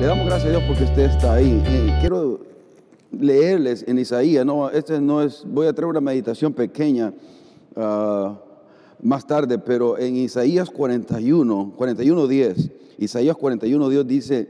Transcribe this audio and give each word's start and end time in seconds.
Le 0.00 0.06
damos 0.06 0.26
gracias 0.26 0.46
a 0.46 0.50
Dios 0.50 0.62
porque 0.68 0.84
usted 0.84 1.10
está 1.10 1.34
ahí. 1.34 1.60
Eh, 1.66 1.98
quiero 2.00 2.38
leerles 3.10 3.84
en 3.88 3.98
Isaías, 3.98 4.46
no, 4.46 4.70
este 4.70 5.00
no 5.00 5.20
es, 5.22 5.42
voy 5.44 5.66
a 5.66 5.72
traer 5.72 5.88
una 5.88 6.00
meditación 6.00 6.52
pequeña 6.52 7.12
ah, 7.74 8.38
más 9.02 9.26
tarde, 9.26 9.58
pero 9.58 9.98
en 9.98 10.14
Isaías 10.14 10.70
41, 10.70 11.72
41, 11.76 12.26
10, 12.28 12.70
Isaías 12.98 13.36
41, 13.36 13.88
Dios 13.88 14.06
dice, 14.06 14.48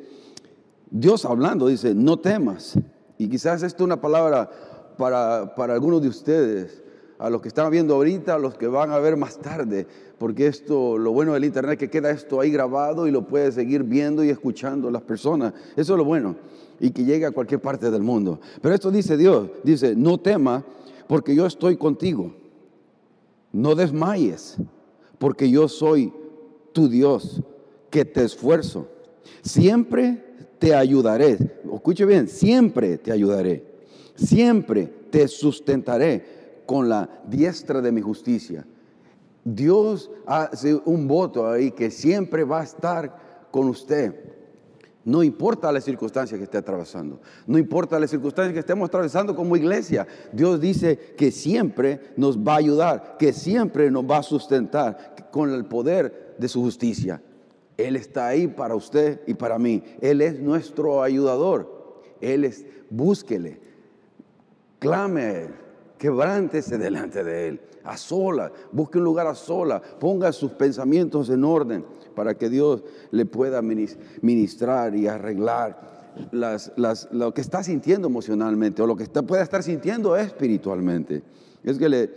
Dios 0.90 1.24
hablando, 1.24 1.68
dice, 1.68 1.94
no 1.94 2.18
temas. 2.18 2.78
Y 3.16 3.28
quizás 3.28 3.62
esto 3.62 3.84
es 3.84 3.86
una 3.86 4.02
palabra 4.02 4.50
para, 4.98 5.54
para 5.54 5.72
algunos 5.72 6.02
de 6.02 6.08
ustedes, 6.08 6.82
a 7.18 7.30
los 7.30 7.42
que 7.42 7.48
están 7.48 7.70
viendo 7.70 7.94
ahorita, 7.94 8.34
a 8.34 8.38
los 8.38 8.54
que 8.54 8.68
van 8.68 8.90
a 8.90 8.98
ver 8.98 9.16
más 9.16 9.38
tarde, 9.38 9.86
porque 10.18 10.46
esto, 10.46 10.98
lo 10.98 11.12
bueno 11.12 11.34
del 11.34 11.44
internet 11.44 11.78
que 11.78 11.90
queda 11.90 12.10
esto 12.10 12.40
ahí 12.40 12.50
grabado 12.50 13.06
y 13.06 13.10
lo 13.10 13.26
puede 13.26 13.50
seguir 13.52 13.82
viendo 13.82 14.22
y 14.24 14.30
escuchando 14.30 14.90
las 14.90 15.02
personas. 15.02 15.52
Eso 15.76 15.94
es 15.94 15.98
lo 15.98 16.04
bueno 16.04 16.36
y 16.80 16.90
que 16.90 17.04
llegue 17.04 17.26
a 17.26 17.32
cualquier 17.32 17.60
parte 17.60 17.90
del 17.90 18.02
mundo. 18.02 18.40
Pero 18.62 18.74
esto 18.74 18.90
dice 18.90 19.16
Dios, 19.16 19.48
dice, 19.64 19.94
no 19.96 20.18
tema 20.18 20.64
porque 21.06 21.34
yo 21.34 21.46
estoy 21.46 21.76
contigo. 21.76 22.32
No 23.52 23.74
desmayes 23.74 24.56
porque 25.18 25.50
yo 25.50 25.68
soy 25.68 26.12
tu 26.72 26.88
Dios 26.88 27.42
que 27.90 28.04
te 28.04 28.24
esfuerzo. 28.24 28.86
Siempre 29.42 30.24
te 30.58 30.74
ayudaré. 30.74 31.38
Escuche 31.72 32.04
bien, 32.04 32.28
siempre 32.28 32.98
te 32.98 33.10
ayudaré. 33.10 33.64
Siempre 34.14 34.86
te 35.10 35.26
sustentaré 35.28 36.37
con 36.68 36.86
la 36.86 37.08
diestra 37.24 37.80
de 37.80 37.90
mi 37.90 38.02
justicia. 38.02 38.66
Dios 39.42 40.10
hace 40.26 40.74
un 40.84 41.08
voto 41.08 41.50
ahí 41.50 41.70
que 41.70 41.90
siempre 41.90 42.44
va 42.44 42.60
a 42.60 42.64
estar 42.64 43.46
con 43.50 43.70
usted. 43.70 44.14
No 45.02 45.22
importa 45.22 45.72
la 45.72 45.80
circunstancia 45.80 46.36
que 46.36 46.44
esté 46.44 46.58
atravesando, 46.58 47.22
no 47.46 47.56
importa 47.56 47.98
la 47.98 48.06
circunstancia 48.06 48.52
que 48.52 48.60
estemos 48.60 48.86
atravesando 48.86 49.34
como 49.34 49.56
iglesia, 49.56 50.06
Dios 50.30 50.60
dice 50.60 50.98
que 51.16 51.30
siempre 51.30 52.12
nos 52.18 52.38
va 52.38 52.56
a 52.56 52.58
ayudar, 52.58 53.16
que 53.18 53.32
siempre 53.32 53.90
nos 53.90 54.04
va 54.04 54.18
a 54.18 54.22
sustentar 54.22 55.30
con 55.30 55.50
el 55.54 55.64
poder 55.64 56.34
de 56.36 56.48
su 56.48 56.60
justicia. 56.60 57.22
Él 57.78 57.96
está 57.96 58.26
ahí 58.26 58.46
para 58.46 58.74
usted 58.74 59.22
y 59.26 59.32
para 59.32 59.58
mí. 59.58 59.82
Él 60.02 60.20
es 60.20 60.38
nuestro 60.38 61.02
ayudador. 61.02 62.02
Él 62.20 62.44
es, 62.44 62.66
búsquele, 62.90 63.58
clame 64.78 65.67
quebrántese 65.98 66.78
delante 66.78 67.24
de 67.24 67.48
Él, 67.48 67.60
a 67.84 67.96
sola, 67.96 68.52
busque 68.72 68.98
un 68.98 69.04
lugar 69.04 69.26
a 69.26 69.34
sola, 69.34 69.80
ponga 69.80 70.32
sus 70.32 70.52
pensamientos 70.52 71.28
en 71.30 71.44
orden 71.44 71.84
para 72.14 72.34
que 72.34 72.48
Dios 72.48 72.82
le 73.10 73.26
pueda 73.26 73.62
ministrar 73.62 74.94
y 74.94 75.06
arreglar 75.06 75.98
lo 76.32 77.34
que 77.34 77.40
está 77.40 77.62
sintiendo 77.62 78.08
emocionalmente 78.08 78.82
o 78.82 78.86
lo 78.86 78.96
que 78.96 79.06
pueda 79.06 79.42
estar 79.42 79.62
sintiendo 79.62 80.16
espiritualmente. 80.16 81.22
Es 81.62 81.78
que 81.78 81.88
le, 81.88 82.10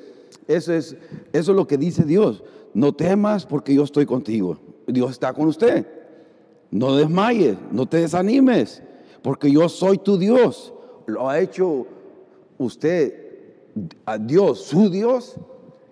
eso, 0.48 0.74
es, 0.74 0.96
eso 1.34 1.52
es 1.52 1.56
lo 1.56 1.68
que 1.68 1.78
dice 1.78 2.04
Dios. 2.04 2.44
No 2.74 2.94
temas 2.94 3.46
porque 3.46 3.74
yo 3.74 3.84
estoy 3.84 4.06
contigo. 4.06 4.58
Dios 4.88 5.12
está 5.12 5.34
con 5.34 5.48
usted. 5.48 5.86
No 6.72 6.96
desmayes, 6.96 7.58
no 7.72 7.86
te 7.86 7.98
desanimes, 7.98 8.82
porque 9.22 9.52
yo 9.52 9.68
soy 9.68 9.98
tu 9.98 10.18
Dios. 10.18 10.74
Lo 11.06 11.30
ha 11.30 11.40
hecho 11.40 11.86
usted 12.58 13.21
a 14.06 14.18
Dios, 14.18 14.62
su 14.62 14.90
Dios. 14.90 15.36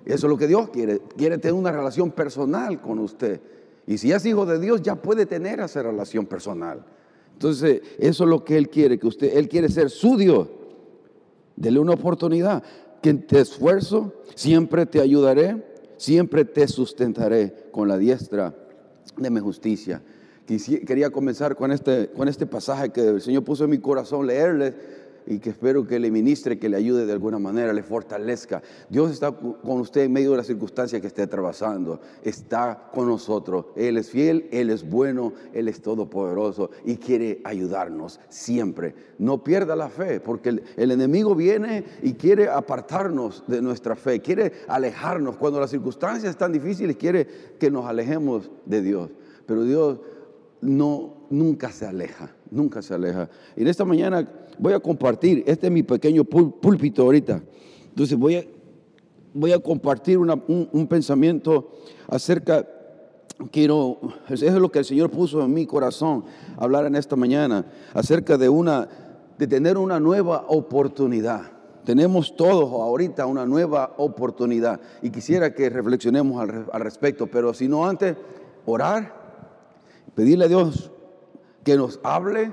Eso 0.06 0.28
es 0.28 0.30
lo 0.30 0.38
que 0.38 0.48
Dios 0.48 0.70
quiere. 0.70 1.00
Quiere 1.18 1.38
tener 1.38 1.54
una 1.54 1.72
relación 1.72 2.12
personal 2.12 2.82
con 2.82 3.00
usted. 3.00 3.42
Y 3.86 3.98
si 3.98 4.12
es 4.12 4.26
hijo 4.26 4.46
de 4.46 4.60
Dios, 4.60 4.82
ya 4.82 4.96
puede 4.96 5.26
tener 5.26 5.60
esa 5.60 5.82
relación 5.84 6.26
personal. 6.26 6.86
Entonces, 7.34 7.82
eso 7.98 8.24
es 8.24 8.30
lo 8.30 8.44
que 8.44 8.58
Él 8.58 8.70
quiere, 8.70 9.00
que 9.00 9.08
usted, 9.08 9.38
Él 9.38 9.48
quiere 9.48 9.70
ser 9.70 9.90
su 9.90 10.18
Dios. 10.18 10.48
Dele 11.56 11.80
una 11.80 11.94
oportunidad. 11.94 12.64
Que 13.02 13.14
te 13.14 13.40
esfuerzo, 13.40 14.14
siempre 14.36 14.86
te 14.86 15.00
ayudaré, 15.00 15.64
siempre 15.98 16.44
te 16.44 16.68
sustentaré 16.68 17.70
con 17.72 17.88
la 17.88 17.98
diestra 17.98 18.54
de 19.18 19.30
mi 19.30 19.40
justicia. 19.40 20.02
Quería 20.46 21.10
comenzar 21.12 21.56
con 21.56 21.72
este, 21.72 22.10
con 22.10 22.28
este 22.28 22.46
pasaje 22.46 22.90
que 22.90 23.08
el 23.08 23.22
Señor 23.22 23.44
puso 23.44 23.66
en 23.66 23.70
mi 23.70 23.78
corazón, 23.78 24.26
leerles 24.26 24.74
y 25.30 25.38
que 25.38 25.52
espero 25.52 25.86
que 25.86 26.00
le 26.00 26.10
ministre, 26.10 26.58
que 26.58 26.68
le 26.68 26.76
ayude 26.76 27.06
de 27.06 27.14
alguna 27.14 27.38
manera, 27.38 27.72
le 27.72 27.84
fortalezca. 27.84 28.64
Dios 28.90 29.12
está 29.12 29.32
con 29.32 29.80
usted 29.80 30.02
en 30.02 30.12
medio 30.12 30.32
de 30.32 30.38
las 30.38 30.48
circunstancias 30.48 31.00
que 31.00 31.08
esté 31.08 31.22
atravesando. 31.22 32.02
Está 32.24 32.90
con 32.92 33.08
nosotros. 33.08 33.68
Él 33.76 33.98
es 33.98 34.10
fiel, 34.10 34.50
Él 34.52 34.72
es 34.72 34.90
bueno, 34.90 35.34
Él 35.54 35.68
es 35.68 35.84
todopoderoso 35.84 36.72
y 36.84 36.98
quiere 36.98 37.42
ayudarnos 37.44 38.20
siempre. 38.28 38.96
No 39.20 39.44
pierda 39.44 39.76
la 39.76 39.90
fe, 39.90 40.20
porque 40.20 40.50
el, 40.50 40.64
el 40.76 40.90
enemigo 40.90 41.36
viene 41.36 41.86
y 42.02 42.14
quiere 42.14 42.50
apartarnos 42.50 43.44
de 43.46 43.62
nuestra 43.62 43.96
fe, 43.96 44.22
quiere 44.22 44.54
alejarnos. 44.68 45.38
Cuando 45.38 45.60
las 45.60 45.70
circunstancias 45.70 46.32
están 46.32 46.52
difíciles, 46.52 46.98
quiere 46.98 47.28
que 47.60 47.70
nos 47.70 47.86
alejemos 47.86 48.50
de 48.66 48.82
Dios. 48.82 49.12
Pero 49.46 49.64
Dios 49.64 50.00
no, 50.62 51.28
nunca 51.30 51.72
se 51.72 51.86
aleja, 51.86 52.36
nunca 52.50 52.82
se 52.82 52.96
aleja. 52.96 53.30
Y 53.56 53.62
en 53.62 53.68
esta 53.68 53.86
mañana 53.86 54.28
voy 54.60 54.74
a 54.74 54.80
compartir, 54.80 55.44
este 55.48 55.68
es 55.68 55.74
mi 55.74 55.84
pequeño 55.84 56.24
púlpito 56.24 57.04
ahorita, 57.04 57.42
entonces 57.90 58.18
voy 58.18 58.36
a, 58.36 58.44
voy 59.34 59.52
a 59.54 59.60
compartir 59.60 60.18
un, 60.18 60.88
pensamiento 60.88 61.72
acerca, 62.08 62.68
quiero, 63.52 64.00
eso 64.30 64.46
es 64.46 64.54
lo 64.54 64.70
que 64.70 64.80
el 64.80 64.86
Señor 64.86 65.10
puso 65.10 65.42
en 65.44 65.54
mi 65.54 65.66
corazón, 65.66 66.26
hablar 66.58 66.86
en 66.86 66.96
esta 66.96 67.16
mañana, 67.16 67.66
acerca 67.94 68.38
de 68.38 68.50
una, 68.50 68.88
de 69.38 69.48
tener 69.48 69.78
una 69.78 70.00
nueva 70.00 70.46
oportunidad. 70.48 71.54
Tenemos 71.86 72.36
todos 72.36 72.72
ahorita 72.72 73.26
una 73.26 73.46
nueva 73.46 73.96
oportunidad 73.98 74.80
y 75.02 75.10
quisiera 75.10 75.56
que 75.56 75.70
reflexionemos 75.70 76.40
al, 76.40 76.68
al 76.72 76.82
respecto, 76.82 77.28
pero 77.28 77.54
si 77.54 77.68
no 77.68 77.88
antes, 77.88 78.16
orar 78.66 79.18
pedirle 80.14 80.46
a 80.46 80.48
Dios 80.50 80.92
que 81.64 81.78
nos 81.78 82.00
hable, 82.04 82.52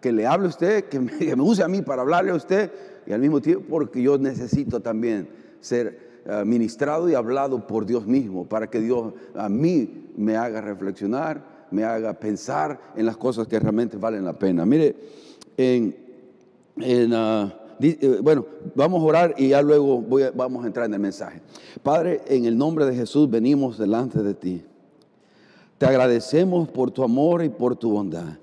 que 0.00 0.12
le 0.12 0.26
hable 0.26 0.46
a 0.46 0.48
usted, 0.48 0.84
que 0.88 1.00
me, 1.00 1.42
use 1.42 1.62
a 1.62 1.68
mí 1.68 1.82
para 1.82 2.02
hablarle 2.02 2.32
a 2.32 2.34
usted 2.34 2.70
y 3.06 3.12
al 3.12 3.20
mismo 3.20 3.40
tiempo 3.40 3.66
porque 3.68 4.02
yo 4.02 4.18
necesito 4.18 4.80
también 4.80 5.28
ser 5.60 6.22
eh, 6.24 6.42
ministrado 6.44 7.08
y 7.08 7.14
hablado 7.14 7.66
por 7.66 7.86
Dios 7.86 8.06
mismo, 8.06 8.46
para 8.46 8.68
que 8.68 8.80
Dios 8.80 9.14
a 9.34 9.48
mí 9.48 10.10
me 10.16 10.36
haga 10.36 10.60
reflexionar, 10.60 11.66
me 11.70 11.84
haga 11.84 12.14
pensar 12.14 12.80
en 12.96 13.06
las 13.06 13.16
cosas 13.16 13.46
que 13.46 13.58
realmente 13.58 13.96
valen 13.96 14.24
la 14.24 14.38
pena. 14.38 14.66
Mire, 14.66 14.96
en, 15.56 15.94
ah, 17.14 17.54
eh, 17.80 18.18
bueno, 18.22 18.44
vamos 18.74 19.02
a 19.02 19.04
orar 19.04 19.34
y 19.38 19.48
ya 19.48 19.62
luego 19.62 20.04
vamos 20.34 20.64
a 20.64 20.66
entrar 20.66 20.86
en 20.86 20.94
el 20.94 21.00
mensaje. 21.00 21.40
Padre, 21.82 22.22
en 22.26 22.44
el 22.44 22.56
nombre 22.56 22.84
de 22.84 22.94
Jesús 22.94 23.30
venimos 23.30 23.78
delante 23.78 24.22
de 24.22 24.34
ti. 24.34 24.62
Te 25.78 25.86
agradecemos 25.86 26.68
por 26.68 26.90
tu 26.90 27.02
amor 27.02 27.42
y 27.42 27.48
por 27.48 27.76
tu 27.76 27.92
bondad. 27.92 28.39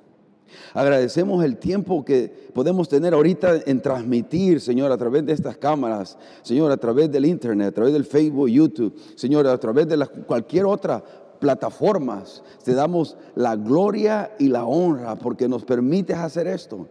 Agradecemos 0.74 1.44
el 1.44 1.58
tiempo 1.58 2.04
que 2.04 2.50
podemos 2.54 2.90
tener 2.90 3.14
ahorita 3.14 3.62
en 3.66 3.82
transmitir, 3.82 4.62
Señor, 4.62 4.92
a 4.92 4.98
través 4.98 5.26
de 5.26 5.34
estas 5.34 5.58
cámaras, 5.58 6.18
Señor, 6.42 6.72
a 6.72 6.78
través 6.78 7.12
del 7.12 7.26
Internet, 7.26 7.70
a 7.70 7.72
través 7.72 7.94
del 7.94 8.06
Facebook, 8.06 8.50
YouTube, 8.50 8.96
Señor, 9.16 9.48
a 9.48 9.58
través 9.58 9.88
de 9.88 10.06
cualquier 10.26 10.66
otra 10.66 11.04
plataforma. 11.40 12.24
Te 12.64 12.74
damos 12.74 13.18
la 13.36 13.56
gloria 13.56 14.32
y 14.40 14.48
la 14.48 14.66
honra 14.66 15.16
porque 15.16 15.48
nos 15.48 15.64
permites 15.64 16.18
hacer 16.18 16.48
esto. 16.48 16.88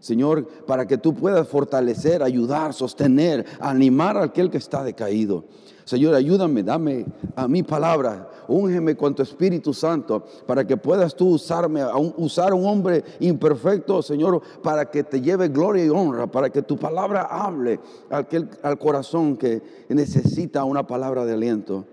Señor, 0.00 0.46
para 0.66 0.86
que 0.86 0.98
tú 0.98 1.14
puedas 1.14 1.48
fortalecer, 1.48 2.22
ayudar, 2.22 2.74
sostener, 2.74 3.44
animar 3.60 4.16
a 4.16 4.24
aquel 4.24 4.50
que 4.50 4.58
está 4.58 4.84
decaído. 4.84 5.44
Señor, 5.86 6.16
ayúdame, 6.16 6.64
dame 6.64 7.06
a 7.36 7.46
mi 7.46 7.62
palabra, 7.62 8.28
úngeme 8.48 8.96
con 8.96 9.14
tu 9.14 9.22
Espíritu 9.22 9.72
Santo 9.72 10.24
para 10.44 10.66
que 10.66 10.76
puedas 10.76 11.14
tú 11.14 11.28
usarme, 11.28 11.80
usar 12.16 12.50
a 12.50 12.56
un 12.56 12.66
hombre 12.66 13.04
imperfecto, 13.20 14.02
Señor, 14.02 14.42
para 14.64 14.90
que 14.90 15.04
te 15.04 15.20
lleve 15.20 15.46
gloria 15.46 15.84
y 15.84 15.88
honra, 15.88 16.26
para 16.26 16.50
que 16.50 16.62
tu 16.62 16.76
palabra 16.76 17.28
hable 17.30 17.78
al, 18.10 18.26
al 18.64 18.78
corazón 18.80 19.36
que 19.36 19.62
necesita 19.88 20.64
una 20.64 20.84
palabra 20.84 21.24
de 21.24 21.34
aliento, 21.34 21.84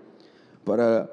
para 0.64 1.08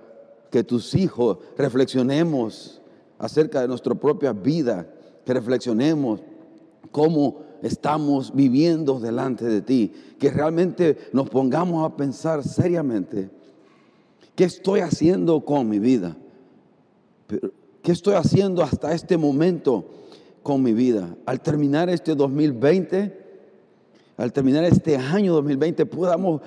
que 0.50 0.64
tus 0.64 0.96
hijos 0.96 1.38
reflexionemos 1.60 2.82
acerca 3.20 3.62
de 3.62 3.68
nuestra 3.68 3.94
propia 3.94 4.34
vida, 4.34 4.88
que 5.24 5.36
reflexionemos 5.36 6.20
cómo 6.92 7.51
estamos 7.62 8.34
viviendo 8.34 9.00
delante 9.00 9.46
de 9.46 9.62
ti. 9.62 9.92
Que 10.20 10.30
realmente 10.30 10.98
nos 11.14 11.30
pongamos 11.30 11.86
a 11.86 11.96
pensar 11.96 12.44
seriamente, 12.44 13.30
¿qué 14.36 14.44
estoy 14.44 14.82
haciendo 14.82 15.44
con 15.46 15.70
mi 15.70 15.80
vida? 15.80 16.16
¿Qué 17.82 17.92
estoy 17.92 18.16
haciendo 18.16 18.62
hasta 18.62 18.94
este 18.94 19.18
momento 19.18 19.86
con 20.44 20.62
mi 20.62 20.74
vida? 20.74 21.16
Al 21.26 21.42
terminar 21.42 21.90
este 21.90 22.14
2020, 22.16 23.20
al 24.18 24.34
terminar 24.34 24.64
este 24.66 24.98
año 24.98 25.34
2020, 25.34 25.86
podamos 25.88 26.42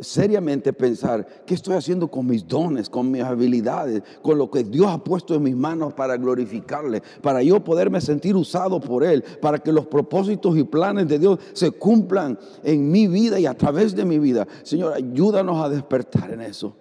seriamente 0.00 0.72
pensar 0.72 1.26
qué 1.46 1.54
estoy 1.54 1.74
haciendo 1.74 2.08
con 2.08 2.26
mis 2.26 2.46
dones, 2.46 2.90
con 2.90 3.10
mis 3.10 3.22
habilidades, 3.22 4.02
con 4.20 4.36
lo 4.36 4.50
que 4.50 4.64
Dios 4.64 4.86
ha 4.88 5.02
puesto 5.02 5.34
en 5.34 5.42
mis 5.42 5.56
manos 5.56 5.94
para 5.94 6.16
glorificarle, 6.16 7.02
para 7.22 7.42
yo 7.42 7.62
poderme 7.64 8.00
sentir 8.00 8.36
usado 8.36 8.80
por 8.80 9.02
Él, 9.02 9.24
para 9.40 9.58
que 9.58 9.72
los 9.72 9.86
propósitos 9.86 10.56
y 10.58 10.64
planes 10.64 11.08
de 11.08 11.18
Dios 11.18 11.38
se 11.54 11.70
cumplan 11.70 12.38
en 12.62 12.90
mi 12.90 13.08
vida 13.08 13.40
y 13.40 13.46
a 13.46 13.54
través 13.54 13.96
de 13.96 14.04
mi 14.04 14.18
vida. 14.18 14.46
Señor, 14.62 14.92
ayúdanos 14.92 15.64
a 15.64 15.68
despertar 15.68 16.32
en 16.32 16.42
eso 16.42 16.76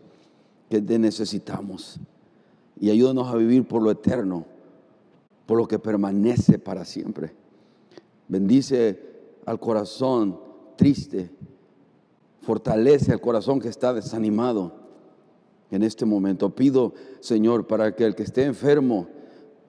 que 0.69 0.81
necesitamos 0.81 1.99
y 2.79 2.89
ayúdanos 2.89 3.27
a 3.27 3.35
vivir 3.35 3.65
por 3.67 3.81
lo 3.81 3.91
eterno, 3.91 4.45
por 5.45 5.57
lo 5.57 5.67
que 5.67 5.79
permanece 5.79 6.59
para 6.59 6.83
siempre. 6.83 7.33
Bendice 8.27 8.99
al 9.45 9.59
corazón 9.59 10.39
triste 10.75 11.29
Fortalece 12.41 13.11
al 13.11 13.21
corazón 13.21 13.59
que 13.59 13.69
está 13.69 13.93
desanimado 13.93 14.73
en 15.69 15.83
este 15.83 16.05
momento. 16.05 16.53
Pido, 16.53 16.93
Señor, 17.19 17.67
para 17.67 17.95
que 17.95 18.05
el 18.05 18.15
que 18.15 18.23
esté 18.23 18.43
enfermo 18.43 19.07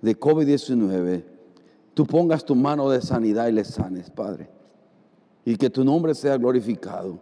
de 0.01 0.19
COVID-19, 0.19 1.25
tú 1.95 2.07
pongas 2.07 2.45
tu 2.45 2.55
mano 2.55 2.91
de 2.91 3.01
sanidad 3.01 3.49
y 3.49 3.53
le 3.53 3.65
sanes, 3.65 4.11
Padre. 4.11 4.51
Y 5.45 5.57
que 5.57 5.71
tu 5.71 5.85
nombre 5.85 6.15
sea 6.15 6.37
glorificado. 6.37 7.19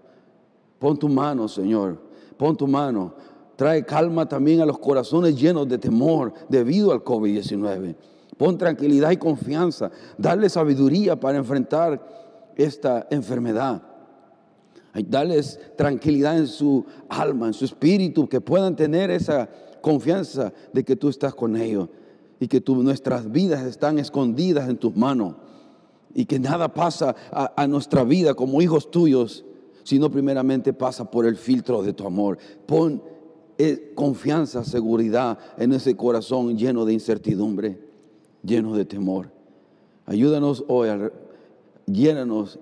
Pon 0.79 0.99
tu 0.99 1.09
mano, 1.09 1.47
Señor. 1.47 2.01
Pon 2.37 2.57
tu 2.57 2.67
mano. 2.67 3.15
Trae 3.57 3.85
calma 3.85 4.27
también 4.27 4.61
a 4.61 4.67
los 4.67 4.79
corazones 4.79 5.39
llenos 5.39 5.69
de 5.69 5.77
temor 5.77 6.33
debido 6.49 6.93
al 6.93 7.05
COVID-19. 7.05 7.95
Pon 8.39 8.57
tranquilidad 8.57 9.11
y 9.11 9.19
confianza. 9.19 9.91
Darle 10.17 10.49
sabiduría 10.49 11.21
para 11.21 11.37
enfrentar 11.37 12.01
esta 12.57 13.07
enfermedad. 13.11 13.83
Darles 14.93 15.61
tranquilidad 15.77 16.37
en 16.39 16.47
su 16.47 16.85
alma, 17.09 17.47
en 17.47 17.55
su 17.55 17.65
espíritu, 17.65 18.29
que 18.29 18.41
puedan 18.41 18.77
tener 18.77 19.11
esa 19.11 19.49
confianza 19.81 20.53
de 20.73 20.85
que 20.85 20.97
tú 20.97 21.09
estás 21.09 21.35
con 21.35 21.57
ellos 21.57 21.89
y 22.39 22.49
que 22.49 22.63
nuestras 22.67 23.31
vidas 23.31 23.65
están 23.65 23.99
escondidas 23.99 24.69
en 24.69 24.77
tus 24.77 24.97
manos 24.97 25.37
y 26.15 26.25
que 26.25 26.39
nada 26.39 26.73
pasa 26.73 27.15
a, 27.31 27.53
a 27.57 27.67
nuestra 27.67 28.03
vida 28.05 28.35
como 28.35 28.61
hijos 28.61 28.91
tuyos, 28.91 29.45
sino 29.85 30.11
primeramente 30.11 30.73
pasa 30.73 31.11
por 31.11 31.27
el 31.27 31.37
filtro 31.37 31.83
de 31.83 31.93
tu 31.93 32.07
amor. 32.07 32.39
Pon 32.67 33.03
eh, 33.63 33.93
confianza, 33.95 34.65
seguridad 34.65 35.39
en 35.59 35.75
ese 35.75 35.95
corazón 35.95 36.57
lleno 36.57 36.87
de 36.87 36.95
incertidumbre, 36.95 37.79
lleno 38.43 38.75
de 38.75 38.87
temor. 38.87 39.31
Ayúdanos 40.07 40.65
hoy, 40.67 40.89
llénanos 41.85 42.59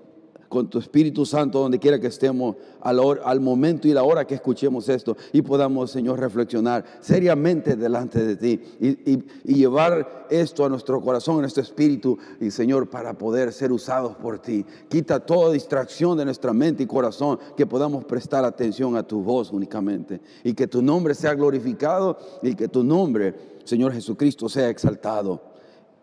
con 0.49 0.67
tu 0.69 0.79
Espíritu 0.79 1.25
Santo 1.25 1.59
donde 1.59 1.79
quiera 1.79 1.99
que 1.99 2.07
estemos 2.07 2.55
al, 2.81 3.39
momento 3.39 3.87
y 3.87 3.93
la 3.93 4.03
hora 4.03 4.25
que 4.25 4.35
escuchemos 4.35 4.89
esto 4.89 5.15
y 5.31 5.41
podamos, 5.43 5.91
Señor, 5.91 6.19
reflexionar 6.19 6.83
seriamente 6.99 7.75
delante 7.75 8.25
de 8.25 8.35
ti 8.35 8.61
y, 8.79 9.19
llevar 9.59 10.27
esto 10.29 10.65
a 10.65 10.69
nuestro 10.69 11.01
corazón, 11.01 11.37
a 11.37 11.41
nuestro 11.41 11.61
espíritu 11.61 12.17
y, 12.39 12.49
Señor, 12.49 12.89
para 12.89 13.13
poder 13.13 13.51
ser 13.51 13.71
usados 13.71 14.15
por 14.15 14.39
ti. 14.39 14.65
Quita 14.87 15.19
toda 15.19 15.51
distracción 15.51 16.17
de 16.17 16.25
nuestra 16.25 16.53
mente 16.53 16.83
y 16.83 16.87
corazón, 16.87 17.39
que 17.55 17.65
podamos 17.65 18.05
prestar 18.05 18.45
atención 18.45 18.95
a 18.95 19.03
tu 19.03 19.21
voz 19.21 19.51
únicamente 19.51 20.21
y 20.43 20.53
que 20.53 20.67
tu 20.67 20.81
nombre 20.81 21.13
sea 21.13 21.33
glorificado 21.35 22.17
y 22.41 22.55
que 22.55 22.67
tu 22.67 22.83
nombre, 22.83 23.35
Señor 23.65 23.93
Jesucristo, 23.93 24.49
sea 24.49 24.69
exaltado. 24.69 25.41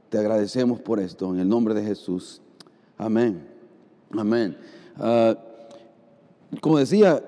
Te 0.08 0.18
agradecemos 0.18 0.80
por 0.80 1.00
esto 1.00 1.32
en 1.32 1.40
el 1.40 1.48
nombre 1.48 1.74
de 1.74 1.82
Jesús. 1.82 2.40
Amén. 2.96 3.55
Amén. 4.10 4.56
Ah, 4.98 5.36
como 6.60 6.78
decía, 6.78 7.22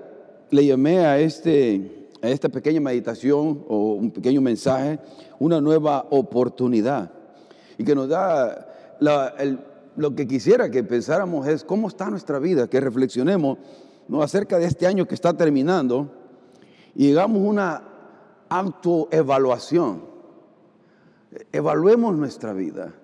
le 0.50 0.66
llamé 0.66 1.04
a, 1.04 1.18
este, 1.18 2.08
a 2.22 2.28
esta 2.28 2.48
pequeña 2.48 2.80
meditación 2.80 3.64
o 3.68 3.94
un 3.94 4.10
pequeño 4.10 4.40
mensaje 4.40 4.98
una 5.38 5.60
nueva 5.60 6.06
oportunidad. 6.10 7.10
Y 7.76 7.84
que 7.84 7.94
nos 7.94 8.08
da 8.08 8.66
lo 9.96 10.14
que 10.14 10.26
quisiera 10.26 10.70
que 10.70 10.82
pensáramos 10.82 11.46
es 11.46 11.64
cómo 11.64 11.88
está 11.88 12.10
nuestra 12.10 12.38
vida, 12.38 12.68
que 12.68 12.80
reflexionemos 12.80 13.58
¿no? 14.08 14.22
acerca 14.22 14.58
de 14.58 14.66
este 14.66 14.86
año 14.86 15.06
que 15.06 15.14
está 15.14 15.36
terminando 15.36 16.10
y 16.94 17.12
hagamos 17.12 17.42
una 17.42 17.82
autoevaluación. 18.48 20.02
Evaluemos 21.52 22.16
nuestra 22.16 22.52
vida. 22.52 22.94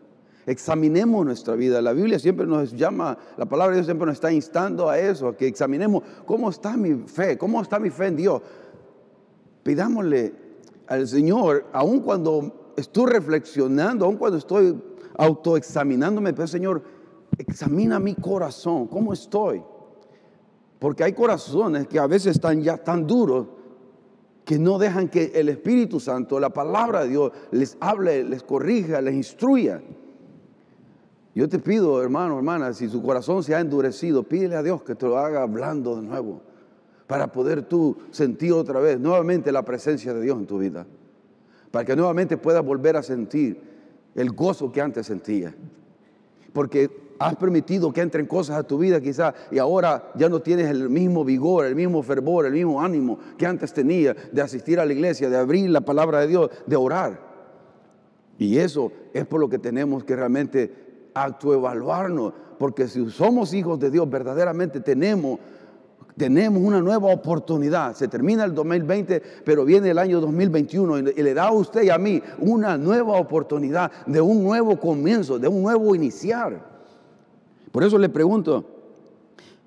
Examinemos 0.46 1.24
nuestra 1.24 1.54
vida. 1.54 1.80
La 1.80 1.92
Biblia 1.92 2.18
siempre 2.18 2.46
nos 2.46 2.72
llama, 2.74 3.16
la 3.36 3.46
palabra 3.46 3.72
de 3.72 3.78
Dios 3.78 3.86
siempre 3.86 4.06
nos 4.06 4.16
está 4.16 4.32
instando 4.32 4.88
a 4.90 4.98
eso, 4.98 5.28
a 5.28 5.36
que 5.36 5.46
examinemos 5.46 6.02
cómo 6.26 6.50
está 6.50 6.76
mi 6.76 6.94
fe, 7.06 7.38
cómo 7.38 7.62
está 7.62 7.78
mi 7.78 7.90
fe 7.90 8.08
en 8.08 8.16
Dios. 8.16 8.42
Pidámosle 9.62 10.34
al 10.86 11.08
Señor, 11.08 11.66
aun 11.72 12.00
cuando 12.00 12.72
estoy 12.76 13.06
reflexionando, 13.06 14.04
aun 14.04 14.16
cuando 14.16 14.38
estoy 14.38 14.78
autoexaminándome, 15.16 16.34
pero 16.34 16.46
Señor, 16.46 16.82
examina 17.38 17.98
mi 17.98 18.14
corazón, 18.14 18.86
cómo 18.88 19.12
estoy. 19.12 19.62
Porque 20.78 21.04
hay 21.04 21.14
corazones 21.14 21.88
que 21.88 21.98
a 21.98 22.06
veces 22.06 22.36
están 22.36 22.62
ya 22.62 22.76
tan 22.76 23.06
duros 23.06 23.46
que 24.44 24.58
no 24.58 24.78
dejan 24.78 25.08
que 25.08 25.32
el 25.34 25.48
Espíritu 25.48 25.98
Santo, 25.98 26.38
la 26.38 26.50
palabra 26.50 27.04
de 27.04 27.08
Dios, 27.08 27.32
les 27.50 27.78
hable, 27.80 28.24
les 28.24 28.42
corrija, 28.42 29.00
les 29.00 29.14
instruya. 29.14 29.80
Yo 31.34 31.48
te 31.48 31.58
pido, 31.58 32.00
hermano, 32.00 32.36
hermana, 32.36 32.72
si 32.72 32.88
su 32.88 33.02
corazón 33.02 33.42
se 33.42 33.54
ha 33.54 33.60
endurecido, 33.60 34.22
pídele 34.22 34.54
a 34.54 34.62
Dios 34.62 34.82
que 34.82 34.94
te 34.94 35.06
lo 35.06 35.18
haga 35.18 35.42
hablando 35.42 35.96
de 35.96 36.02
nuevo, 36.02 36.40
para 37.08 37.32
poder 37.32 37.62
tú 37.62 37.96
sentir 38.10 38.52
otra 38.52 38.78
vez, 38.78 39.00
nuevamente 39.00 39.50
la 39.50 39.64
presencia 39.64 40.14
de 40.14 40.22
Dios 40.22 40.38
en 40.38 40.46
tu 40.46 40.58
vida, 40.58 40.86
para 41.72 41.84
que 41.84 41.96
nuevamente 41.96 42.36
puedas 42.36 42.64
volver 42.64 42.96
a 42.96 43.02
sentir 43.02 43.60
el 44.14 44.30
gozo 44.30 44.70
que 44.70 44.80
antes 44.80 45.06
sentías. 45.06 45.52
Porque 46.52 47.16
has 47.18 47.34
permitido 47.34 47.92
que 47.92 48.00
entren 48.00 48.26
cosas 48.26 48.56
a 48.56 48.62
tu 48.62 48.78
vida 48.78 49.00
quizás 49.00 49.34
y 49.50 49.58
ahora 49.58 50.12
ya 50.14 50.28
no 50.28 50.40
tienes 50.40 50.68
el 50.68 50.88
mismo 50.88 51.24
vigor, 51.24 51.66
el 51.66 51.74
mismo 51.74 52.02
fervor, 52.02 52.46
el 52.46 52.52
mismo 52.52 52.80
ánimo 52.80 53.18
que 53.36 53.46
antes 53.46 53.72
tenía 53.72 54.14
de 54.14 54.40
asistir 54.40 54.78
a 54.78 54.84
la 54.84 54.92
iglesia, 54.92 55.28
de 55.28 55.36
abrir 55.36 55.68
la 55.70 55.80
palabra 55.80 56.20
de 56.20 56.28
Dios, 56.28 56.50
de 56.66 56.76
orar. 56.76 57.34
Y 58.38 58.58
eso 58.58 58.92
es 59.12 59.26
por 59.26 59.40
lo 59.40 59.48
que 59.48 59.58
tenemos 59.58 60.04
que 60.04 60.16
realmente 60.16 60.83
autoevaluarnos, 61.14 62.32
porque 62.58 62.88
si 62.88 63.08
somos 63.10 63.54
hijos 63.54 63.78
de 63.78 63.90
Dios, 63.90 64.08
verdaderamente 64.10 64.80
tenemos, 64.80 65.38
tenemos 66.16 66.62
una 66.62 66.80
nueva 66.80 67.12
oportunidad. 67.12 67.94
Se 67.94 68.08
termina 68.08 68.44
el 68.44 68.54
2020, 68.54 69.22
pero 69.44 69.64
viene 69.64 69.90
el 69.90 69.98
año 69.98 70.20
2021 70.20 70.98
y 70.98 71.22
le 71.22 71.34
da 71.34 71.48
a 71.48 71.52
usted 71.52 71.82
y 71.82 71.90
a 71.90 71.98
mí 71.98 72.22
una 72.38 72.76
nueva 72.76 73.18
oportunidad 73.18 73.90
de 74.06 74.20
un 74.20 74.42
nuevo 74.42 74.78
comienzo, 74.78 75.38
de 75.38 75.48
un 75.48 75.62
nuevo 75.62 75.94
iniciar. 75.94 76.74
Por 77.72 77.82
eso 77.82 77.98
le 77.98 78.08
pregunto, 78.08 78.64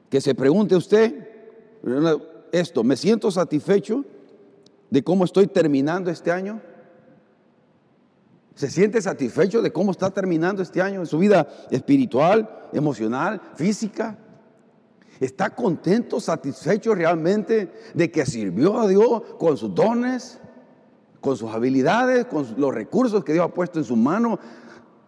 que 0.10 0.22
se 0.22 0.34
pregunte 0.36 0.76
usted 0.76 1.28
esto, 2.52 2.84
¿me 2.84 2.96
siento 2.96 3.32
satisfecho 3.32 4.06
de 4.90 5.04
cómo 5.04 5.26
estoy 5.26 5.48
terminando 5.48 6.10
este 6.10 6.32
año? 6.32 6.62
¿Se 8.58 8.72
siente 8.72 9.00
satisfecho 9.04 9.62
de 9.62 9.72
cómo 9.72 9.92
está 9.92 10.10
terminando 10.10 10.64
este 10.64 10.82
año 10.82 11.00
en 11.02 11.06
su 11.06 11.20
vida 11.20 11.48
espiritual, 11.70 12.68
emocional, 12.74 13.40
física? 13.54 14.18
¿Está 15.20 15.52
contento, 15.52 16.20
satisfecho 16.20 16.96
realmente 16.96 17.72
de 17.94 18.10
que 18.10 18.26
sirvió 18.26 18.80
a 18.80 18.88
Dios 18.88 19.22
con 19.38 19.58
sus 19.58 19.76
dones, 19.76 20.40
con 21.22 21.38
sus 21.38 21.52
habilidades, 21.52 22.26
con 22.26 22.48
los 22.58 22.74
recursos 22.74 23.24
que 23.24 23.34
Dios 23.34 23.46
ha 23.46 23.54
puesto 23.54 23.78
en 23.78 23.86
su 23.86 23.96
mano? 23.96 24.40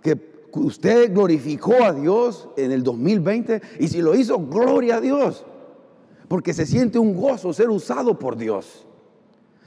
Que 0.04 0.46
usted 0.54 1.12
glorificó 1.12 1.84
a 1.84 1.92
Dios 1.92 2.50
en 2.56 2.72
el 2.72 2.84
2020 2.84 3.64
y 3.80 3.88
si 3.88 4.04
lo 4.04 4.14
hizo, 4.14 4.38
gloria 4.38 4.98
a 4.98 5.02
Dios. 5.02 5.44
Porque 6.28 6.54
se 6.54 6.68
siente 6.68 7.00
un 7.00 7.16
gozo 7.16 7.52
ser 7.52 7.72
usado 7.72 8.20
por 8.20 8.38
Dios. 8.38 8.86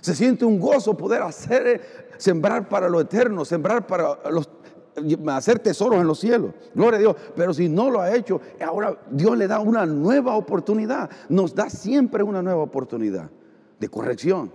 Se 0.02 0.16
siente 0.16 0.44
un 0.44 0.59
gozo 0.59 0.97
poder 0.97 1.23
hacer, 1.23 2.11
sembrar 2.18 2.68
para 2.68 2.88
lo 2.88 3.00
eterno, 3.00 3.44
sembrar 3.44 3.87
para 3.87 4.18
los, 4.32 4.50
hacer 5.28 5.61
tesoros 5.61 6.00
en 6.00 6.09
los 6.09 6.18
cielos. 6.18 6.54
Gloria 6.75 6.97
a 6.97 7.00
Dios. 7.00 7.16
Pero 7.37 7.54
si 7.54 7.68
no 7.68 7.88
lo 7.88 8.00
ha 8.00 8.12
hecho, 8.12 8.40
ahora 8.66 8.99
Dios 9.12 9.38
le 9.38 9.47
da 9.47 9.61
una 9.61 9.87
nueva 9.87 10.35
oportunidad. 10.35 11.09
Nos 11.28 11.54
da 11.54 11.71
siempre 11.71 12.25
una 12.25 12.42
nueva 12.42 12.64
oportunidad 12.64 13.30
de 13.78 13.88
corrección, 13.88 14.50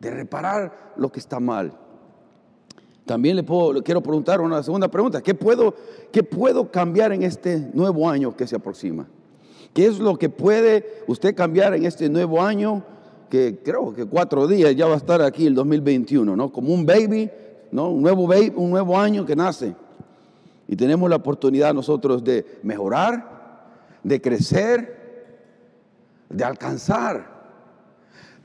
de 0.00 0.10
reparar 0.10 0.94
lo 0.96 1.12
que 1.12 1.20
está 1.20 1.38
mal. 1.38 1.78
También 3.06 3.36
le, 3.36 3.44
puedo, 3.44 3.74
le 3.74 3.82
quiero 3.84 4.02
preguntar 4.02 4.40
una 4.40 4.64
segunda 4.64 4.88
pregunta. 4.88 5.20
¿Qué 5.20 5.36
puedo, 5.36 5.76
¿Qué 6.10 6.24
puedo 6.24 6.72
cambiar 6.72 7.12
en 7.12 7.22
este 7.22 7.70
nuevo 7.72 8.10
año 8.10 8.36
que 8.36 8.48
se 8.48 8.56
aproxima? 8.56 9.06
¿Qué 9.72 9.86
es 9.86 10.00
lo 10.00 10.18
que 10.18 10.28
puede 10.28 11.04
usted 11.06 11.36
cambiar 11.36 11.72
en 11.74 11.86
este 11.86 12.08
nuevo 12.08 12.42
año 12.42 12.84
que 13.32 13.60
creo 13.64 13.94
que 13.94 14.04
cuatro 14.04 14.46
días 14.46 14.76
ya 14.76 14.86
va 14.86 14.92
a 14.92 14.98
estar 14.98 15.22
aquí 15.22 15.46
el 15.46 15.54
2021, 15.54 16.36
¿no? 16.36 16.52
Como 16.52 16.74
un 16.74 16.84
baby, 16.84 17.30
¿no? 17.70 17.88
Un 17.88 18.02
nuevo, 18.02 18.26
baby, 18.26 18.52
un 18.54 18.68
nuevo 18.68 19.00
año 19.00 19.24
que 19.24 19.34
nace. 19.34 19.74
Y 20.68 20.76
tenemos 20.76 21.08
la 21.08 21.16
oportunidad 21.16 21.72
nosotros 21.72 22.22
de 22.22 22.44
mejorar, 22.62 23.70
de 24.02 24.20
crecer, 24.20 25.46
de 26.28 26.44
alcanzar. 26.44 27.26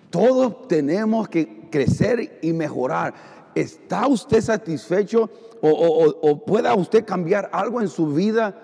Todos 0.10 0.70
tenemos 0.70 1.28
que 1.28 1.68
crecer 1.70 2.40
y 2.42 2.54
mejorar. 2.54 3.14
¿Está 3.56 4.08
usted 4.08 4.40
satisfecho 4.40 5.30
o, 5.62 6.46
pueda 6.46 6.74
usted 6.76 7.04
cambiar 7.04 7.50
algo 7.52 7.82
en 7.82 7.90
su 7.90 8.14
vida 8.14 8.56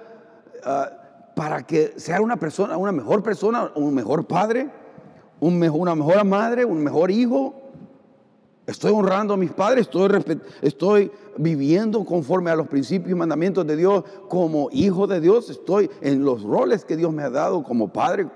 ah, 0.64 0.90
para 1.36 1.64
que 1.64 1.96
sea 1.98 2.22
una 2.22 2.38
persona, 2.38 2.78
una 2.78 2.94
mejor 2.94 3.22
persona, 3.22 3.74
un 3.76 3.94
mejor 3.94 4.26
padre, 4.26 4.83
un 5.44 5.60
mejor, 5.60 5.82
una 5.82 5.96
mejor 5.96 6.24
madre, 6.24 6.64
un 6.64 6.82
mejor 6.82 7.12
hijo? 7.12 7.54
Estoy 8.66 8.94
honrando 8.94 9.34
a 9.34 9.38
mis 9.38 9.52
padres, 9.52 9.88
estoy, 9.88 10.40
estoy 10.62 11.12
viviendo 11.38 12.06
conforme 12.06 12.50
a 12.50 12.56
los 12.56 12.68
principios 12.70 13.12
y 13.12 13.16
mandamientos 13.16 13.68
de 13.68 13.76
Dios 13.76 14.06
como 14.30 14.70
hijo 14.72 15.06
de 15.06 15.20
Dios, 15.20 15.50
estoy 15.50 15.90
en 16.00 16.24
los 16.24 16.44
roles 16.44 16.86
que 16.86 16.96
Dios 16.96 17.12
me 17.12 17.24
ha 17.24 17.30
dado 17.30 17.62
como 17.62 17.92
padre, 17.92 18.30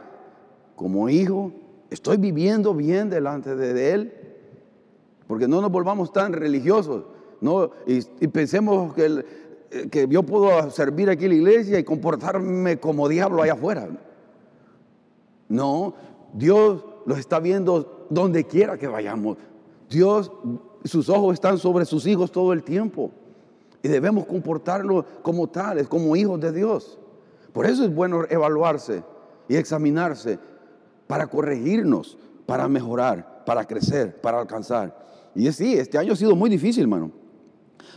como 0.75 1.07
hijo, 1.07 1.53
estoy 1.89 2.17
viviendo 2.17 2.73
bien 2.73 3.09
delante 3.09 3.55
de 3.55 3.93
Él, 3.93 4.13
porque 5.27 5.47
no 5.47 5.61
nos 5.61 5.71
volvamos 5.71 6.11
tan 6.11 6.33
religiosos, 6.33 7.05
¿no? 7.39 7.71
y, 7.85 8.27
pensemos 8.27 8.93
que, 8.93 9.23
que 9.89 10.07
yo 10.09 10.23
puedo 10.23 10.69
servir 10.71 11.09
aquí 11.09 11.23
en 11.23 11.29
la 11.29 11.35
iglesia 11.37 11.79
y 11.79 11.85
comportarme 11.85 12.81
como 12.81 13.07
diablo 13.07 13.43
allá 13.43 13.53
afuera. 13.53 13.87
No, 15.47 15.93
Dios 16.33 16.83
los 17.07 17.17
está 17.17 17.39
viendo 17.39 18.05
donde 18.09 18.43
quiera 18.43 18.77
que 18.77 18.85
vayamos. 18.85 19.37
Dios, 19.89 20.29
sus 20.83 21.07
ojos 21.07 21.35
están 21.35 21.57
sobre 21.57 21.85
sus 21.85 22.05
hijos 22.05 22.33
todo 22.33 22.51
el 22.51 22.63
tiempo. 22.63 23.11
Y 23.81 23.87
debemos 23.87 24.25
comportarlo 24.25 25.05
como 25.21 25.47
tales, 25.47 25.87
como 25.87 26.17
hijos 26.17 26.37
de 26.41 26.51
Dios. 26.51 26.99
Por 27.53 27.65
eso 27.65 27.85
es 27.85 27.95
bueno 27.95 28.25
evaluarse 28.29 29.03
y 29.47 29.55
examinarse 29.55 30.37
para 31.07 31.27
corregirnos, 31.27 32.17
para 32.45 32.67
mejorar, 32.67 33.45
para 33.45 33.65
crecer, 33.65 34.19
para 34.19 34.41
alcanzar. 34.41 34.93
Y 35.33 35.49
sí, 35.53 35.75
este 35.75 35.97
año 35.97 36.11
ha 36.11 36.17
sido 36.17 36.35
muy 36.35 36.49
difícil, 36.49 36.83
hermano. 36.83 37.11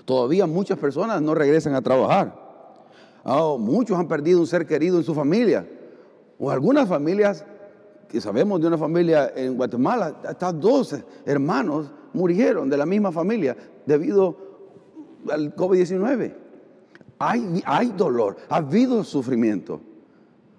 Todavía 0.04 0.46
muchas 0.46 0.78
personas 0.78 1.20
no 1.20 1.34
regresan 1.34 1.74
a 1.74 1.82
trabajar. 1.82 2.32
Oh, 3.24 3.58
muchos 3.58 3.98
han 3.98 4.06
perdido 4.06 4.38
un 4.38 4.46
ser 4.46 4.68
querido 4.68 4.98
en 4.98 5.02
su 5.02 5.16
familia. 5.16 5.66
O 6.38 6.48
algunas 6.48 6.88
familias 6.88 7.44
que 8.10 8.20
sabemos 8.20 8.60
de 8.60 8.66
una 8.66 8.76
familia 8.76 9.32
en 9.36 9.56
Guatemala, 9.56 10.16
hasta 10.26 10.52
dos 10.52 10.96
hermanos 11.24 11.92
murieron 12.12 12.68
de 12.68 12.76
la 12.76 12.84
misma 12.84 13.12
familia 13.12 13.56
debido 13.86 14.36
al 15.30 15.54
COVID-19. 15.54 16.34
Hay, 17.18 17.92
dolor, 17.96 18.36
ha 18.48 18.56
habido 18.56 19.04
sufrimiento. 19.04 19.80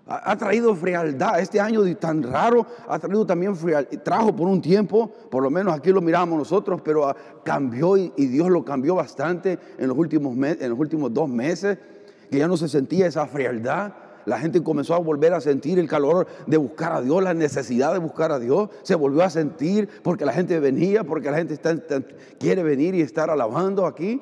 Ha, 0.08 0.36
traído 0.38 0.76
frialdad. 0.76 1.40
Este 1.40 1.60
año 1.60 1.84
tan 1.98 2.24
raro 2.24 2.66
ha 2.88 3.00
traído 3.00 3.26
también 3.26 3.56
frialdad. 3.56 4.00
Trajo 4.02 4.36
por 4.36 4.48
un 4.48 4.62
tiempo, 4.62 5.12
por 5.30 5.44
lo 5.44 5.50
menos 5.50 5.74
aquí 5.74 5.92
lo 5.92 6.02
miramos 6.02 6.38
nosotros, 6.38 6.82
pero 6.84 7.14
cambió 7.44 7.98
y, 7.98 8.14
y, 8.16 8.28
Dios 8.28 8.50
lo 8.50 8.64
cambió 8.64 8.96
bastante 8.96 9.58
en 9.78 9.88
los, 9.88 9.98
últimos 9.98 10.38
en 10.38 10.70
los 10.70 10.80
últimos 10.80 11.14
dos 11.14 11.28
meses, 11.28 11.78
que 12.30 12.38
ya 12.38 12.48
no 12.48 12.56
se 12.56 12.70
sentía 12.70 13.08
esa 13.08 13.26
frialdad 13.26 13.94
la 14.26 14.40
gente 14.40 14.64
comenzó 14.64 14.96
a 14.96 15.00
volver 15.00 15.34
a 15.34 15.42
sentir 15.42 15.80
el 15.80 15.88
calor 15.88 16.28
de 16.48 16.58
buscar 16.58 16.94
a 16.94 17.02
Dios, 17.02 17.24
la 17.24 17.34
necesidad 17.34 17.94
de 17.94 18.00
buscar 18.00 18.32
a 18.32 18.40
Dios. 18.40 18.70
Se 18.84 18.96
volvió 18.96 19.24
a 19.24 19.30
sentir 19.30 19.90
porque 20.04 20.26
la 20.26 20.34
gente 20.34 20.60
venía, 20.60 21.04
porque 21.04 21.32
la 21.32 21.38
gente 21.38 21.60
quiere 22.40 22.64
venir 22.64 22.96
y 22.96 23.02
estar 23.02 23.30
alabando 23.30 23.86
aquí. 23.86 24.22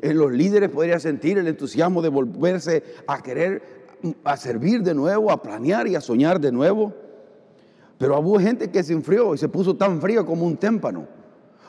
En 0.00 0.16
los 0.16 0.32
líderes 0.32 0.70
podría 0.70 0.98
sentir 0.98 1.38
el 1.38 1.46
entusiasmo 1.46 2.00
de 2.02 2.08
volverse 2.08 2.82
a 3.06 3.22
querer, 3.22 3.62
a 4.24 4.36
servir 4.36 4.82
de 4.82 4.94
nuevo, 4.94 5.30
a 5.30 5.42
planear 5.42 5.86
y 5.88 5.94
a 5.94 6.00
soñar 6.00 6.40
de 6.40 6.52
nuevo. 6.52 6.94
Pero 7.98 8.18
hubo 8.18 8.38
gente 8.40 8.70
que 8.70 8.82
se 8.82 8.94
enfrió 8.94 9.34
y 9.34 9.38
se 9.38 9.48
puso 9.48 9.76
tan 9.76 10.00
frío 10.00 10.24
como 10.24 10.46
un 10.46 10.56
témpano. 10.56 11.06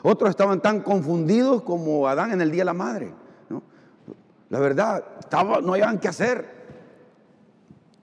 Otros 0.02 0.30
estaban 0.30 0.60
tan 0.60 0.80
confundidos 0.80 1.62
como 1.62 2.08
Adán 2.08 2.32
en 2.32 2.40
el 2.40 2.50
Día 2.50 2.62
de 2.62 2.66
la 2.66 2.74
Madre. 2.74 3.12
La 4.52 4.58
verdad, 4.58 5.02
estaba, 5.18 5.62
no 5.62 5.72
hayan 5.72 5.98
qué 5.98 6.08
hacer. 6.08 6.61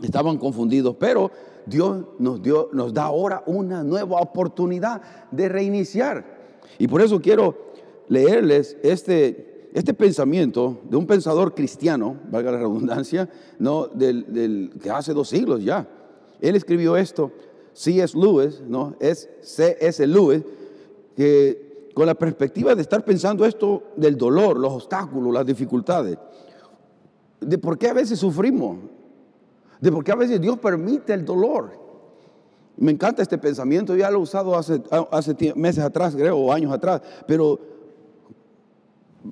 Estaban 0.02 0.38
confundidos, 0.38 0.96
pero 0.98 1.32
Dios 1.66 2.06
nos, 2.20 2.42
dio, 2.42 2.70
nos 2.74 2.94
da 2.94 3.04
ahora 3.04 3.44
una 3.46 3.84
nueva 3.84 4.20
oportunidad 4.22 5.02
de 5.32 5.50
reiniciar. 5.50 6.26
Y 6.78 6.88
por 6.88 7.02
eso 7.02 7.22
quiero 7.22 7.56
leerles 8.08 8.78
este, 8.82 9.70
este 9.74 9.94
pensamiento 9.94 10.80
de 10.90 10.98
un 10.98 11.06
pensador 11.06 11.54
cristiano, 11.54 12.18
valga 12.32 12.52
la 12.52 12.58
redundancia, 12.60 13.30
¿no? 13.60 13.88
del, 13.88 14.72
que 14.82 14.90
hace 14.90 15.14
dos 15.14 15.30
siglos 15.30 15.64
ya. 15.64 15.88
Él 16.42 16.56
escribió 16.56 16.98
esto, 16.98 17.32
C.S. 17.74 18.18
Lewis, 18.18 18.62
¿no? 18.68 18.96
es 19.00 19.30
C.S. 19.42 20.06
Lewis, 20.08 20.44
que 21.16 21.92
con 21.94 22.06
la 22.06 22.16
perspectiva 22.16 22.76
de 22.76 22.82
estar 22.82 23.04
pensando 23.04 23.46
esto 23.46 23.84
del 23.98 24.18
dolor, 24.18 24.58
los 24.58 24.72
obstáculos, 24.74 25.34
las 25.34 25.46
dificultades, 25.46 26.18
de 27.42 27.58
por 27.58 27.78
qué 27.78 27.90
a 27.90 27.94
veces 27.94 28.20
sufrimos, 28.20 28.78
de 29.80 29.92
por 29.92 30.04
qué 30.04 30.12
a 30.12 30.16
veces 30.16 30.42
Dios 30.42 30.60
permite 30.60 31.14
el 31.14 31.26
dolor. 31.26 31.72
Me 32.78 32.92
encanta 32.92 33.22
este 33.22 33.38
pensamiento, 33.38 33.96
ya 33.96 34.10
lo 34.10 34.20
he 34.20 34.22
usado 34.22 34.56
hace, 34.56 34.82
hace 35.12 35.54
meses 35.56 35.84
atrás, 35.84 36.16
creo, 36.16 36.38
o 36.38 36.54
años 36.54 36.72
atrás, 36.72 37.02
pero 37.28 37.60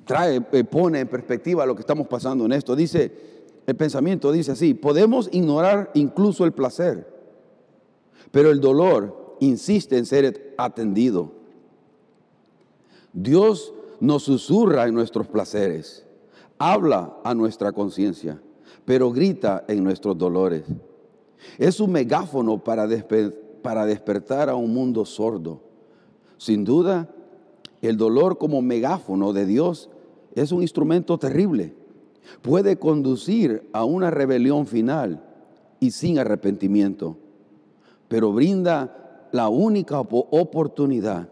trae, 0.04 0.44
eh, 0.52 0.64
pone 0.64 1.00
en 1.00 1.08
perspectiva 1.08 1.64
lo 1.64 1.74
que 1.74 1.80
estamos 1.80 2.06
pasando 2.08 2.44
en 2.44 2.52
esto. 2.52 2.76
Dice, 2.76 3.10
el 3.66 3.76
pensamiento 3.76 4.32
dice 4.32 4.52
así, 4.52 4.74
podemos 4.74 5.28
ignorar 5.32 5.90
incluso 5.94 6.44
el 6.44 6.52
placer, 6.52 7.06
pero 8.30 8.50
el 8.50 8.60
dolor 8.60 9.36
insiste 9.40 9.96
en 9.96 10.04
ser 10.04 10.54
atendido. 10.58 11.32
Dios 13.14 13.72
nos 14.00 14.24
susurra 14.24 14.86
en 14.86 14.94
nuestros 14.94 15.26
placeres, 15.26 16.06
habla 16.58 17.16
a 17.24 17.34
nuestra 17.34 17.72
conciencia 17.72 18.40
pero 18.88 19.12
grita 19.12 19.66
en 19.68 19.84
nuestros 19.84 20.16
dolores. 20.16 20.64
Es 21.58 21.78
un 21.78 21.92
megáfono 21.92 22.64
para, 22.64 22.88
para 23.60 23.84
despertar 23.84 24.48
a 24.48 24.54
un 24.54 24.72
mundo 24.72 25.04
sordo. 25.04 25.60
Sin 26.38 26.64
duda, 26.64 27.06
el 27.82 27.98
dolor 27.98 28.38
como 28.38 28.62
megáfono 28.62 29.34
de 29.34 29.44
Dios 29.44 29.90
es 30.34 30.52
un 30.52 30.62
instrumento 30.62 31.18
terrible. 31.18 31.74
Puede 32.40 32.78
conducir 32.78 33.68
a 33.74 33.84
una 33.84 34.10
rebelión 34.10 34.66
final 34.66 35.22
y 35.80 35.90
sin 35.90 36.18
arrepentimiento, 36.18 37.18
pero 38.08 38.32
brinda 38.32 39.28
la 39.32 39.50
única 39.50 40.00
oportunidad 40.00 41.28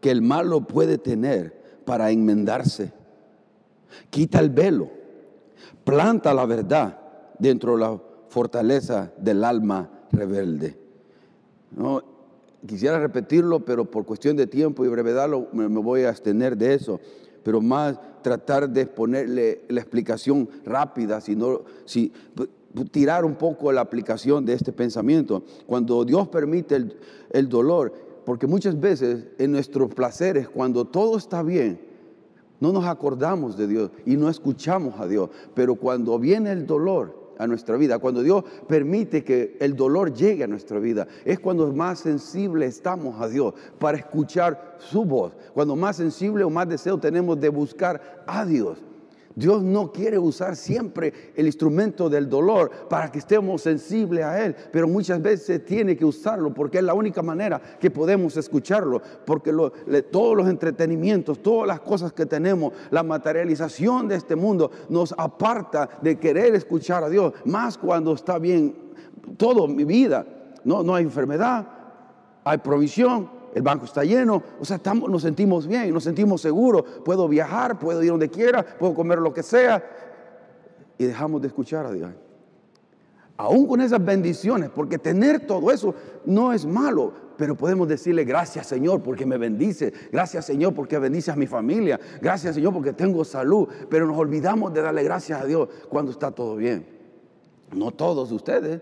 que 0.00 0.10
el 0.10 0.22
malo 0.22 0.62
puede 0.62 0.96
tener 0.96 1.82
para 1.84 2.10
enmendarse. 2.10 2.94
Quita 4.08 4.40
el 4.40 4.48
velo 4.48 5.03
planta 5.84 6.34
la 6.34 6.46
verdad 6.46 6.98
dentro 7.38 7.72
de 7.72 7.80
la 7.80 8.00
fortaleza 8.28 9.12
del 9.18 9.44
alma 9.44 9.90
rebelde. 10.10 10.76
No, 11.76 12.02
quisiera 12.66 12.98
repetirlo, 12.98 13.64
pero 13.64 13.90
por 13.90 14.04
cuestión 14.04 14.36
de 14.36 14.46
tiempo 14.46 14.84
y 14.84 14.88
brevedad 14.88 15.28
me, 15.52 15.66
voy 15.66 16.04
a 16.04 16.10
abstener 16.10 16.56
de 16.56 16.74
eso. 16.74 17.00
Pero 17.42 17.60
más 17.60 17.98
tratar 18.22 18.70
de 18.70 18.86
ponerle 18.86 19.62
la 19.68 19.80
explicación 19.80 20.48
rápida, 20.64 21.20
sino, 21.20 21.62
si, 21.84 22.12
tirar 22.90 23.24
un 23.24 23.34
poco 23.34 23.70
la 23.70 23.82
aplicación 23.82 24.44
de 24.46 24.54
este 24.54 24.72
pensamiento. 24.72 25.44
Cuando 25.66 26.04
Dios 26.04 26.28
permite 26.28 26.76
el, 26.76 26.96
el 27.30 27.48
dolor, 27.48 27.92
porque 28.24 28.46
muchas 28.46 28.80
veces 28.80 29.26
en 29.38 29.52
nuestros 29.52 29.94
placeres, 29.94 30.48
cuando 30.48 30.86
todo 30.86 31.18
está 31.18 31.42
bien, 31.42 31.93
no 32.60 32.72
nos 32.72 32.84
acordamos 32.84 33.56
de 33.56 33.66
Dios 33.66 33.90
y 34.06 34.16
no 34.16 34.28
escuchamos 34.28 34.98
a 35.00 35.06
Dios. 35.06 35.30
Pero 35.54 35.74
cuando 35.74 36.18
viene 36.18 36.52
el 36.52 36.66
dolor 36.66 37.24
a 37.38 37.46
nuestra 37.46 37.76
vida, 37.76 37.98
cuando 37.98 38.22
Dios 38.22 38.44
permite 38.68 39.24
que 39.24 39.56
el 39.60 39.76
dolor 39.76 40.14
llegue 40.14 40.44
a 40.44 40.48
nuestra 40.48 40.78
vida, 40.78 41.06
es 41.24 41.40
cuando 41.40 41.72
más 41.72 42.00
sensible 42.00 42.66
estamos 42.66 43.20
a 43.20 43.28
Dios 43.28 43.54
para 43.78 43.98
escuchar 43.98 44.76
su 44.78 45.04
voz. 45.04 45.32
Cuando 45.52 45.76
más 45.76 45.96
sensible 45.96 46.44
o 46.44 46.50
más 46.50 46.68
deseo 46.68 46.98
tenemos 46.98 47.40
de 47.40 47.48
buscar 47.48 48.24
a 48.26 48.44
Dios. 48.44 48.78
Dios 49.36 49.62
no 49.62 49.90
quiere 49.90 50.18
usar 50.18 50.54
siempre 50.54 51.32
el 51.34 51.46
instrumento 51.46 52.08
del 52.08 52.28
dolor 52.28 52.70
para 52.88 53.10
que 53.10 53.18
estemos 53.18 53.62
sensibles 53.62 54.24
a 54.24 54.44
Él, 54.44 54.54
pero 54.72 54.86
muchas 54.86 55.20
veces 55.20 55.64
tiene 55.64 55.96
que 55.96 56.04
usarlo 56.04 56.54
porque 56.54 56.78
es 56.78 56.84
la 56.84 56.94
única 56.94 57.22
manera 57.22 57.60
que 57.80 57.90
podemos 57.90 58.36
escucharlo, 58.36 59.02
porque 59.26 59.52
todos 60.10 60.36
los 60.36 60.48
entretenimientos, 60.48 61.42
todas 61.42 61.66
las 61.66 61.80
cosas 61.80 62.12
que 62.12 62.26
tenemos, 62.26 62.72
la 62.90 63.02
materialización 63.02 64.08
de 64.08 64.16
este 64.16 64.36
mundo 64.36 64.70
nos 64.88 65.12
aparta 65.18 65.88
de 66.00 66.16
querer 66.18 66.54
escuchar 66.54 67.02
a 67.02 67.08
Dios, 67.08 67.32
más 67.44 67.76
cuando 67.76 68.12
está 68.12 68.38
bien 68.38 68.76
todo 69.36 69.66
mi 69.66 69.84
vida, 69.84 70.26
no, 70.64 70.82
no 70.82 70.94
hay 70.94 71.04
enfermedad, 71.04 71.66
hay 72.44 72.58
provisión, 72.58 73.28
el 73.54 73.62
banco 73.62 73.84
está 73.84 74.04
lleno, 74.04 74.42
o 74.60 74.64
sea, 74.64 74.76
estamos, 74.76 75.08
nos 75.08 75.22
sentimos 75.22 75.66
bien, 75.66 75.92
nos 75.92 76.04
sentimos 76.04 76.40
seguros, 76.40 76.84
puedo 77.04 77.28
viajar, 77.28 77.78
puedo 77.78 78.02
ir 78.02 78.10
donde 78.10 78.28
quiera, 78.28 78.64
puedo 78.64 78.94
comer 78.94 79.18
lo 79.18 79.32
que 79.32 79.42
sea, 79.42 79.82
y 80.98 81.04
dejamos 81.04 81.40
de 81.40 81.48
escuchar 81.48 81.86
a 81.86 81.92
Dios. 81.92 82.10
Aún 83.36 83.66
con 83.66 83.80
esas 83.80 84.04
bendiciones, 84.04 84.70
porque 84.70 84.98
tener 84.98 85.46
todo 85.46 85.70
eso 85.72 85.94
no 86.24 86.52
es 86.52 86.64
malo, 86.66 87.12
pero 87.36 87.56
podemos 87.56 87.88
decirle 87.88 88.24
gracias 88.24 88.66
Señor 88.66 89.02
porque 89.02 89.26
me 89.26 89.38
bendice, 89.38 89.92
gracias 90.12 90.46
Señor 90.46 90.72
porque 90.72 90.98
bendice 90.98 91.32
a 91.32 91.36
mi 91.36 91.48
familia, 91.48 91.98
gracias 92.20 92.54
Señor 92.54 92.72
porque 92.72 92.92
tengo 92.92 93.24
salud, 93.24 93.68
pero 93.90 94.06
nos 94.06 94.16
olvidamos 94.16 94.72
de 94.72 94.82
darle 94.82 95.02
gracias 95.02 95.40
a 95.40 95.44
Dios 95.44 95.68
cuando 95.88 96.12
está 96.12 96.30
todo 96.30 96.54
bien. 96.54 96.86
No 97.74 97.90
todos 97.90 98.30
ustedes, 98.30 98.80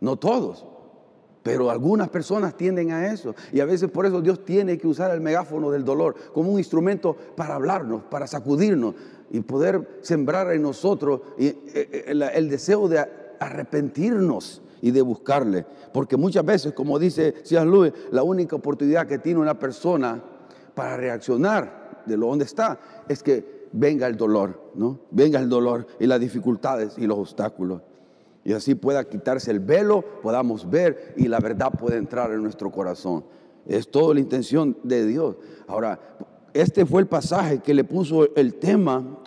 no 0.00 0.16
todos, 0.16 0.64
pero 1.46 1.70
algunas 1.70 2.08
personas 2.08 2.56
tienden 2.56 2.90
a 2.90 3.12
eso. 3.12 3.32
Y 3.52 3.60
a 3.60 3.64
veces 3.64 3.88
por 3.88 4.04
eso 4.04 4.20
Dios 4.20 4.44
tiene 4.44 4.76
que 4.76 4.88
usar 4.88 5.12
el 5.12 5.20
megáfono 5.20 5.70
del 5.70 5.84
dolor 5.84 6.16
como 6.34 6.50
un 6.50 6.58
instrumento 6.58 7.16
para 7.36 7.54
hablarnos, 7.54 8.02
para 8.10 8.26
sacudirnos 8.26 8.96
y 9.30 9.38
poder 9.42 10.00
sembrar 10.02 10.52
en 10.52 10.62
nosotros 10.62 11.20
eh, 11.38 11.56
eh, 11.72 12.30
el 12.34 12.50
deseo 12.50 12.88
de 12.88 12.98
arrepentirnos 13.38 14.60
y 14.82 14.90
de 14.90 15.02
buscarle. 15.02 15.64
Porque 15.92 16.16
muchas 16.16 16.44
veces, 16.44 16.72
como 16.72 16.98
dice 16.98 17.32
C.S. 17.44 17.64
Lewis, 17.64 17.92
la 18.10 18.24
única 18.24 18.56
oportunidad 18.56 19.06
que 19.06 19.18
tiene 19.18 19.38
una 19.38 19.56
persona 19.56 20.20
para 20.74 20.96
reaccionar 20.96 22.02
de 22.06 22.16
lo 22.16 22.26
donde 22.26 22.44
está 22.44 22.80
es 23.08 23.22
que 23.22 23.68
venga 23.70 24.08
el 24.08 24.16
dolor, 24.16 24.72
¿no? 24.74 24.98
Venga 25.12 25.38
el 25.38 25.48
dolor 25.48 25.86
y 26.00 26.08
las 26.08 26.18
dificultades 26.18 26.98
y 26.98 27.06
los 27.06 27.18
obstáculos. 27.18 27.82
Y 28.46 28.52
así 28.52 28.76
pueda 28.76 29.02
quitarse 29.02 29.50
el 29.50 29.58
velo, 29.58 30.04
podamos 30.22 30.70
ver 30.70 31.14
y 31.16 31.26
la 31.26 31.40
verdad 31.40 31.72
puede 31.72 31.96
entrar 31.96 32.30
en 32.30 32.44
nuestro 32.44 32.70
corazón. 32.70 33.24
Es 33.66 33.90
toda 33.90 34.14
la 34.14 34.20
intención 34.20 34.76
de 34.84 35.04
Dios. 35.04 35.34
Ahora, 35.66 35.98
este 36.54 36.86
fue 36.86 37.00
el 37.00 37.08
pasaje 37.08 37.58
que 37.58 37.74
le 37.74 37.82
puso 37.82 38.32
el 38.36 38.54
tema 38.54 39.18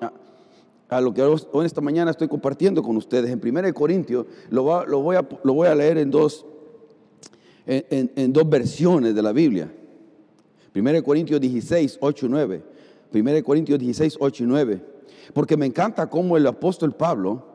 a 0.87 1.01
lo 1.01 1.13
que 1.13 1.21
hoy 1.21 1.65
esta 1.65 1.81
mañana 1.81 2.11
estoy 2.11 2.29
compartiendo 2.29 2.81
con 2.81 2.95
ustedes. 2.95 3.29
En 3.29 3.41
1 3.45 3.73
Corintios 3.73 4.25
lo, 4.49 4.63
voy, 4.63 5.17
a, 5.17 5.27
lo 5.43 5.53
voy 5.53 5.67
a 5.67 5.75
leer 5.75 5.97
en 5.97 6.09
dos, 6.09 6.45
en, 7.65 8.31
dos 8.31 8.49
versiones 8.49 9.13
de 9.13 9.21
la 9.21 9.33
Biblia. 9.33 9.69
1 10.73 11.03
Corintios 11.03 11.41
16, 11.41 11.97
8 11.99 12.25
y 12.25 12.29
9. 12.29 12.63
1 13.13 13.43
Corintios 13.43 13.79
16, 13.79 14.15
8 14.17 14.43
y 14.45 14.47
9. 14.47 14.81
Porque 15.33 15.57
me 15.57 15.65
encanta 15.65 16.09
cómo 16.09 16.37
el 16.37 16.47
apóstol 16.47 16.95
Pablo 16.95 17.48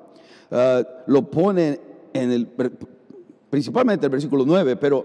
ah, 0.55 0.83
lo 1.07 1.31
pone 1.31 1.81
en 2.13 2.33
el, 2.33 2.49
principalmente 3.51 4.07
el 4.07 4.13
versículo 4.13 4.45
9, 4.47 4.77
pero 4.77 5.05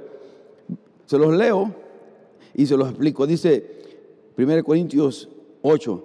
se 1.06 1.18
los 1.18 1.34
leo 1.34 1.74
y 2.54 2.66
se 2.66 2.78
los 2.78 2.90
explico. 2.90 3.28
Dice 3.28 3.80
1 4.38 4.64
Corintios 4.64 5.28
8, 5.62 6.04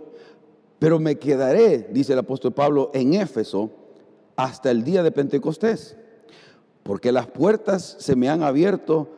pero 0.78 0.98
me 0.98 1.16
quedaré, 1.16 1.88
dice 1.92 2.14
el 2.14 2.18
apóstol 2.18 2.52
Pablo, 2.52 2.90
en 2.94 3.14
Éfeso 3.14 3.70
hasta 4.36 4.70
el 4.70 4.82
día 4.82 5.02
de 5.02 5.12
Pentecostés, 5.12 5.96
porque 6.82 7.12
las 7.12 7.26
puertas 7.26 7.96
se 7.98 8.16
me 8.16 8.28
han 8.28 8.42
abierto 8.42 9.08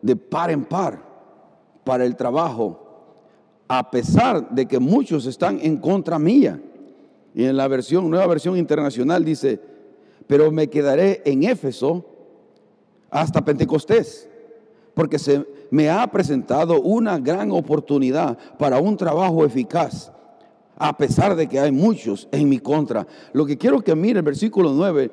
de 0.00 0.16
par 0.16 0.50
en 0.50 0.64
par 0.64 1.02
para 1.84 2.04
el 2.04 2.16
trabajo, 2.16 2.78
a 3.68 3.90
pesar 3.90 4.50
de 4.50 4.66
que 4.66 4.78
muchos 4.78 5.26
están 5.26 5.58
en 5.62 5.76
contra 5.76 6.18
mía. 6.18 6.60
Y 7.34 7.44
en 7.44 7.56
la 7.56 7.68
versión, 7.68 8.10
nueva 8.10 8.26
versión 8.26 8.56
internacional 8.56 9.24
dice, 9.24 9.60
pero 10.32 10.50
me 10.50 10.68
quedaré 10.68 11.20
en 11.26 11.42
Éfeso 11.42 12.06
hasta 13.10 13.44
Pentecostés, 13.44 14.26
porque 14.94 15.18
se 15.18 15.44
me 15.70 15.90
ha 15.90 16.06
presentado 16.06 16.80
una 16.80 17.18
gran 17.18 17.50
oportunidad 17.50 18.38
para 18.58 18.78
un 18.78 18.96
trabajo 18.96 19.44
eficaz 19.44 20.10
a 20.78 20.96
pesar 20.96 21.36
de 21.36 21.46
que 21.46 21.60
hay 21.60 21.70
muchos 21.70 22.28
en 22.32 22.48
mi 22.48 22.60
contra. 22.60 23.06
Lo 23.34 23.44
que 23.44 23.58
quiero 23.58 23.82
que 23.82 23.94
mire 23.94 24.20
el 24.20 24.24
versículo 24.24 24.72
9, 24.72 25.10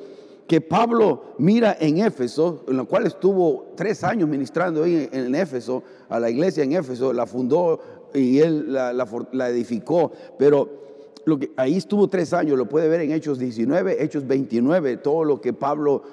que 0.47 0.61
Pablo 0.61 1.33
mira 1.37 1.75
en 1.77 1.97
Éfeso, 1.97 2.63
en 2.69 2.77
lo 2.77 2.87
cual 2.87 3.05
estuvo 3.05 3.73
tres 3.75 4.05
años 4.05 4.29
ministrando 4.29 4.85
en, 4.85 5.35
Éfeso, 5.35 5.83
a 6.07 6.17
la 6.21 6.29
iglesia 6.29 6.63
en 6.63 6.71
Éfeso, 6.71 7.11
la 7.11 7.25
fundó 7.25 7.81
y 8.13 8.39
él 8.39 8.71
la, 8.71 9.49
edificó, 9.49 10.13
pero 10.37 10.88
ahí 11.57 11.77
estuvo 11.77 12.07
tres 12.07 12.33
años, 12.33 12.57
lo 12.57 12.67
puede 12.67 12.87
ver 12.87 13.01
en 13.01 13.11
Hechos 13.11 13.37
19, 13.37 14.03
Hechos 14.03 14.25
29, 14.25 14.97
todo 14.97 15.23
lo 15.23 15.41
que 15.41 15.53
Pablo, 15.53 16.03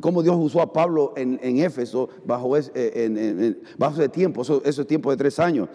cómo 0.00 0.22
Dios 0.22 0.36
usó 0.38 0.62
a 0.62 0.72
Pablo 0.72 1.12
en, 1.16 1.58
Éfeso 1.58 2.08
bajo, 2.24 2.56
ese, 2.56 3.56
bajo 3.78 3.94
ese 4.00 4.08
tiempo, 4.08 4.42
ese, 4.64 4.84
tiempo 4.84 5.10
de 5.10 5.16
tres 5.16 5.38
años. 5.38 5.68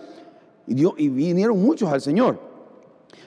Y, 0.67 0.83
y 0.97 1.09
vinieron 1.09 1.61
muchos 1.61 1.91
al 1.91 2.01
Señor. 2.01 2.39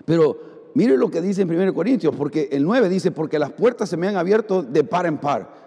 Pero 0.05 0.37
mire 0.75 0.97
lo 0.97 1.11
que 1.11 1.21
dice 1.21 1.43
en 1.43 1.51
1 1.51 1.75
Corintios, 1.75 2.15
porque 2.17 2.49
el 2.53 2.65
9 2.65 2.89
dice, 2.89 3.11
porque 3.11 3.39
las 3.39 3.53
puertas 3.53 3.89
se 3.89 3.97
me 3.97 4.09
han 4.09 4.17
abierto 4.17 4.63
de 4.63 4.85
par 4.85 5.07
en 5.07 5.19
par. 5.19 5.59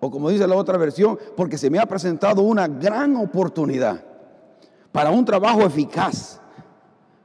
O 0.00 0.10
como 0.10 0.30
dice 0.30 0.46
la 0.46 0.56
otra 0.56 0.78
versión, 0.78 1.18
porque 1.36 1.58
se 1.58 1.68
me 1.68 1.78
ha 1.78 1.86
presentado 1.86 2.42
una 2.42 2.66
gran 2.66 3.16
oportunidad 3.16 4.02
para 4.92 5.10
un 5.10 5.24
trabajo 5.24 5.62
eficaz. 5.62 6.40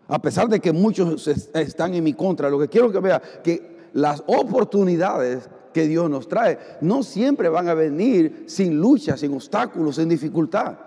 A 0.08 0.22
pesar 0.22 0.48
de 0.48 0.60
que 0.60 0.72
muchos 0.72 1.28
están 1.28 1.94
en 1.94 2.04
mi 2.04 2.14
contra, 2.14 2.50
lo 2.50 2.60
que 2.60 2.68
quiero 2.68 2.92
que 2.92 3.00
vea, 3.00 3.22
que 3.44 3.90
las 3.94 4.24
oportunidades 4.28 5.50
que 5.74 5.88
Dios 5.88 6.10
nos 6.10 6.28
trae 6.28 6.58
no 6.82 7.04
siempre 7.04 7.50
van 7.50 7.68
a 7.68 7.74
venir 7.74 8.44
sin 8.48 8.80
lucha, 8.80 9.18
sin 9.18 9.34
obstáculos, 9.34 9.96
sin 9.96 10.10
dificultad. 10.10 10.78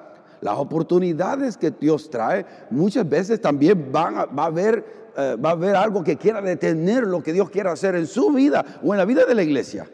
Las 0.41 0.57
oportunidades 0.57 1.57
que 1.57 1.73
Dios 1.73 2.09
trae 2.11 2.47
muchas 2.71 3.09
veces 3.09 3.41
también 3.41 3.91
van 3.91 4.19
a, 4.19 4.25
va 4.27 4.45
a 4.45 4.47
haber 4.47 4.99
eh, 5.21 5.35
va 5.35 5.49
a 5.49 5.53
haber 5.53 5.75
algo 5.75 6.05
que 6.05 6.17
quiera 6.17 6.41
detener 6.41 7.05
lo 7.05 7.21
que 7.21 7.33
Dios 7.33 7.51
quiera 7.51 7.73
hacer 7.73 7.97
en 7.97 8.07
su 8.07 8.31
vida 8.31 8.65
o 8.85 8.95
en 8.95 8.99
la 8.99 9.05
vida 9.05 9.25
de 9.27 9.35
la 9.35 9.43
iglesia. 9.43 9.91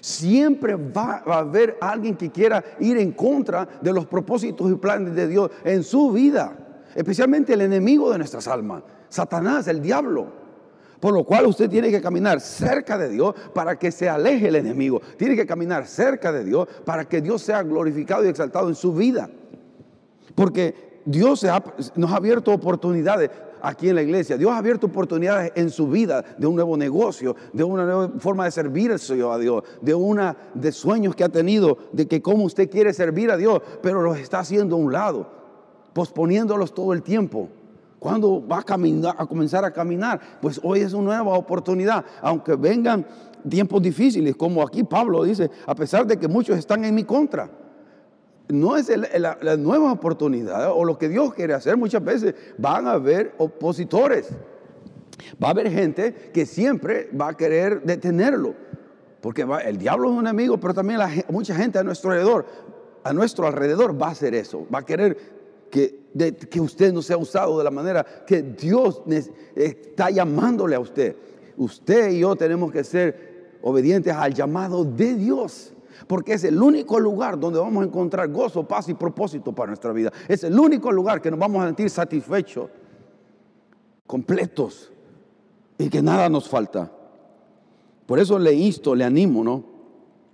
Siempre 0.00 0.74
va, 0.74 1.22
a 1.24 1.38
haber 1.38 1.78
alguien 1.80 2.16
que 2.16 2.28
quiera 2.30 2.64
ir 2.80 2.96
en 2.98 3.12
contra 3.12 3.68
de 3.80 3.92
los 3.92 4.06
propósitos 4.06 4.72
y 4.72 4.74
planes 4.74 5.14
de 5.14 5.28
Dios 5.28 5.52
en 5.62 5.84
su 5.84 6.10
vida, 6.10 6.67
especialmente 6.94 7.54
el 7.54 7.60
enemigo 7.62 8.10
de 8.10 8.18
nuestras 8.18 8.48
almas, 8.48 8.82
Satanás, 9.08 9.68
el 9.68 9.80
diablo. 9.80 10.48
Por 11.00 11.14
lo 11.14 11.24
cual 11.24 11.46
usted 11.46 11.70
tiene 11.70 11.90
que 11.90 12.00
caminar 12.00 12.40
cerca 12.40 12.98
de 12.98 13.08
Dios 13.08 13.34
para 13.54 13.78
que 13.78 13.92
se 13.92 14.08
aleje 14.08 14.48
el 14.48 14.56
enemigo. 14.56 15.00
Tiene 15.16 15.36
que 15.36 15.46
caminar 15.46 15.86
cerca 15.86 16.32
de 16.32 16.44
Dios 16.44 16.68
para 16.84 17.04
que 17.04 17.20
Dios 17.20 17.42
sea 17.42 17.62
glorificado 17.62 18.24
y 18.24 18.28
exaltado 18.28 18.68
en 18.68 18.74
su 18.74 18.92
vida. 18.92 19.30
Porque 20.34 21.00
Dios 21.04 21.46
nos 21.94 22.10
ha 22.10 22.16
abierto 22.16 22.52
oportunidades 22.52 23.30
aquí 23.62 23.88
en 23.88 23.94
la 23.94 24.02
iglesia. 24.02 24.36
Dios 24.36 24.50
ha 24.50 24.58
abierto 24.58 24.88
oportunidades 24.88 25.52
en 25.54 25.70
su 25.70 25.88
vida 25.88 26.24
de 26.36 26.46
un 26.46 26.56
nuevo 26.56 26.76
negocio, 26.76 27.36
de 27.52 27.64
una 27.64 27.84
nueva 27.84 28.10
forma 28.18 28.44
de 28.44 28.50
servir 28.50 28.92
a 28.92 29.38
Dios, 29.38 29.64
de 29.80 29.94
una 29.94 30.36
de 30.54 30.72
sueños 30.72 31.14
que 31.14 31.24
ha 31.24 31.28
tenido, 31.28 31.78
de 31.92 32.06
que 32.06 32.20
cómo 32.20 32.44
usted 32.44 32.68
quiere 32.68 32.92
servir 32.92 33.30
a 33.30 33.36
Dios, 33.36 33.62
pero 33.82 34.02
los 34.02 34.18
está 34.18 34.40
haciendo 34.40 34.76
a 34.76 34.78
un 34.78 34.92
lado, 34.92 35.37
posponiéndolos 35.98 36.72
todo 36.72 36.92
el 36.92 37.02
tiempo. 37.02 37.48
¿Cuándo 37.98 38.46
va 38.46 38.60
a, 38.60 39.26
comenzar 39.26 39.64
a 39.64 39.72
caminar? 39.72 40.20
Pues 40.40 40.60
hoy 40.62 40.78
es 40.78 40.92
una 40.92 41.16
nueva 41.16 41.36
oportunidad, 41.36 42.04
aunque 42.22 42.54
vengan 42.54 43.04
tiempos 43.48 43.82
difíciles, 43.82 44.36
como 44.36 44.62
aquí 44.62 44.84
Pablo 44.84 45.24
dice, 45.24 45.50
a 45.66 45.74
pesar 45.74 46.06
de 46.06 46.16
que 46.16 46.28
muchos 46.28 46.56
están 46.56 46.84
en 46.84 46.94
mi 46.94 47.02
contra 47.02 47.50
no 48.48 48.76
es 48.76 48.92
la, 49.18 49.56
nueva 49.56 49.90
oportunidad 49.90 50.70
o 50.72 50.84
lo 50.84 50.96
que 50.96 51.08
Dios 51.08 51.34
quiere 51.34 51.52
hacer. 51.52 51.76
Muchas 51.76 52.04
veces 52.04 52.36
van 52.58 52.86
a 52.86 52.92
haber 52.92 53.34
opositores. 53.38 54.30
Va 55.42 55.48
a 55.48 55.50
haber 55.50 55.68
gente 55.68 56.30
que 56.32 56.46
siempre 56.46 57.10
va 57.10 57.30
a 57.30 57.36
querer 57.36 57.82
detenerlo. 57.82 58.54
Porque 59.20 59.44
el 59.64 59.78
diablo 59.78 60.12
es 60.12 60.16
un 60.16 60.28
enemigo, 60.28 60.58
pero 60.58 60.74
también 60.74 61.00
mucha 61.28 61.56
gente 61.56 61.80
a 61.80 61.82
nuestro 61.82 62.12
alrededor, 62.12 62.46
a 63.02 63.12
nuestro 63.12 63.48
alrededor 63.48 64.00
va 64.00 64.06
a 64.06 64.10
hacer 64.12 64.36
eso. 64.36 64.64
Va 64.72 64.78
a 64.78 64.84
querer 64.84 65.37
que, 65.70 66.08
que 66.50 66.60
usted 66.60 66.92
no 66.92 67.02
sea 67.02 67.16
usado 67.16 67.58
de 67.58 67.64
la 67.64 67.70
manera 67.70 68.04
que 68.26 68.42
Dios 68.42 69.02
está 69.54 70.10
llamándole 70.10 70.76
a 70.76 70.80
usted. 70.80 71.16
Usted 71.56 72.10
y 72.10 72.20
yo 72.20 72.36
tenemos 72.36 72.72
que 72.72 72.84
ser 72.84 73.58
obedientes 73.62 74.14
al 74.14 74.32
llamado 74.32 74.84
de 74.84 75.14
Dios 75.14 75.72
porque 76.06 76.34
es 76.34 76.44
el 76.44 76.62
único 76.62 77.00
lugar 77.00 77.38
donde 77.38 77.58
vamos 77.58 77.82
a 77.82 77.86
encontrar 77.86 78.28
gozo, 78.28 78.66
paz 78.66 78.88
y 78.88 78.94
propósito 78.94 79.52
para 79.52 79.68
nuestra 79.68 79.92
vida. 79.92 80.12
Es 80.28 80.44
el 80.44 80.58
único 80.58 80.92
lugar 80.92 81.20
que 81.20 81.30
nos 81.30 81.40
vamos 81.40 81.62
a 81.62 81.66
sentir 81.66 81.90
satisfechos, 81.90 82.70
completos 84.06 84.92
y 85.76 85.88
que 85.88 86.02
nada 86.02 86.28
nos 86.28 86.48
falta. 86.48 86.90
Por 88.06 88.18
eso 88.18 88.38
le 88.38 88.52
insto, 88.54 88.94
le 88.94 89.04
animo, 89.04 89.44
¿no? 89.44 89.64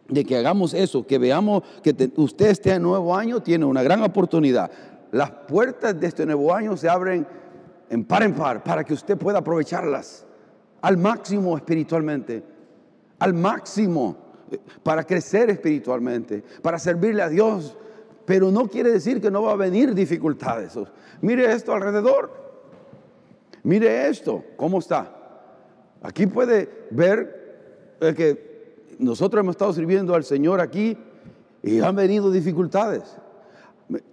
De 0.08 0.24
que 0.24 0.36
hagamos 0.36 0.74
eso, 0.74 1.06
que 1.06 1.18
veamos 1.18 1.62
que 1.82 2.10
usted 2.16 2.50
este 2.50 2.78
nuevo 2.78 3.16
año 3.16 3.40
tiene 3.40 3.64
una 3.64 3.82
gran 3.82 4.02
oportunidad. 4.02 4.70
Las 5.14 5.30
puertas 5.30 6.00
de 6.00 6.08
este 6.08 6.26
nuevo 6.26 6.52
año 6.52 6.76
se 6.76 6.88
abren 6.88 7.24
en 7.88 8.04
par 8.04 8.24
en 8.24 8.34
par 8.34 8.64
para 8.64 8.82
que 8.82 8.94
usted 8.94 9.16
pueda 9.16 9.38
aprovecharlas 9.38 10.26
al 10.80 10.96
máximo 10.96 11.56
espiritualmente, 11.56 12.42
al 13.20 13.32
máximo 13.32 14.16
para 14.82 15.04
crecer 15.04 15.50
espiritualmente, 15.50 16.42
para 16.60 16.80
servirle 16.80 17.22
a 17.22 17.28
Dios. 17.28 17.76
Pero 18.24 18.50
no 18.50 18.66
quiere 18.66 18.90
decir 18.90 19.20
que 19.20 19.30
no 19.30 19.42
va 19.44 19.52
a 19.52 19.56
venir 19.56 19.94
dificultades. 19.94 20.76
Mire 21.20 21.52
esto 21.52 21.72
alrededor. 21.72 22.32
Mire 23.62 24.08
esto, 24.08 24.42
¿cómo 24.56 24.80
está? 24.80 25.14
Aquí 26.02 26.26
puede 26.26 26.88
ver 26.90 27.94
que 28.00 28.96
nosotros 28.98 29.40
hemos 29.40 29.52
estado 29.52 29.72
sirviendo 29.72 30.12
al 30.16 30.24
Señor 30.24 30.60
aquí 30.60 30.98
y 31.62 31.78
han 31.78 31.94
venido 31.94 32.32
dificultades. 32.32 33.16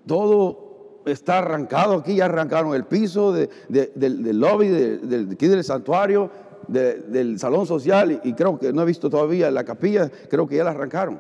Todo 0.06 0.71
está 1.06 1.40
arrancado 1.40 1.96
aquí, 1.96 2.16
ya 2.16 2.26
arrancaron 2.26 2.76
el 2.76 2.86
piso 2.86 3.34
del, 3.34 3.50
lobby, 4.40 4.68
de, 4.68 5.28
aquí 5.32 5.48
del 5.48 5.64
santuario, 5.64 6.30
del 6.68 7.40
salón 7.40 7.66
social 7.66 8.22
y, 8.24 8.34
creo 8.34 8.58
que 8.58 8.72
no 8.72 8.82
he 8.82 8.86
visto 8.86 9.10
todavía 9.10 9.52
la 9.52 9.64
capilla, 9.64 10.10
creo 10.30 10.48
que 10.48 10.58
ya 10.58 10.64
la 10.64 10.72
arrancaron. 10.72 11.20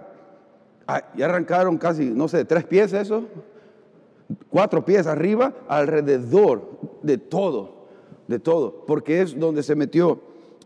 Ah, 0.87 1.03
ya 1.15 1.25
arrancaron 1.25 1.77
casi, 1.77 2.05
no 2.05 2.27
sé, 2.27 2.45
tres 2.45 2.65
pies 2.65 2.93
eso, 2.93 3.25
cuatro 4.49 4.83
pies 4.83 5.07
arriba, 5.07 5.53
alrededor 5.67 6.69
de 7.01 7.17
todo, 7.17 7.87
de 8.27 8.39
todo, 8.39 8.83
porque 8.85 9.21
es 9.21 9.37
donde 9.37 9.63
se 9.63 9.75
metió 9.75 10.19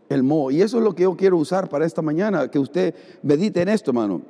el 0.08 0.22
moho. 0.22 0.50
Y 0.50 0.62
eso 0.62 0.78
es 0.78 0.84
lo 0.84 0.94
que 0.94 1.04
yo 1.04 1.16
quiero 1.16 1.36
usar 1.36 1.68
para 1.68 1.84
esta 1.84 2.02
mañana, 2.02 2.50
que 2.50 2.58
usted 2.58 2.94
medite 3.22 3.62
en 3.62 3.68
esto, 3.68 3.90
hermano. 3.90 4.22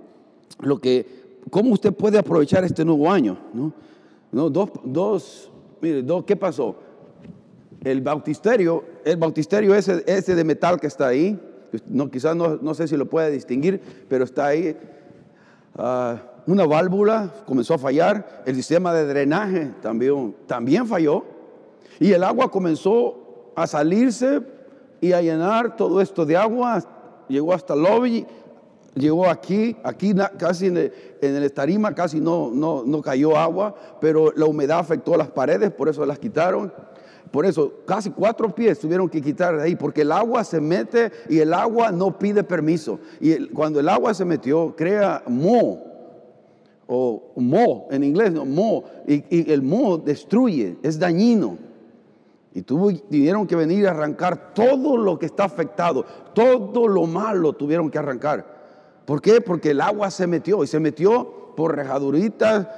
Lo 0.61 0.81
que, 0.81 1.07
cómo 1.51 1.73
usted 1.73 1.93
puede 1.93 2.19
aprovechar 2.19 2.65
este 2.65 2.85
nuevo 2.85 3.11
año, 3.11 3.39
¿no? 3.53 3.73
¿No? 4.37 4.51
Dos, 4.51 4.69
dos, 4.85 5.51
mire, 5.81 6.03
dos, 6.03 6.23
¿qué 6.27 6.37
pasó? 6.37 6.77
El 7.83 8.03
bautisterio, 8.03 8.85
el 9.03 9.17
bautisterio 9.17 9.75
ese, 9.75 10.05
ese 10.07 10.35
de 10.35 10.45
metal 10.45 10.79
que 10.79 10.89
está 10.89 11.07
ahí, 11.07 11.41
no, 11.87 12.11
quizás 12.11 12.37
no, 12.37 12.57
no 12.57 12.75
sé 12.75 12.87
si 12.87 12.99
lo 12.99 13.07
puede 13.07 13.31
distinguir, 13.31 13.81
pero 14.11 14.25
está 14.25 14.49
ahí. 14.49 14.77
Ah, 15.75 16.21
una 16.47 16.67
válvula 16.67 17.33
comenzó 17.47 17.73
a 17.73 17.79
fallar, 17.79 18.43
el 18.45 18.55
sistema 18.57 18.93
de 18.93 19.07
drenaje 19.07 19.73
también, 19.81 20.37
también 20.47 20.87
falló, 20.87 21.25
y 21.99 22.13
el 22.13 22.23
agua 22.23 22.51
comenzó 22.51 23.53
a 23.57 23.67
salirse 23.67 24.43
y 25.01 25.13
a 25.13 25.23
llenar 25.23 25.77
todo 25.77 26.03
esto 26.03 26.27
de 26.27 26.37
agua, 26.37 26.85
llegó 27.27 27.55
hasta 27.55 27.73
el 27.73 27.85
lobby, 27.85 28.27
llegó 28.97 29.29
aquí, 29.29 29.77
aquí 29.85 30.15
casi 30.39 30.67
en 30.67 30.77
el, 30.77 31.43
estarima 31.43 31.95
casi 31.95 32.21
no, 32.21 32.51
no, 32.51 32.83
no 32.85 33.03
cayó 33.03 33.37
agua, 33.37 33.75
pero 34.01 34.33
la 34.35 34.47
humedad 34.47 34.79
afectó 34.79 35.17
las 35.17 35.29
paredes, 35.29 35.71
por 35.71 35.89
eso 35.89 36.05
las 36.05 36.19
quitaron. 36.19 36.73
Por 37.31 37.45
eso, 37.45 37.81
casi 37.85 38.11
cuatro 38.11 38.55
pies 38.55 38.79
tuvieron 38.79 39.09
que 39.09 39.21
quitar 39.21 39.57
de 39.57 39.63
ahí, 39.65 39.77
porque 39.77 40.03
el 40.03 40.13
agua 40.13 40.45
se 40.45 40.61
mete 40.61 41.11
y 41.29 41.39
el 41.39 41.53
agua 41.53 41.91
no 41.91 42.19
pide 42.19 42.45
permiso. 42.45 43.01
Y 43.21 43.49
cuando 43.49 43.81
el 43.81 43.89
agua 43.89 44.15
se 44.15 44.25
metió, 44.25 44.75
crea 44.77 45.23
mo, 45.27 45.85
o 46.87 47.33
mo 47.37 47.89
en 47.91 48.05
inglés, 48.05 48.33
no, 48.33 48.45
mo, 48.45 48.85
y, 49.07 49.25
y 49.29 49.53
el 49.53 49.63
mo 49.63 49.99
destruye, 49.99 50.79
es 50.83 50.99
dañino. 50.99 51.59
Y 52.55 52.63
tuvieron 52.63 53.47
que 53.47 53.57
venir 53.57 53.87
a 53.87 53.91
arrancar 53.91 54.55
todo 54.55 54.97
lo 54.97 55.19
que 55.19 55.27
está 55.27 55.45
afectado, 55.45 56.07
todo 56.33 56.89
lo 56.89 57.05
malo 57.07 57.53
tuvieron 57.53 57.91
que 57.91 57.99
arrancar. 57.99 58.56
¿Por 59.07 59.23
qué? 59.23 59.41
Porque 59.41 59.71
el 59.71 59.81
agua 59.81 60.11
se 60.11 60.27
metió 60.27 60.63
y 60.65 60.67
se 60.67 60.81
metió 60.81 61.55
por 61.57 61.75
rejaduritas, 61.75 62.69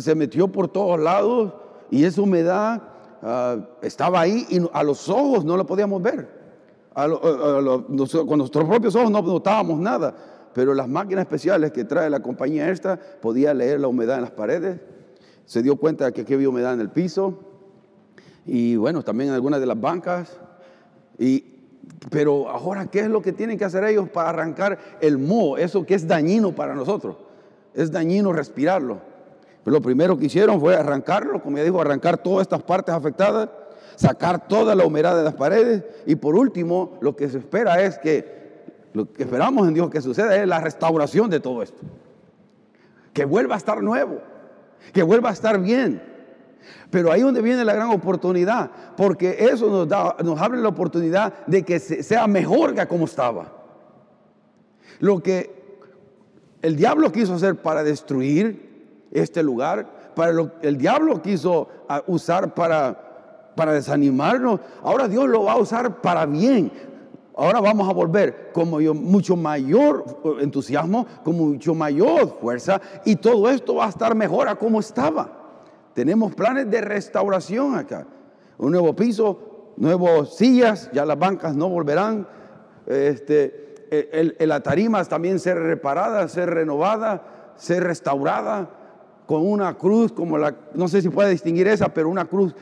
se 0.00 0.14
metió 0.14 0.48
por 0.48 0.68
todos 0.68 1.00
lados 1.00 1.54
y 1.90 2.04
esa 2.04 2.20
humedad 2.20 2.82
ah, 3.22 3.56
estaba 3.80 4.20
ahí 4.20 4.46
y 4.50 4.60
a 4.72 4.82
los 4.82 5.08
ojos 5.08 5.44
no 5.44 5.56
lo 5.56 5.64
podíamos 5.64 6.02
ver. 6.02 6.28
con 6.92 8.38
nuestros 8.38 8.64
propios 8.64 8.94
ojos 8.96 9.10
no 9.10 9.22
notábamos 9.22 9.78
nada, 9.78 10.14
pero 10.52 10.74
las 10.74 10.88
máquinas 10.88 11.22
especiales 11.22 11.70
que 11.70 11.84
trae 11.84 12.10
la 12.10 12.20
compañía 12.20 12.68
esta 12.68 12.98
podía 13.20 13.54
leer 13.54 13.80
la 13.80 13.88
humedad 13.88 14.16
en 14.16 14.22
las 14.22 14.32
paredes, 14.32 14.80
se 15.44 15.62
dio 15.62 15.76
cuenta 15.76 16.10
de 16.10 16.24
que 16.24 16.34
había 16.34 16.48
humedad 16.48 16.74
en 16.74 16.80
el 16.80 16.90
piso 16.90 17.38
y 18.44 18.76
bueno, 18.76 19.02
también 19.02 19.30
en 19.30 19.34
algunas 19.34 19.60
de 19.60 19.66
las 19.66 19.80
bancas. 19.80 20.38
Y, 21.18 21.55
pero 22.10 22.48
ahora, 22.48 22.86
¿qué 22.86 23.00
es 23.00 23.08
lo 23.08 23.22
que 23.22 23.32
tienen 23.32 23.58
que 23.58 23.64
hacer 23.64 23.84
ellos 23.84 24.08
para 24.08 24.30
arrancar 24.30 24.78
el 25.00 25.18
moho? 25.18 25.56
Eso 25.56 25.84
que 25.84 25.94
es 25.94 26.06
dañino 26.06 26.54
para 26.54 26.74
nosotros. 26.74 27.16
Es 27.74 27.90
dañino 27.90 28.32
respirarlo. 28.32 29.00
Pero 29.64 29.76
lo 29.76 29.82
primero 29.82 30.16
que 30.16 30.26
hicieron 30.26 30.60
fue 30.60 30.76
arrancarlo, 30.76 31.42
como 31.42 31.56
ya 31.56 31.64
dijo, 31.64 31.80
arrancar 31.80 32.18
todas 32.18 32.42
estas 32.42 32.62
partes 32.62 32.94
afectadas, 32.94 33.48
sacar 33.96 34.46
toda 34.46 34.74
la 34.74 34.86
humedad 34.86 35.16
de 35.16 35.24
las 35.24 35.34
paredes 35.34 35.82
y 36.06 36.14
por 36.16 36.36
último, 36.36 36.98
lo 37.00 37.16
que 37.16 37.28
se 37.28 37.38
espera 37.38 37.82
es 37.82 37.98
que, 37.98 38.36
lo 38.92 39.10
que 39.10 39.24
esperamos 39.24 39.66
en 39.66 39.74
Dios 39.74 39.90
que 39.90 40.00
suceda 40.00 40.36
es 40.36 40.46
la 40.46 40.60
restauración 40.60 41.28
de 41.30 41.40
todo 41.40 41.62
esto. 41.62 41.82
Que 43.12 43.24
vuelva 43.24 43.56
a 43.56 43.58
estar 43.58 43.82
nuevo, 43.82 44.20
que 44.92 45.02
vuelva 45.02 45.30
a 45.30 45.32
estar 45.32 45.60
bien 45.60 46.00
pero 46.90 47.12
ahí 47.12 47.20
donde 47.20 47.42
viene 47.42 47.64
la 47.64 47.74
gran 47.74 47.90
oportunidad, 47.90 48.70
porque 48.96 49.36
eso 49.50 49.68
nos, 49.68 49.88
da, 49.88 50.16
nos 50.24 50.40
abre 50.40 50.60
la 50.60 50.68
oportunidad 50.68 51.32
de 51.46 51.62
que 51.62 51.78
sea 51.78 52.26
mejor 52.26 52.74
que 52.74 52.86
como 52.86 53.04
estaba. 53.04 53.52
Lo 55.00 55.22
que 55.22 55.54
el 56.62 56.76
diablo 56.76 57.12
quiso 57.12 57.34
hacer 57.34 57.56
para 57.56 57.84
destruir 57.84 59.06
este 59.10 59.42
lugar, 59.42 60.12
para 60.14 60.32
lo 60.32 60.52
el 60.62 60.78
diablo 60.78 61.20
quiso 61.20 61.68
ah, 61.88 62.02
usar 62.06 62.54
para, 62.54 63.52
para 63.54 63.72
desanimarnos, 63.72 64.60
ahora 64.82 65.08
Dios 65.08 65.28
lo 65.28 65.44
va 65.44 65.52
a 65.52 65.58
usar 65.58 66.00
para 66.00 66.26
bien. 66.26 66.72
Ahora 67.38 67.60
vamos 67.60 67.86
a 67.86 67.92
volver 67.92 68.50
con 68.52 68.70
mucho 68.70 69.36
mayor 69.36 70.04
entusiasmo, 70.40 71.06
con 71.22 71.36
mucho 71.36 71.74
mayor 71.74 72.34
fuerza, 72.40 72.80
y 73.04 73.16
todo 73.16 73.50
esto 73.50 73.74
va 73.74 73.86
a 73.86 73.90
estar 73.90 74.14
mejor 74.14 74.48
a 74.48 74.56
como 74.56 74.80
estaba. 74.80 75.35
Tenemos 75.96 76.34
planes 76.34 76.70
de 76.70 76.82
restauración 76.82 77.74
acá. 77.74 78.06
Un 78.58 78.72
nuevo 78.72 78.94
piso, 78.94 79.72
nuevas 79.78 80.36
sillas, 80.36 80.90
ya 80.92 81.06
las 81.06 81.18
bancas 81.18 81.56
no 81.56 81.70
volverán. 81.70 82.28
Este, 82.86 83.86
el, 83.90 84.36
el, 84.38 84.48
la 84.50 84.62
tarima 84.62 85.02
también 85.06 85.40
ser 85.40 85.58
reparada, 85.58 86.28
ser 86.28 86.50
renovada, 86.50 87.54
ser 87.56 87.82
restaurada 87.84 88.75
con 89.26 89.46
una 89.46 89.74
cruz 89.74 90.12
como 90.12 90.38
la, 90.38 90.54
no 90.74 90.88
sé 90.88 91.02
si 91.02 91.08
puede 91.08 91.30
distinguir 91.30 91.66
esa, 91.68 91.88
pero 91.92 92.08
una 92.08 92.24
cruz 92.24 92.54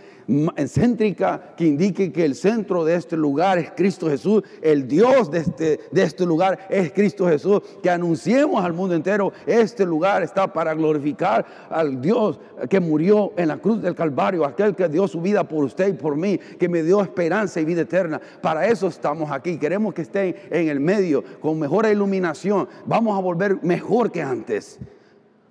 céntrica 0.68 1.54
que 1.56 1.66
indique 1.66 2.12
que 2.12 2.24
el 2.24 2.34
centro 2.34 2.84
de 2.84 2.94
este 2.94 3.16
lugar 3.16 3.58
es 3.58 3.72
Cristo 3.72 4.08
Jesús, 4.08 4.42
el 4.62 4.88
Dios 4.88 5.30
de 5.30 5.38
este, 5.38 5.80
de 5.90 6.02
este 6.02 6.24
lugar 6.24 6.58
es 6.70 6.92
Cristo 6.92 7.28
Jesús, 7.28 7.60
que 7.82 7.90
anunciemos 7.90 8.64
al 8.64 8.72
mundo 8.72 8.94
entero, 8.94 9.32
este 9.46 9.84
lugar 9.84 10.22
está 10.22 10.52
para 10.52 10.74
glorificar 10.74 11.44
al 11.68 12.00
Dios 12.00 12.40
que 12.68 12.80
murió 12.80 13.32
en 13.36 13.48
la 13.48 13.58
cruz 13.58 13.82
del 13.82 13.94
Calvario, 13.94 14.44
aquel 14.44 14.74
que 14.74 14.88
dio 14.88 15.06
su 15.06 15.20
vida 15.20 15.44
por 15.44 15.64
usted 15.64 15.88
y 15.88 15.92
por 15.92 16.16
mí, 16.16 16.38
que 16.38 16.68
me 16.68 16.82
dio 16.82 17.02
esperanza 17.02 17.60
y 17.60 17.64
vida 17.64 17.82
eterna. 17.82 18.20
Para 18.40 18.66
eso 18.66 18.86
estamos 18.86 19.30
aquí, 19.30 19.58
queremos 19.58 19.92
que 19.92 20.02
estén 20.02 20.36
en 20.50 20.68
el 20.68 20.80
medio 20.80 21.22
con 21.40 21.58
mejor 21.58 21.86
iluminación, 21.86 22.68
vamos 22.86 23.16
a 23.16 23.20
volver 23.20 23.62
mejor 23.62 24.10
que 24.10 24.22
antes. 24.22 24.78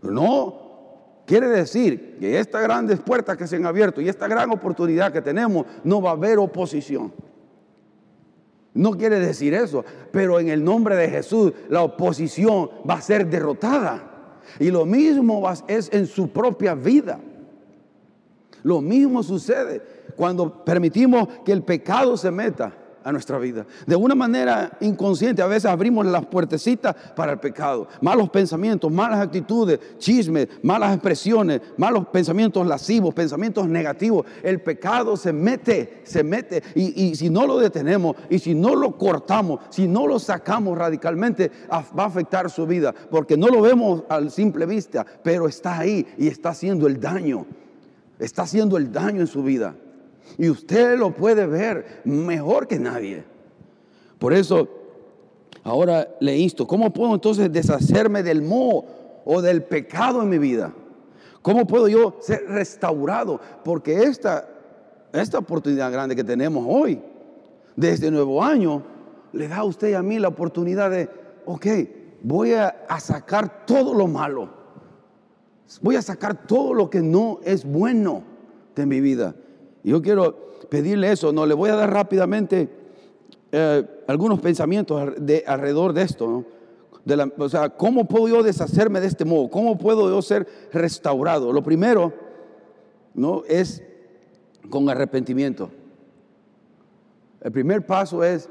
No 0.01 0.62
Quiere 1.25 1.47
decir 1.47 2.17
que 2.19 2.37
estas 2.39 2.61
grandes 2.63 2.99
puertas 2.99 3.37
que 3.37 3.47
se 3.47 3.55
han 3.55 3.65
abierto 3.65 4.01
y 4.01 4.09
esta 4.09 4.27
gran 4.27 4.51
oportunidad 4.51 5.13
que 5.13 5.21
tenemos, 5.21 5.65
no 5.83 6.01
va 6.01 6.11
a 6.11 6.13
haber 6.13 6.37
oposición. 6.37 7.13
No 8.73 8.91
quiere 8.91 9.19
decir 9.19 9.53
eso, 9.53 9.85
pero 10.11 10.39
en 10.39 10.49
el 10.49 10.63
nombre 10.63 10.95
de 10.95 11.09
Jesús 11.09 11.53
la 11.69 11.83
oposición 11.83 12.69
va 12.89 12.95
a 12.95 13.01
ser 13.01 13.27
derrotada. 13.27 14.09
Y 14.59 14.71
lo 14.71 14.85
mismo 14.85 15.49
es 15.67 15.89
en 15.93 16.07
su 16.07 16.29
propia 16.29 16.75
vida. 16.75 17.19
Lo 18.63 18.81
mismo 18.81 19.23
sucede 19.23 19.81
cuando 20.15 20.63
permitimos 20.63 21.27
que 21.45 21.51
el 21.51 21.63
pecado 21.63 22.17
se 22.17 22.31
meta 22.31 22.73
a 23.03 23.11
nuestra 23.11 23.37
vida. 23.37 23.65
De 23.85 23.95
una 23.95 24.15
manera 24.15 24.77
inconsciente, 24.79 25.41
a 25.41 25.47
veces 25.47 25.65
abrimos 25.65 26.05
las 26.05 26.25
puertecitas 26.25 26.95
para 27.15 27.33
el 27.33 27.39
pecado. 27.39 27.87
Malos 28.01 28.29
pensamientos, 28.29 28.91
malas 28.91 29.19
actitudes, 29.19 29.79
chismes, 29.97 30.47
malas 30.61 30.93
expresiones, 30.93 31.61
malos 31.77 32.07
pensamientos 32.07 32.65
lascivos, 32.65 33.13
pensamientos 33.13 33.67
negativos. 33.67 34.25
El 34.41 34.61
pecado 34.61 35.17
se 35.17 35.33
mete, 35.33 36.01
se 36.03 36.23
mete. 36.23 36.63
Y, 36.75 37.15
si 37.15 37.29
no 37.29 37.45
lo 37.45 37.59
detenemos 37.59 38.15
y 38.29 38.39
si 38.39 38.55
no 38.55 38.75
lo 38.75 38.97
cortamos, 38.97 39.59
si 39.69 39.87
no 39.87 40.07
lo 40.07 40.19
sacamos 40.19 40.77
radicalmente, 40.77 41.51
va 41.71 42.03
a 42.03 42.07
afectar 42.07 42.49
su 42.49 42.65
vida. 42.65 42.93
Porque 42.93 43.37
no 43.37 43.47
lo 43.47 43.61
vemos 43.61 44.03
al 44.09 44.31
simple 44.31 44.65
vista, 44.65 45.05
pero 45.23 45.47
está 45.47 45.79
ahí 45.79 46.07
y 46.17 46.27
está 46.27 46.49
haciendo 46.49 46.87
el 46.87 46.99
daño. 46.99 47.45
Está 48.19 48.43
haciendo 48.43 48.77
el 48.77 48.91
daño 48.91 49.21
en 49.21 49.27
su 49.27 49.43
vida. 49.43 49.75
Y 50.37 50.49
usted 50.49 50.97
lo 50.97 51.13
puede 51.13 51.45
ver 51.45 52.01
mejor 52.05 52.67
que 52.67 52.79
nadie. 52.79 53.23
Por 54.19 54.33
eso, 54.33 54.67
ahora 55.63 56.07
le 56.19 56.37
insto, 56.37 56.65
¿cómo 56.65 56.91
puedo 56.91 57.13
entonces 57.13 57.51
deshacerme 57.51 58.23
del 58.23 58.41
moho 58.41 58.85
o 59.25 59.41
del 59.41 59.63
pecado 59.63 60.21
en 60.21 60.29
mi 60.29 60.37
vida? 60.37 60.73
¿Cómo 61.41 61.67
puedo 61.67 61.87
yo 61.87 62.17
ser 62.21 62.45
restaurado? 62.47 63.39
Porque 63.63 64.03
esta, 64.03 64.47
esta 65.11 65.39
oportunidad 65.39 65.91
grande 65.91 66.15
que 66.15 66.23
tenemos 66.23 66.65
hoy, 66.67 67.01
de 67.75 67.89
este 67.89 68.09
nuevo 68.11 68.43
año, 68.43 68.83
le 69.33 69.47
da 69.47 69.57
a 69.57 69.63
usted 69.63 69.89
y 69.89 69.93
a 69.93 70.01
mí 70.01 70.19
la 70.19 70.29
oportunidad 70.29 70.89
de, 70.89 71.09
ok, 71.45 71.65
voy 72.21 72.53
a 72.53 72.73
sacar 72.99 73.65
todo 73.65 73.93
lo 73.93 74.07
malo. 74.07 74.63
Voy 75.81 75.95
a 75.95 76.01
sacar 76.01 76.45
todo 76.45 76.73
lo 76.73 76.89
que 76.89 77.01
no 77.01 77.39
es 77.43 77.65
bueno 77.65 78.23
de 78.75 78.85
mi 78.85 79.01
vida. 79.01 79.35
Yo 79.83 80.01
quiero 80.01 80.53
pedirle 80.69 81.11
eso, 81.11 81.33
no, 81.33 81.45
le 81.45 81.53
voy 81.53 81.69
a 81.69 81.75
dar 81.75 81.91
rápidamente 81.91 82.69
eh, 83.51 83.85
algunos 84.07 84.39
pensamientos 84.39 85.13
de, 85.17 85.43
alrededor 85.45 85.93
de 85.93 86.01
esto. 86.03 86.45
o 87.37 87.49
sea, 87.49 87.69
¿cómo 87.69 88.07
puedo 88.07 88.27
yo 88.29 88.43
deshacerme 88.43 89.01
de 89.01 89.07
este 89.07 89.25
modo? 89.25 89.49
¿Cómo 89.49 89.77
puedo 89.77 90.09
yo 90.09 90.21
ser 90.21 90.47
restaurado? 90.71 91.51
Lo 91.51 91.61
primero, 91.61 92.13
¿no? 93.13 93.43
Es 93.47 93.83
con 94.69 94.89
arrepentimiento. 94.89 95.69
El 97.41 97.51
primer 97.51 97.85
paso 97.85 98.23
es 98.23 98.49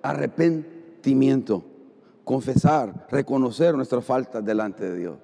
arrepentimiento, 0.00 1.62
confesar, 2.24 3.06
reconocer 3.10 3.74
nuestras 3.74 4.04
faltas 4.04 4.42
delante 4.44 4.90
de 4.90 4.98
Dios. 4.98 5.18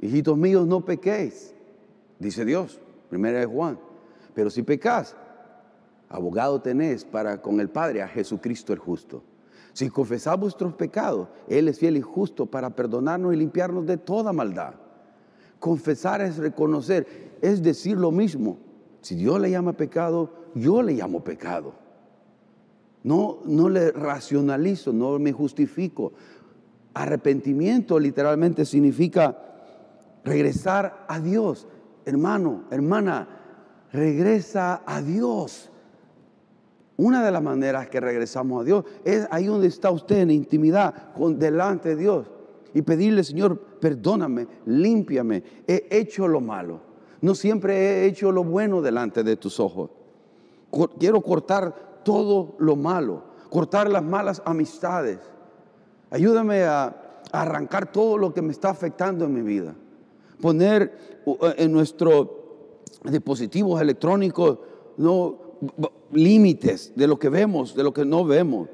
Hijitos 0.00 0.36
míos, 0.36 0.66
no 0.66 0.84
pequéis, 0.84 1.54
dice 2.18 2.44
Dios, 2.44 2.80
primera 3.10 3.38
de 3.38 3.46
Juan. 3.46 3.78
Pero 4.34 4.50
si 4.50 4.62
pecas, 4.62 5.16
abogado 6.08 6.60
tenés 6.60 7.04
para 7.04 7.40
con 7.40 7.60
el 7.60 7.70
Padre 7.70 8.02
a 8.02 8.08
Jesucristo 8.08 8.72
el 8.72 8.78
justo. 8.78 9.22
Si 9.72 9.90
confesamos 9.90 10.40
vuestros 10.40 10.74
pecados, 10.74 11.28
Él 11.48 11.68
es 11.68 11.78
fiel 11.78 11.96
y 11.96 12.00
justo 12.00 12.46
para 12.46 12.70
perdonarnos 12.70 13.34
y 13.34 13.36
limpiarnos 13.36 13.86
de 13.86 13.96
toda 13.96 14.32
maldad. 14.32 14.74
Confesar 15.58 16.20
es 16.20 16.36
reconocer, 16.36 17.38
es 17.42 17.62
decir 17.62 17.96
lo 17.96 18.10
mismo. 18.10 18.58
Si 19.00 19.14
Dios 19.16 19.40
le 19.40 19.50
llama 19.50 19.72
pecado, 19.72 20.30
yo 20.54 20.82
le 20.82 20.92
llamo 20.92 21.24
pecado. 21.24 21.74
No, 23.02 23.40
no 23.44 23.68
le 23.68 23.90
racionalizo, 23.90 24.92
no 24.92 25.18
me 25.18 25.32
justifico. 25.32 26.12
Arrepentimiento 26.94 27.98
literalmente 27.98 28.64
significa 28.64 29.36
regresar 30.24 31.04
a 31.08 31.20
Dios. 31.20 31.66
Hermano, 32.06 32.64
hermana, 32.70 33.43
regresa 33.94 34.82
a 34.84 35.00
Dios. 35.00 35.70
Una 36.96 37.24
de 37.24 37.30
las 37.30 37.42
maneras 37.42 37.88
que 37.88 38.00
regresamos 38.00 38.60
a 38.60 38.64
Dios 38.64 38.84
es 39.04 39.26
ahí 39.30 39.46
donde 39.46 39.68
está 39.68 39.90
usted 39.90 40.18
en 40.18 40.30
intimidad 40.30 41.12
con 41.14 41.38
delante 41.38 41.90
de 41.90 41.96
Dios 41.96 42.26
y 42.72 42.82
pedirle, 42.82 43.22
Señor, 43.22 43.58
perdóname, 43.80 44.48
límpiame, 44.66 45.42
he 45.66 45.86
hecho 45.90 46.26
lo 46.26 46.40
malo. 46.40 46.80
No 47.20 47.34
siempre 47.36 47.76
he 47.76 48.06
hecho 48.06 48.32
lo 48.32 48.42
bueno 48.42 48.82
delante 48.82 49.22
de 49.22 49.36
tus 49.36 49.60
ojos. 49.60 49.90
Quiero 50.98 51.20
cortar 51.20 52.00
todo 52.02 52.56
lo 52.58 52.74
malo, 52.74 53.22
cortar 53.48 53.88
las 53.88 54.02
malas 54.02 54.42
amistades. 54.44 55.20
Ayúdame 56.10 56.64
a, 56.64 57.00
arrancar 57.32 57.90
todo 57.90 58.16
lo 58.18 58.32
que 58.32 58.42
me 58.42 58.52
está 58.52 58.70
afectando 58.70 59.24
en 59.24 59.32
mi 59.32 59.42
vida. 59.42 59.74
Poner 60.40 61.24
en 61.56 61.72
nuestros 61.72 62.28
dispositivos 63.02 63.80
electrónicos 63.80 64.58
no 64.96 65.44
límites 66.12 66.92
de 66.94 67.06
lo 67.06 67.18
que 67.18 67.28
vemos, 67.28 67.74
de 67.74 67.82
lo 67.82 67.92
que 67.92 68.04
no 68.04 68.24
vemos. 68.24 68.68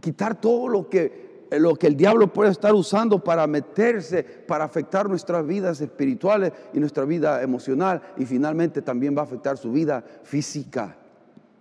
Quitar 0.00 0.40
todo 0.40 0.68
lo 0.68 0.88
que, 0.88 1.46
lo 1.50 1.74
que 1.76 1.86
el 1.86 1.96
diablo 1.96 2.32
puede 2.32 2.50
estar 2.50 2.74
usando 2.74 3.22
para 3.22 3.46
meterse, 3.46 4.22
para 4.22 4.64
afectar 4.64 5.08
nuestras 5.08 5.46
vidas 5.46 5.80
espirituales 5.80 6.52
y 6.72 6.80
nuestra 6.80 7.04
vida 7.04 7.42
emocional 7.42 8.02
y 8.16 8.24
finalmente 8.24 8.82
también 8.82 9.16
va 9.16 9.22
a 9.22 9.24
afectar 9.24 9.58
su 9.58 9.72
vida 9.72 10.04
física. 10.22 10.96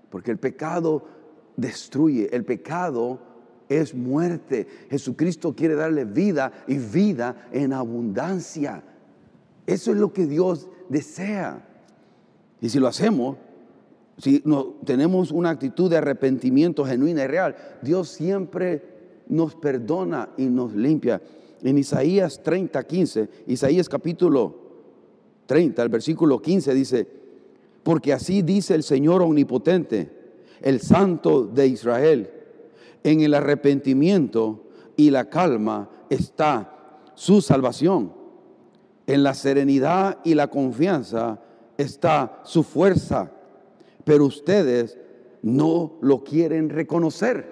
Porque 0.09 0.31
el 0.31 0.37
pecado 0.37 1.03
destruye, 1.55 2.33
el 2.35 2.45
pecado 2.45 3.19
es 3.67 3.93
muerte. 3.93 4.67
Jesucristo 4.89 5.53
quiere 5.55 5.75
darle 5.75 6.05
vida 6.05 6.51
y 6.67 6.77
vida 6.77 7.47
en 7.51 7.73
abundancia. 7.73 8.83
Eso 9.67 9.91
es 9.91 9.97
lo 9.97 10.11
que 10.11 10.25
Dios 10.25 10.67
desea. 10.89 11.65
Y 12.59 12.69
si 12.69 12.79
lo 12.79 12.87
hacemos, 12.87 13.37
si 14.17 14.41
no, 14.43 14.75
tenemos 14.83 15.31
una 15.31 15.51
actitud 15.51 15.89
de 15.89 15.97
arrepentimiento 15.97 16.83
genuina 16.85 17.23
y 17.23 17.27
real, 17.27 17.55
Dios 17.81 18.09
siempre 18.09 18.83
nos 19.27 19.55
perdona 19.55 20.29
y 20.37 20.47
nos 20.47 20.75
limpia. 20.75 21.21
En 21.61 21.77
Isaías 21.77 22.41
30, 22.43 22.83
15, 22.83 23.29
Isaías 23.47 23.87
capítulo 23.87 24.55
30, 25.45 25.81
el 25.81 25.89
versículo 25.89 26.41
15 26.41 26.73
dice, 26.73 27.07
porque 27.83 28.11
así 28.11 28.41
dice 28.41 28.75
el 28.75 28.83
Señor 28.83 29.21
omnipotente, 29.21 30.11
el 30.61 30.81
Santo 30.81 31.45
de 31.45 31.67
Israel, 31.67 32.29
en 33.03 33.21
el 33.21 33.33
arrepentimiento 33.33 34.65
y 34.97 35.09
la 35.09 35.29
calma 35.29 35.89
está 36.09 37.05
su 37.15 37.41
salvación, 37.41 38.13
en 39.09 39.23
la 39.23 39.33
serenidad 39.33 40.19
y 40.23 40.35
la 40.35 40.47
confianza 40.47 41.39
está 41.77 42.41
su 42.43 42.63
fuerza 42.63 43.31
pero 44.09 44.25
ustedes 44.25 44.97
no 45.43 45.99
lo 46.01 46.23
quieren 46.23 46.71
reconocer. 46.71 47.45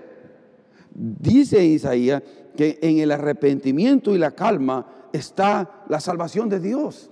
Dice 0.91 1.63
Isaías 1.63 2.23
que 2.55 2.79
en 2.81 2.97
el 2.97 3.11
arrepentimiento 3.11 4.15
y 4.15 4.17
la 4.17 4.31
calma 4.31 4.87
está 5.13 5.83
la 5.87 5.99
salvación 5.99 6.49
de 6.49 6.59
Dios. 6.59 7.11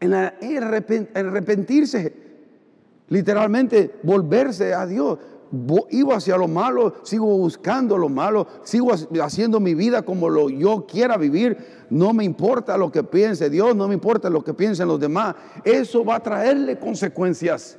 En, 0.00 0.14
arrepentirse, 0.14 2.14
literalmente 3.08 3.96
volverse 4.02 4.72
a 4.72 4.86
Dios. 4.86 5.18
Iba 5.90 6.16
hacia 6.16 6.36
lo 6.36 6.48
malo, 6.48 6.94
sigo 7.04 7.26
buscando 7.26 7.96
lo 7.96 8.08
malo, 8.08 8.46
sigo 8.64 8.90
haciendo 9.22 9.60
mi 9.60 9.74
vida 9.74 10.02
como 10.02 10.28
lo 10.28 10.50
yo 10.50 10.86
quiera 10.86 11.16
vivir. 11.16 11.56
No 11.88 12.12
me 12.12 12.24
importa 12.24 12.76
lo 12.76 12.90
que 12.90 13.04
piense 13.04 13.48
Dios, 13.48 13.76
no 13.76 13.86
me 13.86 13.94
importa 13.94 14.28
lo 14.28 14.42
que 14.42 14.54
piensen 14.54 14.88
los 14.88 14.98
demás. 14.98 15.36
Eso 15.64 16.04
va 16.04 16.16
a 16.16 16.20
traerle 16.20 16.78
consecuencias. 16.78 17.78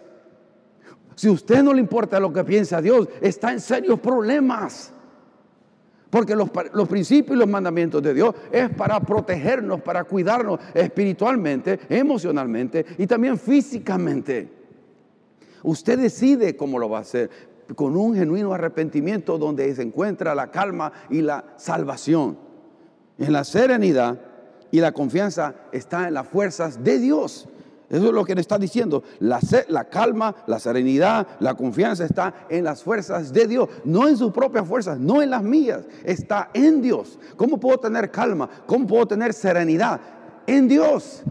Si 1.15 1.27
a 1.27 1.31
usted 1.31 1.61
no 1.61 1.73
le 1.73 1.81
importa 1.81 2.19
lo 2.19 2.31
que 2.31 2.43
piensa 2.43 2.81
Dios, 2.81 3.09
está 3.19 3.51
en 3.51 3.59
serios 3.59 3.99
problemas. 3.99 4.93
Porque 6.09 6.37
los, 6.37 6.49
los, 6.71 6.87
principios 6.87 7.35
y 7.35 7.39
los 7.39 7.49
mandamientos 7.49 8.01
de 8.01 8.13
Dios 8.13 8.33
es 8.49 8.69
para 8.69 8.97
protegernos, 9.01 9.81
para 9.81 10.05
cuidarnos 10.05 10.59
espiritualmente, 10.73 11.81
emocionalmente 11.89 12.85
y 12.97 13.05
también 13.05 13.37
físicamente. 13.37 14.49
Usted 15.63 15.99
decide 15.99 16.55
cómo 16.55 16.79
lo 16.79 16.87
va 16.87 16.99
a 16.99 17.01
hacer 17.01 17.56
con 17.75 17.95
un 17.95 18.15
genuino 18.15 18.53
arrepentimiento 18.53 19.37
donde 19.37 19.73
se 19.75 19.81
encuentra 19.81 20.35
la 20.35 20.51
calma 20.51 20.91
y 21.09 21.21
la 21.21 21.43
salvación. 21.57 22.37
En 23.17 23.33
la 23.33 23.43
serenidad 23.43 24.19
y 24.71 24.79
la 24.79 24.91
confianza 24.91 25.55
está 25.71 26.07
en 26.07 26.13
las 26.13 26.27
fuerzas 26.27 26.83
de 26.83 26.99
Dios. 26.99 27.47
Eso 27.89 28.07
es 28.07 28.13
lo 28.13 28.25
que 28.25 28.35
le 28.35 28.41
está 28.41 28.57
diciendo. 28.57 29.03
La, 29.19 29.39
la, 29.69 29.85
calma, 29.85 30.35
la 30.45 30.59
serenidad, 30.59 31.25
la 31.39 31.55
confianza 31.55 32.03
está 32.03 32.33
en 32.49 32.65
las 32.65 32.83
fuerzas 32.83 33.31
de 33.31 33.47
Dios, 33.47 33.69
no 33.85 34.07
en 34.07 34.17
sus 34.17 34.33
propias 34.33 34.67
fuerzas, 34.67 34.99
no 34.99 35.21
en 35.21 35.29
las 35.29 35.41
mías, 35.41 35.85
está 36.03 36.49
en 36.53 36.81
Dios. 36.81 37.17
¿Cómo 37.37 37.57
puedo 37.59 37.77
tener 37.77 38.11
calma? 38.11 38.49
¿Cómo 38.65 38.85
puedo 38.87 39.07
tener 39.07 39.33
serenidad? 39.33 40.01
En 40.45 40.67
Dios. 40.67 41.23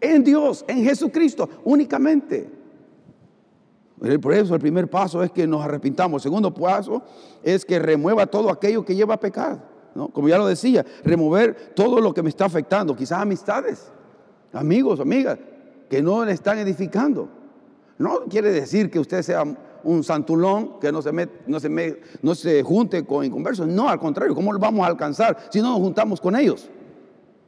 En 0.00 0.24
Dios, 0.24 0.64
en 0.66 0.82
Jesucristo, 0.84 1.48
únicamente. 1.64 2.59
Por 4.00 4.32
eso 4.32 4.54
el 4.54 4.60
primer 4.60 4.88
paso 4.88 5.22
es 5.22 5.30
que 5.30 5.46
nos 5.46 5.62
arrepintamos. 5.62 6.20
El 6.20 6.30
segundo 6.30 6.54
paso 6.54 7.02
es 7.42 7.66
que 7.66 7.78
remueva 7.78 8.26
todo 8.26 8.50
aquello 8.50 8.84
que 8.84 8.96
lleva 8.96 9.14
a 9.14 9.20
pecar. 9.20 9.62
Como 10.12 10.28
ya 10.28 10.38
lo 10.38 10.46
decía, 10.46 10.86
remover 11.04 11.72
todo 11.74 12.00
lo 12.00 12.14
que 12.14 12.22
me 12.22 12.30
está 12.30 12.46
afectando, 12.46 12.96
quizás 12.96 13.20
amistades, 13.20 13.92
amigos, 14.52 15.00
amigas, 15.00 15.38
que 15.90 16.00
no 16.00 16.24
le 16.24 16.32
están 16.32 16.58
edificando. 16.58 17.28
No 17.98 18.20
quiere 18.30 18.50
decir 18.52 18.90
que 18.90 18.98
usted 18.98 19.20
sea 19.20 19.44
un 19.82 20.04
santulón 20.04 20.78
que 20.80 20.90
no 20.92 21.02
se, 21.02 21.12
no 21.46 21.60
se, 21.60 22.00
no 22.22 22.34
se 22.34 22.62
junte 22.62 23.04
con 23.04 23.24
inconversos. 23.24 23.66
No, 23.66 23.88
al 23.88 23.98
contrario, 23.98 24.34
¿cómo 24.34 24.52
lo 24.52 24.58
vamos 24.58 24.84
a 24.84 24.88
alcanzar 24.88 25.36
si 25.50 25.60
no 25.60 25.70
nos 25.70 25.78
juntamos 25.80 26.20
con 26.20 26.36
ellos? 26.36 26.70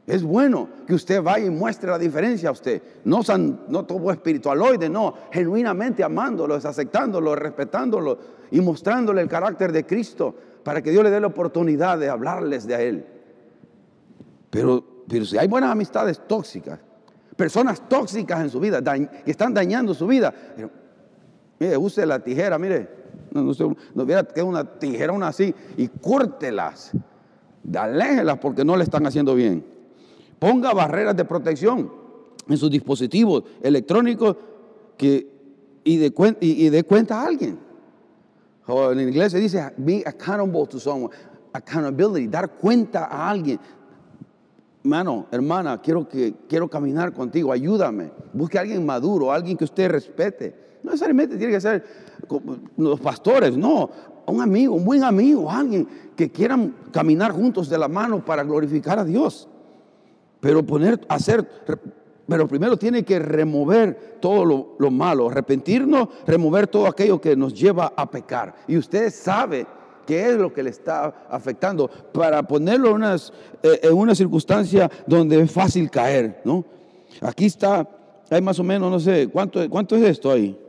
Es 0.05 0.21
bueno 0.21 0.67
que 0.85 0.93
usted 0.93 1.21
vaya 1.21 1.45
y 1.45 1.49
muestre 1.49 1.89
la 1.89 1.97
diferencia 1.97 2.49
a 2.49 2.51
usted. 2.51 2.81
No, 3.05 3.21
no 3.69 3.85
todo 3.85 4.11
espiritualoide, 4.11 4.89
no. 4.89 5.13
Genuinamente 5.31 6.03
amándolos, 6.03 6.65
aceptándolo, 6.65 7.35
respetándolo 7.35 8.17
y 8.51 8.59
mostrándole 8.59 9.21
el 9.21 9.29
carácter 9.29 9.71
de 9.71 9.85
Cristo 9.85 10.35
para 10.63 10.81
que 10.81 10.91
Dios 10.91 11.03
le 11.03 11.09
dé 11.09 11.21
la 11.21 11.27
oportunidad 11.27 11.97
de 11.97 12.09
hablarles 12.09 12.67
de 12.67 12.87
Él. 12.87 13.05
Pero, 14.49 14.83
pero 15.07 15.23
si 15.25 15.37
hay 15.37 15.47
buenas 15.47 15.71
amistades 15.71 16.21
tóxicas, 16.27 16.79
personas 17.37 17.87
tóxicas 17.87 18.41
en 18.41 18.49
su 18.49 18.59
vida, 18.59 18.81
que 18.83 19.31
están 19.31 19.53
dañando 19.53 19.93
su 19.93 20.05
vida, 20.05 20.33
mire, 21.59 21.77
use 21.77 22.05
la 22.05 22.19
tijera, 22.19 22.59
mire, 22.59 22.89
no, 23.31 23.41
no, 23.41 23.53
no 23.95 24.03
hubiera 24.03 24.23
que 24.23 24.43
una 24.43 24.65
tijera, 24.65 25.13
una 25.13 25.29
así, 25.29 25.55
y 25.77 25.87
córtelas, 25.87 26.91
aléjelas 27.73 28.37
porque 28.39 28.65
no 28.65 28.75
le 28.75 28.83
están 28.83 29.07
haciendo 29.07 29.33
bien. 29.33 29.72
Ponga 30.43 30.73
barreras 30.73 31.15
de 31.15 31.23
protección 31.23 31.89
en 32.49 32.57
sus 32.57 32.69
dispositivos 32.69 33.45
electrónicos 33.61 34.35
que, 34.97 35.25
y, 35.85 35.95
de, 35.95 36.37
y, 36.41 36.67
de 36.67 36.83
cuenta 36.83 37.21
a 37.21 37.27
alguien. 37.27 37.57
en 38.67 38.99
inglés 38.99 39.31
se 39.31 39.39
dice 39.39 39.71
be 39.77 40.03
accountable 40.05 40.67
to 40.67 40.81
someone. 40.81 41.15
Accountability, 41.53 42.27
dar 42.27 42.55
cuenta 42.55 43.05
a 43.05 43.29
alguien. 43.29 43.57
Hermano, 44.83 45.27
hermana, 45.31 45.81
quiero, 45.81 46.09
que, 46.09 46.35
quiero 46.49 46.69
caminar 46.69 47.13
contigo, 47.13 47.53
ayúdame. 47.53 48.11
Busque 48.33 48.57
a 48.57 48.61
alguien 48.63 48.85
maduro, 48.85 49.31
alguien 49.31 49.55
que 49.55 49.63
usted 49.63 49.89
respete. 49.89 50.79
No 50.83 50.91
necesariamente 50.91 51.37
tiene 51.37 51.53
que 51.53 51.61
ser 51.61 51.85
los 52.75 52.99
pastores, 52.99 53.55
no, 53.55 53.89
un 54.27 54.41
amigo, 54.41 54.75
un 54.75 54.83
buen 54.83 55.05
amigo, 55.05 55.49
alguien 55.49 55.87
que 56.17 56.29
quieran 56.29 56.75
caminar 56.91 57.31
juntos 57.31 57.69
de 57.69 57.77
la 57.77 57.87
mano 57.87 58.25
para 58.25 58.43
glorificar 58.43 58.99
a 58.99 59.05
Dios. 59.05 59.47
Pero 60.43 60.61
poner, 60.61 60.99
hacer, 61.07 61.47
pero 62.27 62.47
primero 62.49 62.75
tiene 62.75 63.03
que 63.03 63.17
remover 63.17 64.17
todo 64.19 64.43
lo, 64.43 64.75
lo 64.77 64.91
malo, 64.91 65.29
arrepentirnos, 65.29 66.09
remover 66.27 66.67
todo 66.67 66.85
aquello 66.85 67.21
que 67.21 67.33
nos 67.33 67.53
lleva 67.53 67.93
a 67.95 68.11
pecar. 68.11 68.53
Y 68.67 68.75
usted 68.75 69.09
sabe 69.09 69.65
qué 70.05 70.31
es 70.31 70.35
lo 70.35 70.51
que 70.51 70.61
le 70.63 70.69
está 70.69 71.27
afectando 71.29 71.89
para 72.11 72.43
ponerlo 72.43 72.93
en, 72.97 73.03
eh, 73.03 73.79
en 73.83 73.93
una 73.93 74.13
circunstancia 74.13 74.91
donde 75.07 75.39
es 75.39 75.49
fácil 75.49 75.89
caer, 75.89 76.41
¿no? 76.43 76.65
Aquí 77.21 77.45
está, 77.45 77.87
hay 78.29 78.41
más 78.41 78.59
o 78.59 78.65
menos, 78.65 78.91
no 78.91 78.99
sé, 78.99 79.29
¿cuánto, 79.29 79.69
cuánto 79.69 79.95
es 79.95 80.03
esto 80.03 80.29
ahí? 80.29 80.59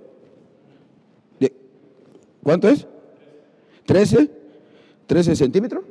¿Cuánto 2.45 2.69
es? 2.69 2.87
¿13? 3.89 4.31
¿13 5.09 5.35
centímetros? 5.35 5.83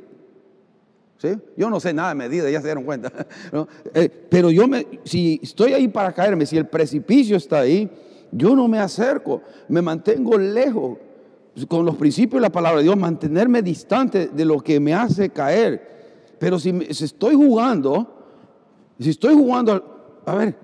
Yo 1.56 1.70
no 1.70 1.80
sé 1.80 1.94
nada 1.94 2.10
de 2.10 2.14
medida, 2.16 2.50
ya 2.50 2.60
se 2.60 2.66
dieron 2.66 2.84
cuenta. 2.84 3.10
Eh, 3.94 4.08
pero 4.28 4.50
yo 4.50 4.66
me, 4.66 4.86
si 5.04 5.40
estoy 5.42 5.72
ahí 5.72 5.88
para 5.88 6.12
caerme, 6.12 6.46
si 6.46 6.56
el 6.56 6.66
precipicio 6.66 7.36
está 7.36 7.60
ahí, 7.60 7.88
yo 8.32 8.56
no 8.56 8.66
me 8.66 8.78
acerco, 8.78 9.42
me 9.68 9.80
mantengo 9.80 10.36
lejos 10.36 10.98
con 11.68 11.84
los 11.86 11.96
principios 11.96 12.40
de 12.40 12.48
la 12.48 12.50
palabra 12.50 12.78
de 12.78 12.84
Dios, 12.84 12.96
mantenerme 12.96 13.62
distante 13.62 14.28
de 14.28 14.44
lo 14.44 14.60
que 14.60 14.80
me 14.80 14.92
hace 14.92 15.30
caer. 15.30 16.34
Pero 16.38 16.58
si, 16.58 16.70
estoy 16.90 17.36
jugando, 17.36 18.06
si 18.98 19.10
estoy 19.10 19.34
jugando, 19.34 20.20
a 20.26 20.34
ver, 20.34 20.56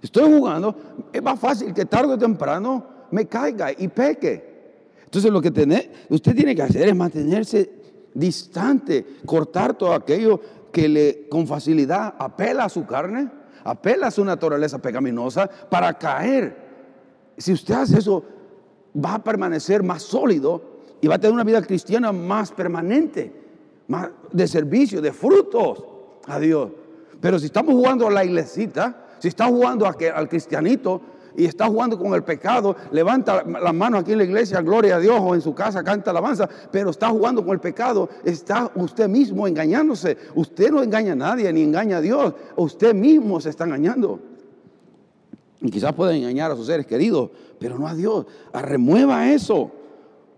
estoy 0.00 0.32
jugando, 0.32 0.76
es 1.12 1.22
más 1.22 1.38
fácil 1.40 1.74
que 1.74 1.84
tarde 1.84 2.14
o 2.14 2.18
temprano 2.18 2.86
me 3.10 3.26
caiga 3.26 3.72
y 3.76 3.88
peque. 3.88 4.48
Entonces 5.04 5.32
lo 5.32 5.42
que 5.42 5.50
tiene, 5.50 5.90
usted 6.08 6.36
tiene 6.36 6.54
que 6.54 6.62
hacer 6.62 6.88
es 6.88 6.94
mantenerse 6.94 7.79
distante, 8.14 9.06
cortar 9.26 9.74
todo 9.74 9.92
aquello 9.92 10.40
que 10.72 10.88
le 10.88 11.28
con 11.28 11.46
facilidad 11.46 12.14
apela 12.18 12.64
a 12.64 12.68
su 12.68 12.86
carne, 12.86 13.30
apela 13.64 14.08
a 14.08 14.10
su 14.10 14.24
naturaleza 14.24 14.78
pecaminosa 14.78 15.48
para 15.68 15.94
caer. 15.94 16.70
Si 17.36 17.52
usted 17.52 17.74
hace 17.74 17.98
eso, 17.98 18.24
va 18.94 19.14
a 19.14 19.24
permanecer 19.24 19.82
más 19.82 20.02
sólido 20.02 20.62
y 21.00 21.08
va 21.08 21.16
a 21.16 21.18
tener 21.18 21.34
una 21.34 21.44
vida 21.44 21.62
cristiana 21.62 22.12
más 22.12 22.52
permanente, 22.52 23.32
más 23.88 24.10
de 24.32 24.46
servicio, 24.46 25.00
de 25.00 25.12
frutos 25.12 25.84
a 26.26 26.38
Dios. 26.38 26.70
Pero 27.20 27.38
si 27.38 27.46
estamos 27.46 27.74
jugando 27.74 28.06
a 28.06 28.10
la 28.10 28.24
iglesita, 28.24 29.06
si 29.18 29.28
está 29.28 29.46
jugando 29.46 29.86
al 29.86 30.28
cristianito, 30.28 31.00
y 31.40 31.46
está 31.46 31.68
jugando 31.68 31.98
con 31.98 32.12
el 32.12 32.22
pecado, 32.22 32.76
levanta 32.92 33.42
la 33.42 33.72
mano 33.72 33.96
aquí 33.96 34.12
en 34.12 34.18
la 34.18 34.24
iglesia, 34.24 34.60
gloria 34.60 34.96
a 34.96 34.98
Dios, 34.98 35.18
o 35.18 35.34
en 35.34 35.40
su 35.40 35.54
casa 35.54 35.82
canta 35.82 36.10
alabanza, 36.10 36.46
pero 36.70 36.90
está 36.90 37.08
jugando 37.08 37.42
con 37.42 37.54
el 37.54 37.60
pecado, 37.60 38.10
está 38.24 38.70
usted 38.74 39.08
mismo 39.08 39.48
engañándose. 39.48 40.18
Usted 40.34 40.70
no 40.70 40.82
engaña 40.82 41.12
a 41.12 41.16
nadie 41.16 41.50
ni 41.50 41.62
engaña 41.62 41.96
a 41.96 42.00
Dios, 42.02 42.34
usted 42.56 42.94
mismo 42.94 43.40
se 43.40 43.48
está 43.48 43.64
engañando. 43.64 44.20
Y 45.62 45.70
quizás 45.70 45.94
pueda 45.94 46.14
engañar 46.14 46.50
a 46.50 46.56
sus 46.56 46.66
seres 46.66 46.84
queridos, 46.84 47.30
pero 47.58 47.78
no 47.78 47.88
a 47.88 47.94
Dios. 47.94 48.26
remueva 48.52 49.32
eso, 49.32 49.70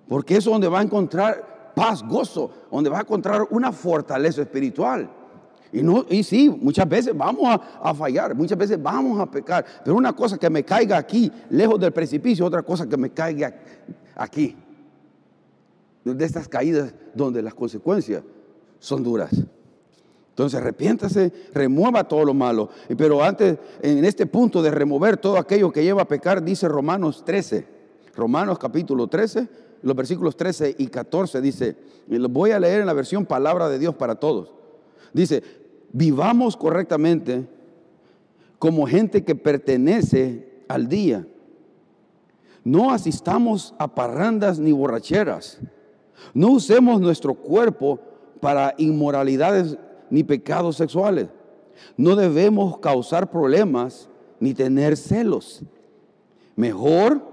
porque 0.07 0.37
eso 0.37 0.51
es 0.51 0.55
donde 0.55 0.69
va 0.69 0.79
a 0.79 0.83
encontrar 0.85 1.73
paz, 1.75 2.05
gozo, 2.05 2.49
donde 2.71 2.91
va 2.91 2.99
a 2.99 3.03
encontrar 3.03 3.49
una 3.51 3.73
fortaleza 3.73 4.43
espiritual. 4.43 5.11
Y, 5.73 5.83
no, 5.83 6.05
y 6.09 6.23
sí, 6.23 6.51
muchas 6.51 6.87
veces 6.87 7.17
vamos 7.17 7.59
a, 7.81 7.95
fallar, 7.95 8.35
muchas 8.35 8.59
veces 8.59 8.81
vamos 8.81 9.19
a 9.19 9.31
pecar, 9.31 9.65
pero 9.83 9.97
una 9.97 10.13
cosa 10.13 10.37
que 10.37 10.51
me 10.51 10.65
caiga 10.65 10.99
aquí, 10.99 11.33
lejos 11.49 11.81
del 11.81 11.93
precipicio, 11.93 12.45
otra 12.45 12.63
cosa 12.63 12.87
que 12.87 12.97
me 12.97 13.11
caiga 13.11 13.55
aquí. 14.15 14.55
De 16.05 16.25
estas 16.25 16.47
caídas 16.47 16.93
donde 17.15 17.41
las 17.41 17.55
consecuencias 17.55 18.23
son 18.79 19.03
duras. 19.03 19.31
Entonces 20.31 20.61
arrepiéntase, 20.61 21.33
remueva 21.55 22.05
todo 22.05 22.25
lo 22.25 22.35
malo. 22.35 22.69
Pero 22.97 23.23
antes, 23.23 23.59
en 23.81 24.05
este 24.05 24.27
punto 24.27 24.63
de 24.63 24.71
remover 24.71 25.17
todo 25.17 25.39
aquello 25.39 25.71
que 25.71 25.85
lleva 25.85 26.03
a 26.03 26.09
pecar, 26.09 26.43
dice 26.43 26.69
Romanos 26.69 27.23
13. 27.25 27.67
Romanos 28.15 28.59
capítulo 28.59 29.07
13, 29.07 29.49
los 29.83 29.97
versículos 29.97 30.37
13 30.37 30.77
y 30.79 30.87
14 30.89 31.41
dice, 31.41 31.77
y 32.09 32.19
voy 32.19 32.51
a 32.51 32.61
leer 32.61 32.81
en 32.81 32.87
la 32.87 32.93
versión 32.93 33.25
palabra 33.25 33.69
de 33.69 33.79
Dios 33.79 33.95
para 33.95 34.17
todos. 34.17 34.53
Dice, 35.13 35.43
vivamos 35.93 36.57
correctamente 36.57 37.47
como 38.59 38.87
gente 38.87 39.25
que 39.25 39.35
pertenece 39.35 40.65
al 40.69 40.89
día. 40.89 41.27
No 42.65 42.93
asistamos 42.93 43.75
a 43.79 43.95
parrandas 43.95 44.59
ni 44.59 44.73
borracheras. 44.73 45.59
No 46.33 46.53
usemos 46.53 47.01
nuestro 47.01 47.35
cuerpo 47.35 47.99
para 48.41 48.75
inmoralidades 48.79 49.77
ni 50.11 50.23
pecados 50.23 50.77
sexuales. 50.77 51.29
No 51.97 52.15
debemos 52.17 52.79
causar 52.79 53.31
problemas 53.31 54.09
ni 54.39 54.55
tener 54.55 54.97
celos. 54.97 55.63
Mejor 56.55 57.33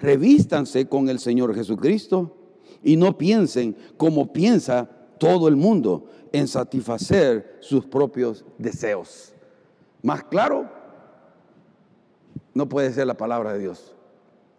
revístanse 0.00 0.86
con 0.88 1.08
el 1.08 1.18
Señor 1.18 1.54
Jesucristo 1.54 2.36
y 2.82 2.96
no 2.96 3.16
piensen 3.16 3.76
como 3.96 4.32
piensa 4.32 4.88
todo 5.18 5.48
el 5.48 5.56
mundo, 5.56 6.06
en 6.34 6.48
satisfacer 6.48 7.58
sus 7.60 7.86
propios 7.86 8.44
deseos. 8.58 9.32
Más 10.02 10.24
claro, 10.24 10.68
no 12.52 12.68
puede 12.68 12.92
ser 12.92 13.06
la 13.06 13.14
palabra 13.14 13.52
de 13.52 13.60
Dios. 13.60 13.94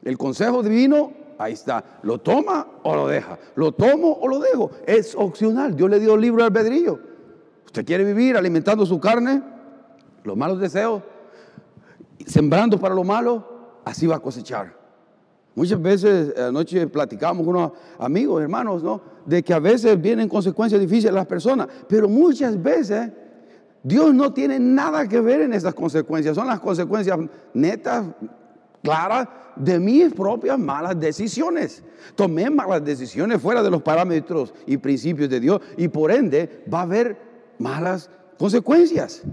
El 0.01 0.17
consejo 0.17 0.63
divino, 0.63 1.11
ahí 1.37 1.51
está. 1.51 1.99
Lo 2.01 2.17
toma 2.19 2.65
o 2.81 2.95
lo 2.95 3.09
deja. 3.09 3.37
Lo 3.55 3.73
tomo 3.73 4.13
o 4.13 4.25
lo 4.29 4.39
dejo. 4.39 4.71
Es 4.87 5.15
opcional. 5.15 5.75
Dios 5.75 5.89
le 5.89 5.99
dio 5.99 6.15
libre 6.15 6.45
albedrío. 6.45 6.97
Usted 7.65 7.85
quiere 7.85 8.05
vivir 8.05 8.37
alimentando 8.37 8.85
su 8.85 8.97
carne, 8.97 9.43
los 10.23 10.37
malos 10.37 10.61
deseos, 10.61 11.03
sembrando 12.25 12.79
para 12.79 12.95
lo 12.95 13.03
malo, 13.03 13.81
así 13.83 14.07
va 14.07 14.15
a 14.15 14.19
cosechar. 14.21 14.84
Muchas 15.55 15.81
veces 15.81 16.37
anoche 16.37 16.85
platicamos 16.87 17.45
con 17.45 17.55
unos 17.55 17.71
amigos, 17.97 18.41
hermanos, 18.41 18.83
¿no? 18.83 19.01
De 19.25 19.41
que 19.41 19.53
a 19.53 19.59
veces 19.59 19.99
vienen 19.99 20.27
consecuencias 20.27 20.81
difíciles 20.81 21.11
a 21.11 21.15
las 21.15 21.25
personas, 21.25 21.67
pero 21.87 22.09
muchas 22.09 22.61
veces 22.61 23.09
Dios 23.81 24.13
no 24.13 24.33
tiene 24.33 24.59
nada 24.59 25.07
que 25.07 25.21
ver 25.21 25.41
en 25.41 25.53
esas 25.53 25.73
consecuencias. 25.73 26.35
Son 26.35 26.47
las 26.47 26.59
consecuencias 26.59 27.17
netas, 27.53 28.05
claras, 28.83 29.27
de 29.55 29.79
mis 29.79 30.13
propias 30.13 30.59
malas 30.59 30.99
decisiones. 30.99 31.83
Tomé 32.15 32.49
malas 32.49 32.83
decisiones 32.83 33.41
fuera 33.41 33.63
de 33.63 33.71
los 33.71 33.81
parámetros 33.81 34.53
y 34.65 34.75
principios 34.77 35.29
de 35.29 35.39
Dios 35.39 35.61
y 35.77 35.87
por 35.87 36.11
ende 36.11 36.65
va 36.71 36.79
a 36.79 36.83
haber 36.83 37.17
malas 37.57 38.09
consecuencias. 38.37 39.23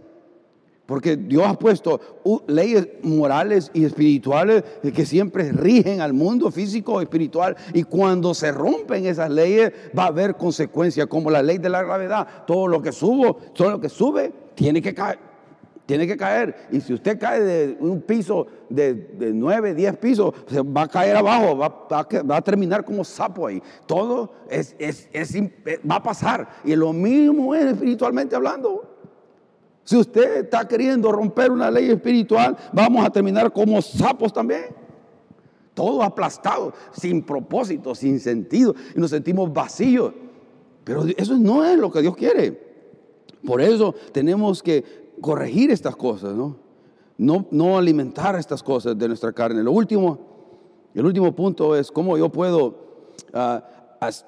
Porque 0.86 1.16
Dios 1.16 1.46
ha 1.46 1.54
puesto 1.54 2.00
leyes 2.48 2.88
morales 3.02 3.70
y 3.72 3.84
espirituales 3.84 4.64
que 4.94 5.06
siempre 5.06 5.52
rigen 5.52 6.00
al 6.00 6.12
mundo 6.12 6.50
físico 6.50 7.00
y 7.00 7.04
espiritual. 7.04 7.56
Y 7.72 7.84
cuando 7.84 8.34
se 8.34 8.50
rompen 8.50 9.06
esas 9.06 9.30
leyes 9.30 9.72
va 9.96 10.04
a 10.04 10.08
haber 10.08 10.36
consecuencias 10.36 11.06
como 11.06 11.30
la 11.30 11.42
ley 11.42 11.58
de 11.58 11.68
la 11.68 11.82
gravedad. 11.82 12.26
Todo 12.46 12.66
lo 12.66 12.82
que 12.82 12.90
subo, 12.90 13.36
todo 13.54 13.70
lo 13.70 13.80
que 13.80 13.88
sube, 13.88 14.32
tiene 14.54 14.82
que 14.82 14.92
caer. 14.92 15.18
Tiene 15.86 16.06
que 16.06 16.16
caer. 16.16 16.68
Y 16.72 16.80
si 16.80 16.94
usted 16.94 17.18
cae 17.18 17.40
de 17.40 17.76
un 17.78 18.02
piso 18.02 18.46
de, 18.68 19.32
nueve, 19.34 19.74
diez 19.74 19.96
pisos, 19.96 20.32
va 20.76 20.82
a 20.82 20.88
caer 20.88 21.16
abajo, 21.16 21.56
va, 21.56 21.86
va, 21.90 22.36
a 22.36 22.42
terminar 22.42 22.84
como 22.84 23.04
sapo 23.04 23.46
ahí. 23.46 23.62
Todo 23.86 24.32
es, 24.48 24.74
es, 24.78 25.08
va 25.88 25.96
a 25.96 26.02
pasar. 26.02 26.48
Y 26.64 26.74
lo 26.74 26.92
mismo 26.92 27.54
es 27.54 27.66
espiritualmente 27.66 28.34
hablando. 28.34 28.91
Si 29.84 29.96
usted 29.96 30.44
está 30.44 30.66
queriendo 30.66 31.10
romper 31.10 31.50
una 31.50 31.70
ley 31.70 31.90
espiritual, 31.90 32.56
vamos 32.72 33.04
a 33.04 33.10
terminar 33.10 33.52
como 33.52 33.82
sapos 33.82 34.32
también. 34.32 34.66
Todo 35.74 36.02
aplastado, 36.02 36.72
sin 36.92 37.22
propósito, 37.22 37.94
sin 37.94 38.20
sentido, 38.20 38.74
y 38.94 39.00
nos 39.00 39.10
sentimos 39.10 39.52
vacíos. 39.52 40.12
Pero 40.84 41.04
eso 41.16 41.36
no 41.36 41.64
es 41.64 41.78
lo 41.78 41.90
que 41.90 42.02
Dios 42.02 42.16
quiere. 42.16 42.60
Por 43.44 43.60
eso 43.60 43.94
tenemos 44.12 44.62
que 44.62 45.14
corregir 45.20 45.70
estas 45.70 45.96
cosas, 45.96 46.34
¿no? 46.34 46.56
No, 47.18 47.78
alimentar 47.78 48.36
estas 48.36 48.62
cosas 48.62 48.98
de 48.98 49.08
nuestra 49.08 49.32
carne. 49.32 49.62
Lo 49.62 49.72
último, 49.72 50.18
el 50.94 51.06
último 51.06 51.34
punto 51.34 51.76
es 51.76 51.90
cómo 51.90 52.18
yo 52.18 52.30
puedo 52.30 52.74
ah, 53.32 53.64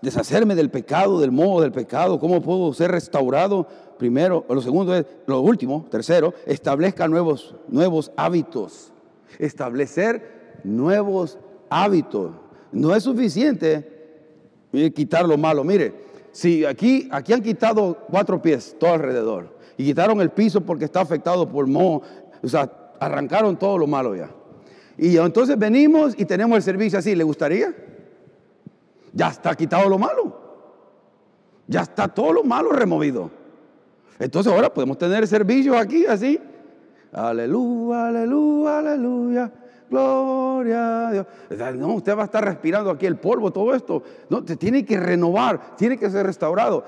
deshacerme 0.03 0.55
del 0.55 0.70
pecado, 0.70 1.20
del 1.20 1.33
modo 1.33 1.62
del 1.62 1.72
pecado, 1.72 2.18
cómo 2.20 2.41
puedo 2.41 2.72
ser 2.72 2.91
restaurado 2.91 3.66
primero, 3.99 4.45
lo 4.49 4.61
segundo 4.61 4.95
es, 4.95 5.05
lo 5.27 5.41
último, 5.41 5.87
tercero, 5.91 6.35
establezca 6.47 7.09
nuevos, 7.09 7.55
nuevos 7.68 8.12
hábitos. 8.16 8.93
Establecer 9.39 10.61
nuevos 10.64 11.39
hábitos. 11.70 12.33
No 12.72 12.95
es 12.95 13.03
suficiente 13.03 13.91
quitar 14.95 15.27
lo 15.27 15.37
malo. 15.37 15.64
Mire, 15.64 15.93
si 16.33 16.64
aquí, 16.64 17.09
aquí 17.11 17.33
han 17.33 17.43
quitado 17.43 17.99
cuatro 18.11 18.41
pies 18.43 18.77
todo 18.79 18.95
alrededor 18.95 19.57
y 19.77 19.85
quitaron 19.85 20.20
el 20.20 20.31
piso 20.31 20.61
porque 20.61 20.85
está 20.85 21.01
afectado 21.01 21.49
por 21.49 21.66
moho, 21.66 22.03
o 22.43 22.49
sea, 22.49 22.70
arrancaron 23.01 23.57
todo 23.57 23.79
lo 23.79 23.87
malo 23.87 24.14
ya. 24.14 24.31
Y 24.97 25.16
entonces 25.16 25.59
venimos 25.59 26.14
y 26.16 26.25
tenemos 26.25 26.57
el 26.57 26.62
servicio 26.62 26.99
así. 26.99 27.14
¿Le 27.14 27.25
gustaría? 27.25 27.75
Ya 29.15 29.29
está 29.29 29.55
quitado 29.55 29.89
lo 29.89 29.99
malo. 29.99 30.41
Ya 31.67 31.83
está 31.83 32.09
todo 32.09 32.33
lo 32.33 32.45
malo 32.45 32.71
removido. 32.71 33.31
Entonces 34.19 34.53
ahora 34.53 34.73
podemos 34.73 34.99
tener 34.99 35.27
servicios 35.27 35.77
aquí 35.77 36.05
así. 36.05 36.39
Aleluya, 37.12 38.09
aleluya, 38.09 38.79
aleluya. 38.79 39.53
Gloria 39.89 41.09
a 41.09 41.12
Dios. 41.12 41.27
No, 41.77 41.95
usted 41.95 42.17
va 42.17 42.23
a 42.23 42.25
estar 42.25 42.45
respirando 42.45 42.91
aquí 42.91 43.07
el 43.07 43.17
polvo, 43.17 43.53
todo 43.53 43.75
esto. 43.75 44.03
No, 44.29 44.43
tiene 44.43 44.85
que 44.85 44.99
renovar, 44.99 45.77
tiene 45.77 45.97
que 45.97 46.11
ser 46.11 46.27
restaurado. 46.27 46.85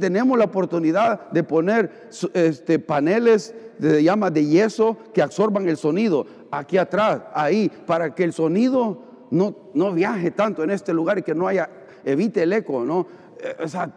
Tenemos 0.00 0.36
la 0.36 0.46
oportunidad 0.46 1.30
de 1.30 1.44
poner 1.44 2.08
este, 2.34 2.80
paneles 2.80 3.54
de 3.78 4.02
llama 4.02 4.30
de 4.30 4.44
yeso 4.44 4.96
que 5.14 5.22
absorban 5.22 5.68
el 5.68 5.76
sonido 5.76 6.26
aquí 6.50 6.76
atrás, 6.76 7.22
ahí, 7.32 7.70
para 7.86 8.14
que 8.14 8.24
el 8.24 8.32
sonido 8.32 9.09
no, 9.30 9.92
viaje 9.92 10.30
tanto 10.30 10.62
en 10.62 10.70
este 10.70 10.92
lugar 10.92 11.18
y 11.18 11.22
que 11.22 11.34
no 11.34 11.46
haya, 11.46 11.68
evite 12.04 12.42
el 12.42 12.52
eco, 12.52 12.84
¿no? 12.84 13.06
Eh, 13.38 13.56
o 13.64 13.68
sea, 13.68 13.90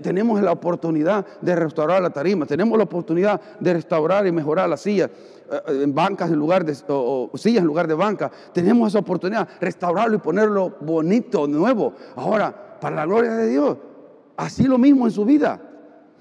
tenemos 0.00 0.40
la 0.40 0.52
oportunidad 0.52 1.26
de 1.40 1.56
restaurar 1.56 2.00
la 2.00 2.10
tarima, 2.10 2.46
tenemos 2.46 2.78
la 2.78 2.84
oportunidad 2.84 3.40
de 3.58 3.72
restaurar 3.72 4.26
y 4.26 4.32
mejorar 4.32 4.68
las 4.68 4.82
sillas, 4.82 5.10
eh, 5.50 5.82
en 5.82 5.94
bancas 5.94 6.30
en 6.30 6.36
lugar 6.36 6.64
de, 6.64 6.76
o, 6.88 7.30
sillas 7.34 7.62
en 7.62 7.66
lugar 7.66 7.88
de 7.88 7.94
banca. 7.94 8.30
Tenemos 8.52 8.88
esa 8.88 9.00
oportunidad, 9.00 9.48
restaurarlo 9.60 10.16
y 10.16 10.18
ponerlo 10.20 10.76
bonito, 10.80 11.48
nuevo. 11.48 11.94
Ahora, 12.16 12.78
para 12.80 12.96
la 12.96 13.06
gloria 13.06 13.32
de 13.32 13.48
Dios, 13.48 13.76
así 14.36 14.64
lo 14.64 14.78
mismo 14.78 15.06
en 15.06 15.12
su 15.12 15.24
vida. 15.24 15.60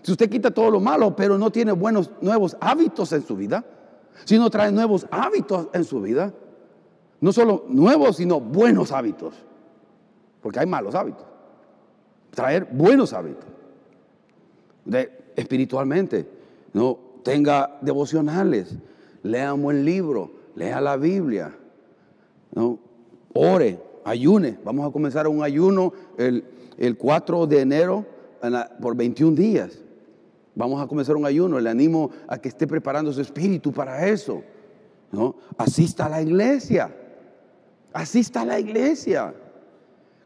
Si 0.02 0.12
usted 0.12 0.30
quita 0.30 0.52
todo 0.52 0.70
lo 0.70 0.80
malo, 0.80 1.16
pero 1.16 1.38
no 1.38 1.52
tiene 1.52 1.72
buenos, 1.72 2.12
nuevos 2.22 2.58
hábitos 2.60 3.12
en 3.14 3.26
su 3.26 3.36
vida, 3.36 3.64
si 4.26 4.38
no 4.38 4.50
trae 4.50 4.72
nuevos 4.72 5.08
hábitos 5.12 5.68
en 5.74 5.84
su 5.84 6.02
vida, 6.02 6.34
no 7.24 7.34
solo 7.34 7.66
nuevos, 7.70 8.18
sino 8.18 8.40
buenos 8.40 8.92
hábitos, 8.92 9.36
porque 10.42 10.60
hay 10.60 10.66
malos 10.66 10.96
hábitos 10.96 11.34
traer 12.34 12.68
buenos 12.72 13.14
hábitos. 13.14 13.46
De, 14.86 15.12
espiritualmente, 15.36 16.28
no 16.74 16.98
tenga 17.24 17.78
devocionales, 17.82 18.76
lea 19.22 19.54
un 19.54 19.62
buen 19.64 19.86
libro, 19.86 20.32
lea 20.56 20.82
la 20.82 20.98
Biblia, 20.98 21.56
¿no? 22.54 22.80
ore, 23.34 23.80
ayune. 24.04 24.58
Vamos 24.64 24.88
a 24.88 24.92
comenzar 24.92 25.28
un 25.28 25.42
ayuno 25.44 25.94
el, 26.18 26.98
4 26.98 27.48
de 27.48 27.62
enero 27.62 28.06
por 28.82 28.96
21 28.96 29.36
días. 29.36 29.80
Vamos 30.56 30.82
a 30.82 30.88
comenzar 30.88 31.16
un 31.16 31.26
ayuno. 31.26 31.60
Le 31.60 31.70
animo 31.70 32.12
a 32.28 32.38
que 32.38 32.50
esté 32.50 32.68
preparando 32.68 33.14
su 33.14 33.22
espíritu 33.22 33.72
para 33.72 34.08
eso. 34.08 34.44
¿no? 35.12 35.36
Asista 35.58 36.06
a 36.06 36.10
la 36.10 36.22
iglesia. 36.22 36.94
Asista 37.94 38.42
a 38.42 38.46
la 38.46 38.60
iglesia. 38.60 39.34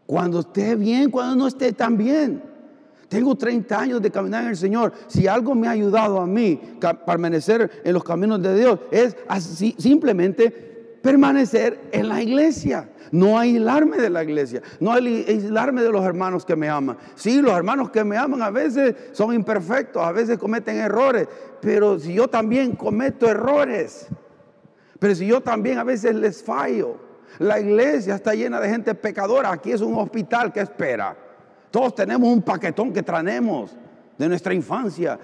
Cuando 0.06 0.40
esté 0.40 0.76
bien, 0.76 1.12
cuando 1.12 1.36
no 1.36 1.48
esté 1.48 1.74
tan 1.74 1.98
bien. 1.98 2.42
Tengo 3.10 3.36
30 3.36 3.80
años 3.80 4.02
de 4.02 4.12
caminar 4.12 4.44
en 4.44 4.50
el 4.50 4.58
Señor. 4.58 4.94
Si 5.08 5.28
algo 5.28 5.56
me 5.56 5.68
ha 5.68 5.72
ayudado 5.72 6.20
a 6.20 6.26
mí 6.26 6.60
permanecer 7.06 7.70
en 7.84 7.94
los 7.94 8.04
caminos 8.04 8.42
de 8.42 8.58
Dios, 8.58 8.80
es 8.92 9.16
así, 9.28 9.76
simplemente 9.78 10.50
permanecer 11.02 11.90
en 11.92 12.10
la 12.10 12.22
iglesia. 12.22 12.90
No 13.12 13.40
aislarme 13.40 13.98
de 13.98 14.10
la 14.10 14.24
iglesia, 14.24 14.62
no 14.82 14.92
aislarme 14.92 15.82
de 15.82 15.90
los 15.90 16.04
hermanos 16.04 16.46
que 16.46 16.58
me 16.58 16.68
aman. 16.68 16.98
Sí, 17.16 17.42
los 17.42 17.54
hermanos 17.54 17.90
que 17.90 18.04
me 18.04 18.18
aman 18.18 18.42
a 18.42 18.50
veces 18.50 18.96
son 19.14 19.34
imperfectos, 19.34 20.04
a 20.04 20.12
veces 20.12 20.38
cometen 20.38 20.76
errores, 20.76 21.30
pero 21.62 21.98
si 21.98 22.14
yo 22.14 22.28
también 22.28 22.74
cometo 22.74 23.30
errores, 23.30 24.08
pero 25.00 25.16
si 25.16 25.28
yo 25.28 25.40
también 25.40 25.78
a 25.78 25.86
veces 25.86 26.16
les 26.16 26.44
fallo, 26.44 27.07
la 27.40 27.60
iglesia 27.60 28.16
está 28.16 28.34
llena 28.34 28.60
de 28.60 28.70
gente 28.70 28.96
pecadora. 28.96 29.52
Aquí 29.52 29.72
es 29.72 29.82
un 29.82 29.96
hospital 29.98 30.52
que 30.52 30.62
espera. 30.62 31.16
Todos 31.70 31.96
tenemos 31.96 32.30
un 32.30 32.42
paquetón 32.42 32.94
que 32.94 33.04
traemos 33.04 33.76
de 34.18 34.28
nuestra 34.28 34.54
infancia, 34.54 35.20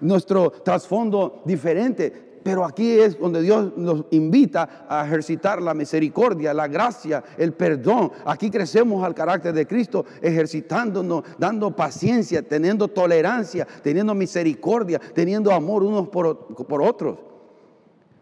nuestro 0.00 0.50
trasfondo 0.50 1.42
diferente. 1.44 2.26
Pero 2.40 2.64
aquí 2.64 2.98
es 2.98 3.18
donde 3.18 3.42
Dios 3.42 3.76
nos 3.76 4.06
invita 4.10 4.86
a 4.88 5.04
ejercitar 5.04 5.60
la 5.60 5.74
misericordia, 5.74 6.54
la 6.54 6.66
gracia, 6.68 7.22
el 7.36 7.52
perdón. 7.52 8.12
Aquí 8.24 8.48
crecemos 8.48 9.04
al 9.04 9.14
carácter 9.14 9.52
de 9.52 9.66
Cristo, 9.66 10.06
ejercitándonos, 10.22 11.24
dando 11.36 11.74
paciencia, 11.76 12.40
teniendo 12.40 12.88
tolerancia, 12.88 13.66
teniendo 13.82 14.14
misericordia, 14.14 14.98
teniendo 14.98 15.52
amor 15.52 15.82
unos 15.82 16.08
por 16.08 16.82
otros. 16.82 17.18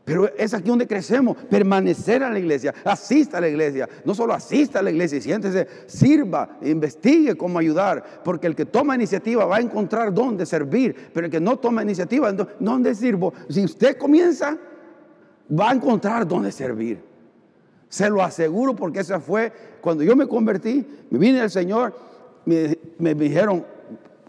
Pero 0.07 0.31
es 0.39 0.55
aquí 0.55 0.69
donde 0.69 0.87
crecemos, 0.87 1.37
permanecer 1.51 2.23
en 2.23 2.33
la 2.33 2.39
iglesia, 2.39 2.73
asista 2.85 3.39
a 3.39 3.41
la 3.41 3.49
iglesia, 3.49 3.89
no 4.05 4.15
solo 4.15 4.35
asista 4.35 4.79
a 4.79 4.83
la 4.83 4.93
iglesia, 4.93 5.21
siéntese, 5.21 5.67
sirva, 5.87 6.59
investigue 6.63 7.37
cómo 7.37 7.59
ayudar, 7.59 8.23
porque 8.23 8.47
el 8.47 8.55
que 8.55 8.67
toma 8.67 8.95
iniciativa 8.95 9.45
va 9.47 9.57
a 9.57 9.61
encontrar 9.61 10.15
dónde 10.15 10.47
servir, 10.47 10.95
pero 11.13 11.27
el 11.27 11.33
que 11.33 11.41
no 11.41 11.59
toma 11.59 11.83
iniciativa, 11.83 12.33
¿dónde 12.33 12.95
sirvo? 12.95 13.35
Si 13.49 13.65
usted 13.65 13.99
comienza, 13.99 14.57
va 15.51 15.71
a 15.71 15.75
encontrar 15.75 16.25
dónde 16.25 16.53
servir. 16.53 17.03
Se 17.89 18.09
lo 18.09 18.23
aseguro 18.23 18.77
porque 18.77 19.01
esa 19.01 19.19
fue, 19.19 19.53
cuando 19.81 20.05
yo 20.05 20.15
me 20.15 20.29
convertí, 20.29 20.87
me 21.11 21.19
vine 21.19 21.41
al 21.41 21.51
Señor, 21.51 21.93
me, 22.45 23.15
dijeron 23.17 23.67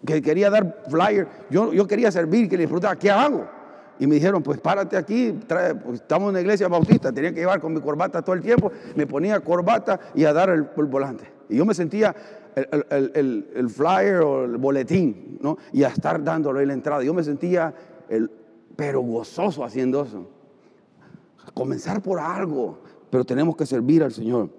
que 0.03 0.23
quería 0.23 0.49
dar 0.49 0.86
flyer, 0.89 1.28
yo, 1.51 1.71
yo 1.71 1.86
quería 1.86 2.11
servir, 2.11 2.49
que 2.49 2.57
disfrutar, 2.57 2.97
¿qué 2.97 3.11
hago? 3.11 3.56
Y 3.99 4.07
me 4.07 4.15
dijeron, 4.15 4.43
pues 4.43 4.59
párate 4.59 4.95
aquí, 4.97 5.33
pues, 5.47 6.01
estamos 6.01 6.27
en 6.27 6.29
una 6.29 6.41
iglesia 6.41 6.67
bautista, 6.67 7.11
tenía 7.11 7.33
que 7.33 7.39
llevar 7.39 7.59
con 7.59 7.73
mi 7.73 7.81
corbata 7.81 8.21
todo 8.21 8.35
el 8.35 8.41
tiempo, 8.41 8.71
me 8.95 9.07
ponía 9.07 9.39
corbata 9.39 9.99
y 10.13 10.25
a 10.25 10.33
dar 10.33 10.49
el, 10.49 10.63
volante. 10.85 11.25
Y 11.49 11.57
yo 11.57 11.65
me 11.65 11.73
sentía 11.73 12.15
el, 12.55 13.69
flyer 13.69 14.21
o 14.21 14.45
el 14.45 14.57
boletín, 14.57 15.39
¿no? 15.41 15.57
Y 15.73 15.83
a 15.83 15.89
estar 15.89 16.23
dándolo 16.23 16.61
en 16.61 16.67
la 16.67 16.73
entrada. 16.73 17.03
Yo 17.03 17.13
me 17.13 17.23
sentía, 17.23 17.73
el, 18.09 18.29
pero 18.75 19.01
gozoso 19.01 19.63
haciendo 19.63 20.03
eso. 20.03 20.27
Comenzar 21.53 22.01
por 22.01 22.19
algo, 22.19 22.79
pero 23.09 23.25
tenemos 23.25 23.55
que 23.55 23.65
servir 23.65 24.03
al 24.03 24.11
Señor. 24.11 24.49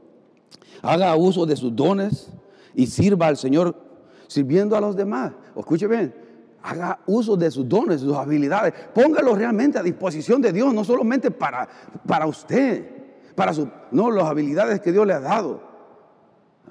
Haga 0.82 1.14
uso 1.16 1.46
de 1.46 1.56
sus 1.56 1.74
dones 1.74 2.30
y 2.74 2.86
sirva 2.86 3.26
al 3.26 3.36
Señor 3.36 3.76
sirviendo 4.26 4.76
a 4.76 4.80
los 4.80 4.96
demás. 4.96 5.32
Escuche 5.56 5.86
bien, 5.86 6.14
haga 6.68 6.98
uso 7.06 7.36
de 7.36 7.50
sus 7.50 7.66
dones, 7.68 8.02
sus 8.02 8.14
habilidades. 8.14 8.74
Póngalo 8.94 9.34
realmente 9.34 9.78
a 9.78 9.82
disposición 9.82 10.42
de 10.42 10.52
Dios, 10.52 10.74
no 10.74 10.84
solamente 10.84 11.30
para, 11.30 11.66
para 12.06 12.26
usted, 12.26 12.84
para 13.34 13.54
su, 13.54 13.68
no, 13.90 14.10
las 14.10 14.26
habilidades 14.26 14.80
que 14.80 14.92
Dios 14.92 15.06
le 15.06 15.14
ha 15.14 15.20
dado. 15.20 15.66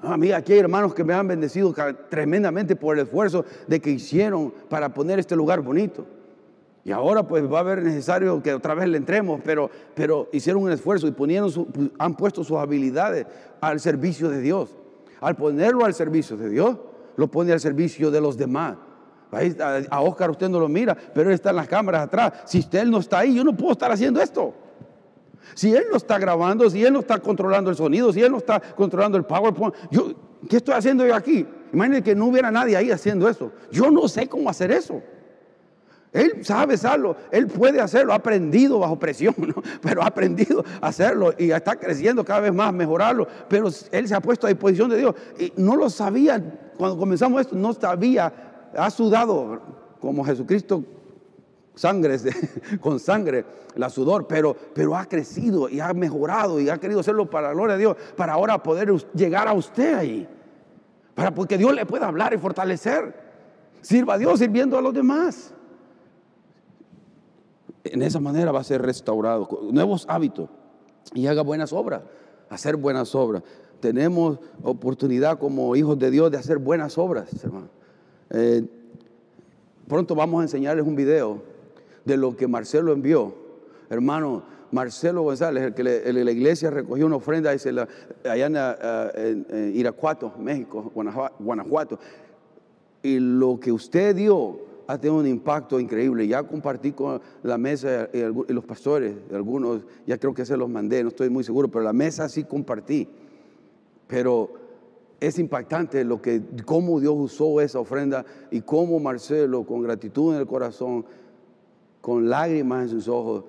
A 0.02 0.16
mí 0.16 0.30
aquí 0.30 0.52
hay 0.52 0.60
hermanos 0.60 0.94
que 0.94 1.02
me 1.02 1.14
han 1.14 1.26
bendecido 1.26 1.74
tremendamente 2.08 2.76
por 2.76 2.96
el 2.96 3.04
esfuerzo 3.04 3.44
de 3.66 3.80
que 3.80 3.90
hicieron 3.90 4.54
para 4.68 4.94
poner 4.94 5.18
este 5.18 5.34
lugar 5.34 5.60
bonito. 5.62 6.06
Y 6.84 6.92
ahora 6.92 7.24
pues 7.24 7.50
va 7.52 7.58
a 7.58 7.60
haber 7.60 7.82
necesario 7.82 8.40
que 8.40 8.54
otra 8.54 8.74
vez 8.74 8.88
le 8.88 8.98
entremos, 8.98 9.40
pero, 9.44 9.68
pero 9.96 10.28
hicieron 10.32 10.62
un 10.62 10.70
esfuerzo 10.70 11.08
y 11.08 11.10
ponieron 11.10 11.50
han 11.98 12.16
puesto 12.16 12.44
sus 12.44 12.56
habilidades 12.56 13.26
al 13.60 13.80
servicio 13.80 14.30
de 14.30 14.40
Dios. 14.40 14.76
Al 15.20 15.34
ponerlo 15.34 15.84
al 15.84 15.94
servicio 15.94 16.36
de 16.36 16.48
Dios, 16.48 16.76
lo 17.16 17.26
pone 17.28 17.52
al 17.52 17.58
servicio 17.58 18.12
de 18.12 18.20
los 18.20 18.36
demás 18.36 18.76
a 19.90 20.00
Oscar 20.00 20.30
usted 20.30 20.48
no 20.48 20.60
lo 20.60 20.68
mira, 20.68 20.96
pero 21.14 21.28
él 21.28 21.34
está 21.34 21.50
en 21.50 21.56
las 21.56 21.68
cámaras 21.68 22.02
atrás. 22.02 22.32
Si 22.46 22.60
usted 22.60 22.84
no 22.86 22.98
está 22.98 23.20
ahí, 23.20 23.34
yo 23.34 23.44
no 23.44 23.56
puedo 23.56 23.72
estar 23.72 23.90
haciendo 23.90 24.20
esto. 24.20 24.54
Si 25.54 25.74
él 25.74 25.84
no 25.90 25.96
está 25.96 26.18
grabando, 26.18 26.68
si 26.70 26.84
él 26.84 26.92
no 26.92 27.00
está 27.00 27.18
controlando 27.18 27.70
el 27.70 27.76
sonido, 27.76 28.12
si 28.12 28.22
él 28.22 28.30
no 28.30 28.38
está 28.38 28.60
controlando 28.60 29.18
el 29.18 29.24
PowerPoint, 29.24 29.74
yo, 29.90 30.12
¿qué 30.48 30.58
estoy 30.58 30.74
haciendo 30.74 31.06
yo 31.06 31.14
aquí? 31.14 31.46
Imagínense 31.72 32.04
que 32.04 32.14
no 32.14 32.26
hubiera 32.26 32.50
nadie 32.50 32.76
ahí 32.76 32.90
haciendo 32.90 33.28
eso. 33.28 33.52
Yo 33.70 33.90
no 33.90 34.08
sé 34.08 34.28
cómo 34.28 34.48
hacer 34.48 34.70
eso. 34.70 35.02
Él 36.12 36.44
sabe 36.44 36.74
hacerlo, 36.74 37.16
él 37.30 37.46
puede 37.48 37.80
hacerlo, 37.80 38.12
ha 38.12 38.16
aprendido 38.16 38.78
bajo 38.78 38.98
presión, 38.98 39.34
pero 39.82 40.02
ha 40.02 40.06
aprendido 40.06 40.64
a 40.80 40.88
hacerlo 40.88 41.34
y 41.36 41.50
está 41.50 41.76
creciendo 41.76 42.24
cada 42.24 42.40
vez 42.40 42.54
más, 42.54 42.72
mejorarlo, 42.72 43.28
pero 43.48 43.68
él 43.92 44.08
se 44.08 44.14
ha 44.14 44.20
puesto 44.20 44.46
a 44.46 44.50
disposición 44.50 44.88
de 44.88 44.96
Dios. 44.96 45.14
Y 45.38 45.52
no 45.56 45.76
lo 45.76 45.90
sabía, 45.90 46.42
cuando 46.78 46.96
comenzamos 46.96 47.42
esto, 47.42 47.56
no 47.56 47.74
sabía 47.74 48.47
ha 48.76 48.90
sudado 48.90 49.60
como 50.00 50.24
Jesucristo 50.24 50.84
sangre, 51.78 52.18
con 52.80 52.98
sangre, 52.98 53.44
la 53.76 53.88
sudor, 53.88 54.26
pero, 54.26 54.54
pero 54.74 54.96
ha 54.96 55.06
crecido 55.06 55.68
y 55.68 55.80
ha 55.80 55.94
mejorado 55.94 56.60
y 56.60 56.68
ha 56.68 56.78
querido 56.78 57.00
hacerlo 57.00 57.30
para 57.30 57.48
la 57.48 57.54
gloria 57.54 57.74
de 57.74 57.80
Dios, 57.80 57.96
para 58.16 58.34
ahora 58.34 58.62
poder 58.62 58.92
llegar 59.14 59.48
a 59.48 59.54
usted 59.54 59.94
ahí, 59.94 60.28
para 61.14 61.32
porque 61.32 61.56
Dios 61.56 61.74
le 61.74 61.86
pueda 61.86 62.08
hablar 62.08 62.34
y 62.34 62.38
fortalecer. 62.38 63.28
Sirva 63.80 64.14
a 64.14 64.18
Dios 64.18 64.40
sirviendo 64.40 64.76
a 64.76 64.82
los 64.82 64.92
demás. 64.92 65.54
En 67.84 68.02
esa 68.02 68.18
manera 68.18 68.50
va 68.50 68.60
a 68.60 68.64
ser 68.64 68.82
restaurado, 68.82 69.48
nuevos 69.70 70.04
hábitos 70.08 70.50
y 71.14 71.26
haga 71.28 71.42
buenas 71.42 71.72
obras, 71.72 72.02
hacer 72.50 72.76
buenas 72.76 73.14
obras. 73.14 73.44
Tenemos 73.80 74.40
oportunidad 74.62 75.38
como 75.38 75.76
hijos 75.76 75.96
de 75.98 76.10
Dios 76.10 76.30
de 76.32 76.38
hacer 76.38 76.58
buenas 76.58 76.98
obras, 76.98 77.28
hermano. 77.44 77.77
Eh, 78.30 78.62
pronto 79.86 80.14
vamos 80.14 80.40
a 80.40 80.42
enseñarles 80.44 80.86
un 80.86 80.96
video 80.96 81.42
de 82.04 82.16
lo 82.16 82.36
que 82.36 82.46
Marcelo 82.46 82.92
envió. 82.92 83.34
Hermano, 83.90 84.42
Marcelo 84.70 85.22
González, 85.22 85.64
el 85.64 85.74
que 85.74 85.82
la 85.82 86.30
iglesia 86.30 86.70
recogió 86.70 87.06
una 87.06 87.16
ofrenda 87.16 87.54
y 87.54 87.58
se 87.58 87.72
la- 87.72 87.88
allá 88.24 88.46
en, 89.16 89.46
en 89.48 89.72
Irapuato, 89.74 90.32
México, 90.38 90.92
Guanajua- 90.94 91.32
Guanajuato. 91.38 91.98
Y 93.02 93.18
lo 93.18 93.58
que 93.58 93.72
usted 93.72 94.14
dio 94.14 94.60
ha 94.86 94.98
tenido 94.98 95.20
un 95.20 95.26
impacto 95.26 95.80
increíble. 95.80 96.26
Ya 96.26 96.42
compartí 96.42 96.92
con 96.92 97.20
la 97.42 97.56
mesa 97.56 98.08
y, 98.12 98.18
y 98.18 98.52
los 98.52 98.64
pastores, 98.64 99.14
algunos 99.32 99.82
ya 100.06 100.18
creo 100.18 100.34
que 100.34 100.44
se 100.44 100.56
los 100.56 100.68
mandé, 100.68 101.02
no 101.02 101.08
estoy 101.10 101.30
muy 101.30 101.44
seguro, 101.44 101.68
pero 101.68 101.84
la 101.84 101.92
mesa 101.94 102.28
sí 102.28 102.44
compartí. 102.44 103.08
Pero 104.06 104.50
es 105.20 105.38
impactante 105.38 106.04
lo 106.04 106.22
que, 106.22 106.42
cómo 106.64 107.00
Dios 107.00 107.14
usó 107.16 107.60
esa 107.60 107.80
ofrenda 107.80 108.24
y 108.50 108.60
cómo 108.60 109.00
Marcelo, 109.00 109.64
con 109.64 109.82
gratitud 109.82 110.34
en 110.34 110.40
el 110.40 110.46
corazón, 110.46 111.04
con 112.00 112.28
lágrimas 112.28 112.84
en 112.84 112.88
sus 112.90 113.08
ojos, 113.08 113.44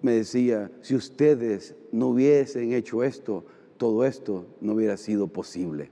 me 0.00 0.12
decía, 0.12 0.70
si 0.80 0.94
ustedes 0.94 1.74
no 1.92 2.08
hubiesen 2.08 2.72
hecho 2.72 3.04
esto, 3.04 3.44
todo 3.76 4.04
esto 4.04 4.46
no 4.60 4.72
hubiera 4.72 4.96
sido 4.96 5.28
posible. 5.28 5.90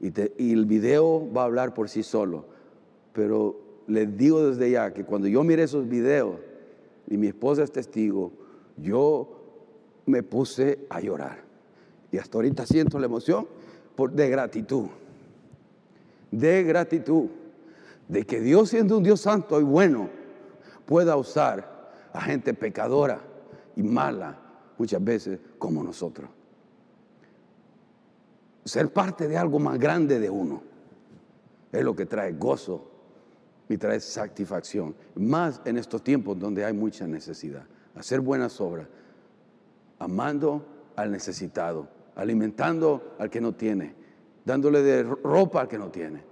Y, 0.00 0.10
te- 0.10 0.32
y 0.36 0.52
el 0.52 0.66
video 0.66 1.26
va 1.32 1.42
a 1.42 1.44
hablar 1.46 1.72
por 1.74 1.88
sí 1.88 2.02
solo. 2.02 2.44
Pero 3.12 3.58
les 3.86 4.14
digo 4.16 4.46
desde 4.46 4.70
ya 4.70 4.92
que 4.92 5.04
cuando 5.04 5.26
yo 5.26 5.42
miré 5.42 5.62
esos 5.62 5.88
videos, 5.88 6.36
y 7.08 7.16
mi 7.16 7.28
esposa 7.28 7.62
es 7.62 7.72
testigo, 7.72 8.32
yo 8.76 9.28
me 10.04 10.22
puse 10.22 10.80
a 10.90 11.00
llorar. 11.00 11.44
Y 12.12 12.18
hasta 12.18 12.36
ahorita 12.38 12.66
siento 12.66 12.98
la 12.98 13.06
emoción 13.06 13.46
por, 13.96 14.12
de 14.12 14.28
gratitud. 14.28 14.86
De 16.30 16.62
gratitud. 16.62 17.28
De 18.08 18.24
que 18.24 18.40
Dios 18.40 18.68
siendo 18.68 18.98
un 18.98 19.02
Dios 19.02 19.20
santo 19.20 19.60
y 19.60 19.64
bueno, 19.64 20.08
pueda 20.84 21.16
usar 21.16 21.90
a 22.12 22.20
gente 22.20 22.54
pecadora 22.54 23.20
y 23.74 23.82
mala 23.82 24.38
muchas 24.78 25.02
veces 25.02 25.38
como 25.58 25.82
nosotros. 25.82 26.30
Ser 28.64 28.92
parte 28.92 29.28
de 29.28 29.36
algo 29.36 29.58
más 29.58 29.78
grande 29.78 30.18
de 30.18 30.30
uno 30.30 30.62
es 31.72 31.84
lo 31.84 31.94
que 31.94 32.06
trae 32.06 32.32
gozo 32.32 32.90
y 33.68 33.76
trae 33.76 34.00
satisfacción. 34.00 34.94
Más 35.14 35.60
en 35.64 35.78
estos 35.78 36.02
tiempos 36.02 36.38
donde 36.38 36.64
hay 36.64 36.72
mucha 36.72 37.06
necesidad. 37.06 37.64
Hacer 37.94 38.20
buenas 38.20 38.60
obras, 38.60 38.86
amando 39.98 40.64
al 40.96 41.10
necesitado, 41.10 41.88
alimentando 42.16 43.14
al 43.18 43.30
que 43.30 43.40
no 43.40 43.52
tiene, 43.52 43.94
dándole 44.44 44.82
de 44.82 45.02
ropa 45.04 45.60
al 45.62 45.68
que 45.68 45.78
no 45.78 45.90
tiene. 45.90 46.22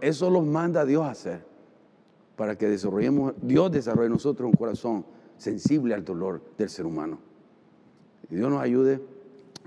Eso 0.00 0.30
los 0.30 0.44
manda 0.44 0.84
Dios 0.84 1.02
a 1.02 1.10
hacer 1.10 1.44
para 2.36 2.56
que 2.56 2.68
desarrollemos, 2.68 3.34
Dios 3.40 3.70
desarrolle 3.70 4.06
en 4.06 4.12
nosotros 4.12 4.50
un 4.50 4.56
corazón 4.56 5.04
sensible 5.36 5.94
al 5.94 6.04
dolor 6.04 6.42
del 6.56 6.68
ser 6.68 6.86
humano. 6.86 7.18
Dios 8.28 8.50
nos 8.50 8.62
ayude, 8.62 9.00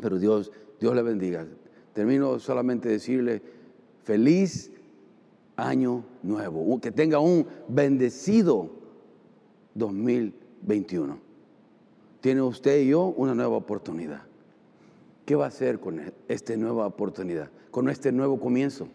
pero 0.02 0.18
Dios, 0.18 0.52
Dios 0.80 0.96
le 0.96 1.04
bendiga. 1.04 1.46
Termino 1.94 2.40
solamente 2.40 2.90
decirle 2.90 3.42
feliz 4.04 4.72
año 5.56 6.04
nuevo, 6.24 6.80
que 6.82 6.92
tenga 6.92 7.20
un 7.20 7.46
bendecido 7.68 8.70
2021. 9.76 11.25
Tiene 12.26 12.42
usted 12.42 12.80
y 12.82 12.88
yo 12.88 13.04
una 13.18 13.36
nueva 13.36 13.56
oportunidad. 13.56 14.24
¿Qué 15.28 15.36
va 15.36 15.46
a 15.46 15.50
hacer 15.50 15.80
con 15.80 16.02
esta 16.28 16.58
nueva 16.58 16.88
oportunidad? 16.88 17.52
Con 17.70 17.88
este 17.88 18.12
nuevo 18.12 18.40
comienzo. 18.40 18.88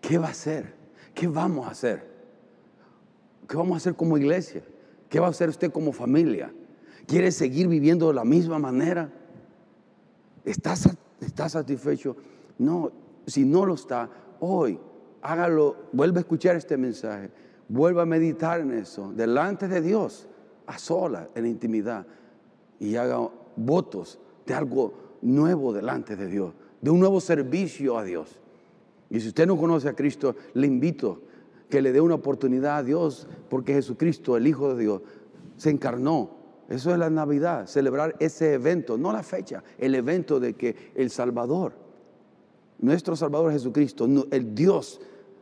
¿Qué 0.00 0.16
va 0.16 0.28
a 0.28 0.30
hacer? 0.30 0.72
¿Qué 1.12 1.26
vamos 1.26 1.66
a 1.66 1.72
hacer? 1.72 2.06
¿Qué 3.48 3.56
vamos 3.56 3.74
a 3.74 3.76
hacer 3.78 3.96
como 3.96 4.16
iglesia? 4.16 4.62
¿Qué 5.08 5.18
va 5.18 5.26
a 5.26 5.30
hacer 5.30 5.48
usted 5.48 5.72
como 5.72 5.90
familia? 5.90 6.52
¿Quiere 7.08 7.32
seguir 7.32 7.66
viviendo 7.66 8.06
de 8.06 8.14
la 8.14 8.24
misma 8.24 8.60
manera? 8.60 9.10
¿Está, 10.44 10.76
sa- 10.76 10.94
está 11.20 11.48
satisfecho? 11.48 12.14
No, 12.58 12.92
si 13.26 13.44
no 13.44 13.66
lo 13.66 13.74
está, 13.74 14.08
hoy 14.38 14.78
hágalo, 15.20 15.88
vuelva 15.90 16.18
a 16.18 16.20
escuchar 16.20 16.54
este 16.54 16.76
mensaje, 16.76 17.28
vuelva 17.68 18.02
a 18.02 18.06
meditar 18.06 18.60
en 18.60 18.70
eso, 18.70 19.12
delante 19.12 19.66
de 19.66 19.80
Dios, 19.80 20.28
a 20.68 20.78
sola, 20.78 21.26
en 21.34 21.44
intimidad, 21.46 22.06
y 22.80 22.96
haga 22.96 23.28
votos 23.56 24.18
de 24.46 24.54
algo 24.54 24.92
nuevo 25.22 25.72
delante 25.72 26.16
de 26.16 26.26
Dios, 26.26 26.54
de 26.80 26.90
un 26.90 27.00
nuevo 27.00 27.20
servicio 27.20 27.98
a 27.98 28.04
Dios. 28.04 28.40
Y 29.10 29.20
si 29.20 29.28
usted 29.28 29.46
no 29.46 29.56
conoce 29.56 29.88
a 29.88 29.94
Cristo, 29.94 30.34
le 30.54 30.66
invito 30.66 31.20
que 31.68 31.82
le 31.82 31.92
dé 31.92 32.00
una 32.00 32.14
oportunidad 32.14 32.78
a 32.78 32.82
Dios, 32.82 33.26
porque 33.48 33.74
Jesucristo, 33.74 34.36
el 34.36 34.46
Hijo 34.46 34.74
de 34.74 34.82
Dios, 34.82 35.02
se 35.56 35.70
encarnó. 35.70 36.30
Eso 36.68 36.92
es 36.92 36.98
la 36.98 37.10
Navidad, 37.10 37.66
celebrar 37.66 38.16
ese 38.18 38.54
evento, 38.54 38.98
no 38.98 39.12
la 39.12 39.22
fecha, 39.22 39.62
el 39.78 39.94
evento 39.94 40.40
de 40.40 40.54
que 40.54 40.92
el 40.94 41.10
Salvador, 41.10 41.74
nuestro 42.78 43.14
Salvador 43.14 43.52
Jesucristo, 43.52 44.08
el 44.30 44.54
Dios 44.54 45.00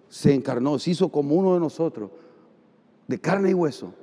se 0.09 0.35
encarnó, 0.35 0.79
se 0.79 0.91
hizo 0.91 1.09
como 1.09 1.35
uno 1.35 1.55
de 1.55 1.61
nosotros, 1.61 2.11
de 3.09 3.19
carne 3.19 3.51
y 3.51 3.55
hueso, 3.55 3.95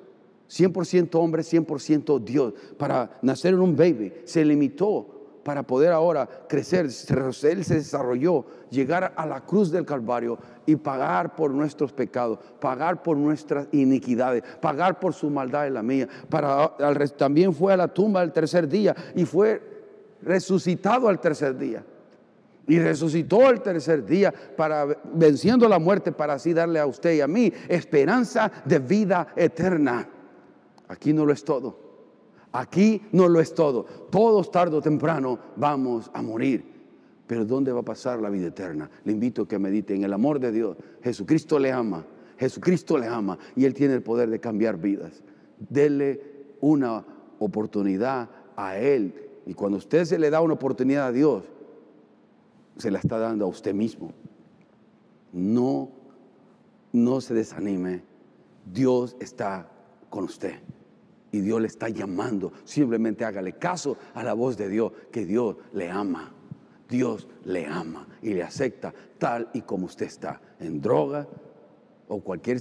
100% 0.52 1.16
hombre, 1.16 1.44
100% 1.44 2.20
Dios, 2.20 2.54
para 2.78 3.18
nacer 3.22 3.54
en 3.54 3.62
un 3.62 3.76
baby, 3.76 4.12
se 4.26 4.44
limitó 4.44 5.22
para 5.44 5.64
poder 5.64 5.92
ahora 5.92 6.28
crecer, 6.48 6.86
él 6.86 7.64
se 7.64 7.76
desarrolló, 7.76 8.46
llegar 8.70 9.14
a 9.16 9.26
la 9.26 9.42
cruz 9.42 9.72
del 9.72 9.86
Calvario 9.86 10.38
y 10.66 10.76
pagar 10.76 11.36
por 11.36 11.52
nuestros 11.52 11.94
pecados, 11.94 12.40
pagar 12.60 13.02
por 13.02 13.18
nuestras 13.18 13.68
iniquidades, 13.72 14.44
pagar 14.60 15.00
por 15.00 15.14
su 15.14 15.30
maldad 15.30 15.66
y 15.66 15.72
la 15.72 15.82
mía. 15.82 16.08
Para, 16.30 16.76
también 17.18 17.54
fue 17.54 17.74
a 17.74 17.78
la 17.78 17.88
tumba 17.88 18.22
el 18.22 18.32
tercer 18.32 18.68
día 18.68 18.96
y 19.16 19.26
fue 19.26 19.62
resucitado 20.22 21.08
al 21.08 21.20
tercer 21.20 21.58
día. 21.58 21.84
Y 22.68 22.78
resucitó 22.78 23.50
el 23.50 23.62
tercer 23.62 24.06
día 24.06 24.32
para 24.56 24.86
venciendo 25.14 25.68
la 25.68 25.80
muerte 25.80 26.12
para 26.12 26.34
así 26.36 26.54
darle 26.54 26.80
a 26.80 26.86
usted 26.86 27.14
y 27.14 27.22
a 27.22 27.28
mí 27.28 27.52
esperanza 27.68 28.52
de 28.66 28.78
vida 28.78 29.28
eterna. 29.36 30.08
Aquí 30.92 31.14
no 31.14 31.26
lo 31.26 31.32
es 31.32 31.46
todo. 31.46 31.78
Aquí 32.52 33.02
no 33.14 33.30
lo 33.30 33.40
es 33.40 33.56
todo. 33.56 33.86
Todos 34.10 34.52
tarde 34.52 34.76
o 34.76 34.82
temprano 34.82 35.40
vamos 35.56 36.12
a 36.14 36.22
morir. 36.22 36.66
Pero 37.28 37.46
¿dónde 37.46 37.72
va 37.72 37.80
a 37.80 37.84
pasar 37.84 38.20
la 38.20 38.30
vida 38.30 38.48
eterna? 38.48 38.90
Le 39.06 39.14
invito 39.14 39.44
a 39.44 39.48
que 39.48 39.58
medite 39.58 39.96
en 39.96 40.04
el 40.04 40.12
amor 40.12 40.38
de 40.42 40.52
Dios. 40.52 40.76
Jesucristo 41.02 41.60
le 41.60 41.72
ama. 41.72 42.06
Jesucristo 42.38 42.98
le 42.98 43.08
ama 43.08 43.40
y 43.56 43.64
Él 43.64 43.74
tiene 43.74 43.94
el 43.94 44.04
poder 44.04 44.30
de 44.30 44.42
cambiar 44.42 44.78
vidas. 44.78 45.24
Dele 45.58 46.56
una 46.60 47.06
oportunidad 47.40 48.30
a 48.58 48.78
Él. 48.78 49.14
Y 49.46 49.54
cuando 49.54 49.78
usted 49.78 50.04
se 50.04 50.20
le 50.20 50.30
da 50.30 50.42
una 50.42 50.56
oportunidad 50.56 51.08
a 51.08 51.12
Dios, 51.14 51.46
se 52.76 52.92
la 52.92 53.00
está 53.00 53.18
dando 53.18 53.46
a 53.46 53.48
usted 53.48 53.74
mismo. 53.74 54.12
No, 55.32 55.90
no 56.92 57.22
se 57.22 57.34
desanime. 57.34 58.04
Dios 58.66 59.16
está 59.22 59.70
con 60.10 60.26
usted 60.26 60.56
y 61.32 61.40
Dios 61.42 61.62
le 61.62 61.68
está 61.68 61.90
llamando. 61.90 62.52
Simplemente 62.64 63.24
hágale 63.26 63.54
caso 63.54 63.98
a 64.14 64.24
la 64.24 64.34
voz 64.34 64.58
de 64.58 64.68
Dios, 64.70 64.92
que 65.12 65.26
Dios 65.26 65.56
le 65.74 65.90
ama. 65.90 66.34
Dios 66.90 67.28
le 67.46 67.66
ama 67.66 68.06
y 68.22 68.34
le 68.34 68.44
acepta 68.44 68.94
tal 69.18 69.50
y 69.54 69.62
como 69.62 69.86
usted 69.86 70.08
está, 70.08 70.42
en 70.60 70.82
droga 70.82 71.26
o 72.10 72.20
cualquier 72.20 72.60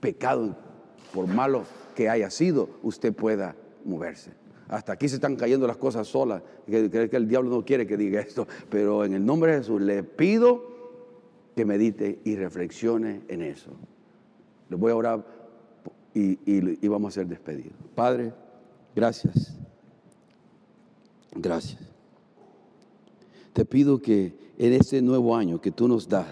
pecado, 0.00 0.56
por 1.12 1.26
malo 1.26 1.64
que 1.94 2.08
haya 2.08 2.30
sido, 2.30 2.68
usted 2.82 3.12
pueda 3.14 3.54
moverse. 3.84 4.32
Hasta 4.68 4.92
aquí 4.92 5.08
se 5.08 5.16
están 5.16 5.36
cayendo 5.36 5.66
las 5.66 5.76
cosas 5.76 6.08
solas. 6.08 6.42
que, 6.66 6.90
que- 6.90 7.08
que 7.10 7.16
el 7.16 7.28
diablo 7.28 7.50
no 7.50 7.64
quiere 7.64 7.86
que 7.86 7.96
diga 7.96 8.20
esto, 8.20 8.48
pero 8.70 9.04
en 9.04 9.14
el 9.14 9.24
nombre 9.24 9.52
de 9.52 9.58
Jesús 9.58 9.80
le 9.82 10.02
pido 10.02 10.74
que 11.54 11.64
medite 11.64 12.18
y 12.24 12.36
reflexione 12.36 13.20
en 13.28 13.42
eso. 13.42 13.70
Le 14.68 14.76
voy 14.76 14.92
a 14.92 14.96
orar 14.96 15.26
y, 16.18 16.38
y- 16.46 16.88
vamos 16.88 17.12
a 17.12 17.20
ser 17.20 17.26
despedidos. 17.26 17.74
Padre, 17.94 18.32
gracias. 18.94 19.54
Gracias. 21.34 21.80
Te 23.52 23.64
pido 23.66 24.00
que 24.00 24.34
en 24.56 24.72
este 24.72 25.02
nuevo 25.02 25.36
año 25.36 25.60
que 25.60 25.70
tú 25.70 25.86
nos 25.86 26.08
das, 26.08 26.28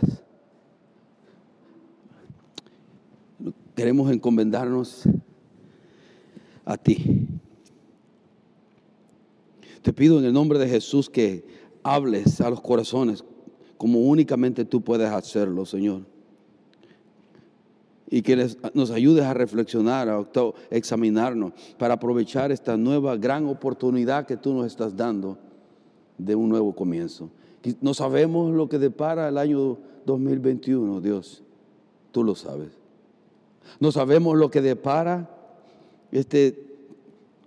queremos 3.75 4.11
encomendarnos 4.11 5.05
a 6.65 6.79
ti. 6.79 7.29
Te 9.83 9.93
pido 9.93 10.19
en 10.19 10.25
el 10.25 10.33
nombre 10.33 10.59
de 10.59 10.67
Jesús 10.69 11.11
que 11.11 11.45
hables 11.83 12.41
a 12.41 12.49
los 12.49 12.63
corazones 12.63 13.23
como 13.77 14.01
únicamente 14.01 14.65
tú 14.65 14.81
puedes 14.83 15.11
hacerlo, 15.11 15.67
Señor. 15.67 16.14
Y 18.15 18.23
que 18.23 18.49
nos 18.75 18.93
ayudes 18.93 19.25
a 19.25 19.35
reflexionar, 19.35 20.09
a 20.09 20.25
examinarnos, 20.71 21.53
para 21.77 21.95
aprovechar 21.95 22.53
esta 22.53 22.77
nueva 22.77 23.17
gran 23.17 23.49
oportunidad 23.49 24.25
que 24.25 24.37
tú 24.37 24.55
nos 24.55 24.67
estás 24.67 24.97
dando 24.97 25.37
de 26.17 26.37
un 26.37 26.49
nuevo 26.49 26.77
comienzo. 26.77 27.31
No 27.81 27.93
sabemos 27.93 28.55
lo 28.55 28.69
que 28.69 28.79
depara 28.79 29.29
el 29.29 29.37
año 29.37 29.79
2021, 30.07 31.01
Dios. 31.01 31.43
Tú 32.13 32.23
lo 32.23 32.37
sabes. 32.37 32.69
No 33.81 33.91
sabemos 33.91 34.37
lo 34.37 34.49
que 34.49 34.63
depara 34.63 35.29
este, 36.13 36.69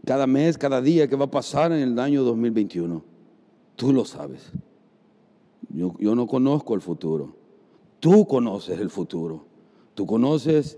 cada 0.03 0.28
mes, 0.28 0.57
cada 0.57 0.82
día 0.82 1.07
que 1.07 1.15
va 1.15 1.28
a 1.28 1.32
pasar 1.32 1.72
en 1.72 1.80
el 1.80 1.97
año 1.97 2.24
2021. 2.24 3.05
Tú 3.78 3.93
lo 3.93 4.03
sabes. 4.03 4.51
Yo 5.70 6.13
no 6.13 6.28
conozco 6.28 6.76
el 6.76 6.82
futuro. 6.82 7.38
Tú 8.01 8.28
conoces 8.28 8.82
el 8.82 8.89
futuro. 8.89 9.47
Tú 9.98 10.06
conoces 10.06 10.78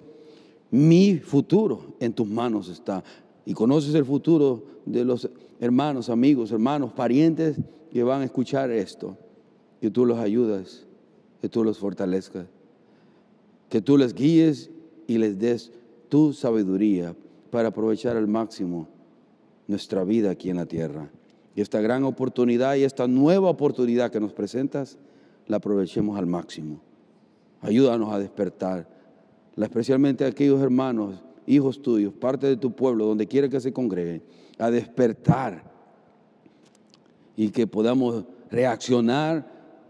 mi 0.71 1.17
futuro. 1.17 1.97
En 1.99 2.13
tus 2.13 2.25
manos 2.25 2.69
está. 2.69 3.03
Y 3.45 3.53
conoces 3.53 3.93
el 3.95 4.05
futuro 4.05 4.63
de 4.85 5.03
los 5.03 5.29
hermanos, 5.59 6.09
amigos, 6.09 6.53
hermanos, 6.53 6.93
parientes 6.93 7.57
que 7.91 8.01
van 8.01 8.21
a 8.21 8.23
escuchar 8.23 8.71
esto. 8.71 9.17
Que 9.81 9.91
tú 9.91 10.05
los 10.05 10.19
ayudas, 10.19 10.87
que 11.41 11.49
tú 11.49 11.65
los 11.65 11.79
fortalezcas, 11.79 12.47
que 13.67 13.81
tú 13.81 13.97
les 13.97 14.13
guíes 14.13 14.69
y 15.05 15.17
les 15.17 15.37
des 15.37 15.73
tu 16.07 16.31
sabiduría 16.31 17.13
para 17.51 17.67
aprovechar 17.67 18.15
al 18.15 18.27
máximo 18.29 18.87
nuestra 19.67 20.05
vida 20.05 20.29
aquí 20.29 20.49
en 20.49 20.55
la 20.55 20.65
tierra. 20.65 21.11
Y 21.57 21.59
esta 21.59 21.81
gran 21.81 22.05
oportunidad 22.05 22.75
y 22.75 22.83
esta 22.83 23.05
nueva 23.05 23.49
oportunidad 23.49 24.11
que 24.11 24.21
nos 24.21 24.31
presentas, 24.31 24.97
la 25.45 25.57
aprovechemos 25.57 26.17
al 26.17 26.25
máximo. 26.25 26.79
Ayúdanos 27.59 28.13
a 28.13 28.19
despertar, 28.19 28.98
especialmente 29.65 30.25
a 30.25 30.27
aquellos 30.27 30.61
hermanos, 30.61 31.21
hijos 31.45 31.81
tuyos, 31.81 32.13
parte 32.13 32.47
de 32.47 32.57
tu 32.57 32.71
pueblo, 32.71 33.05
donde 33.05 33.27
quiera 33.27 33.49
que 33.49 33.59
se 33.59 33.73
congreguen, 33.73 34.21
a 34.57 34.69
despertar 34.69 35.63
y 37.35 37.49
que 37.49 37.67
podamos 37.67 38.25
reaccionar 38.51 39.49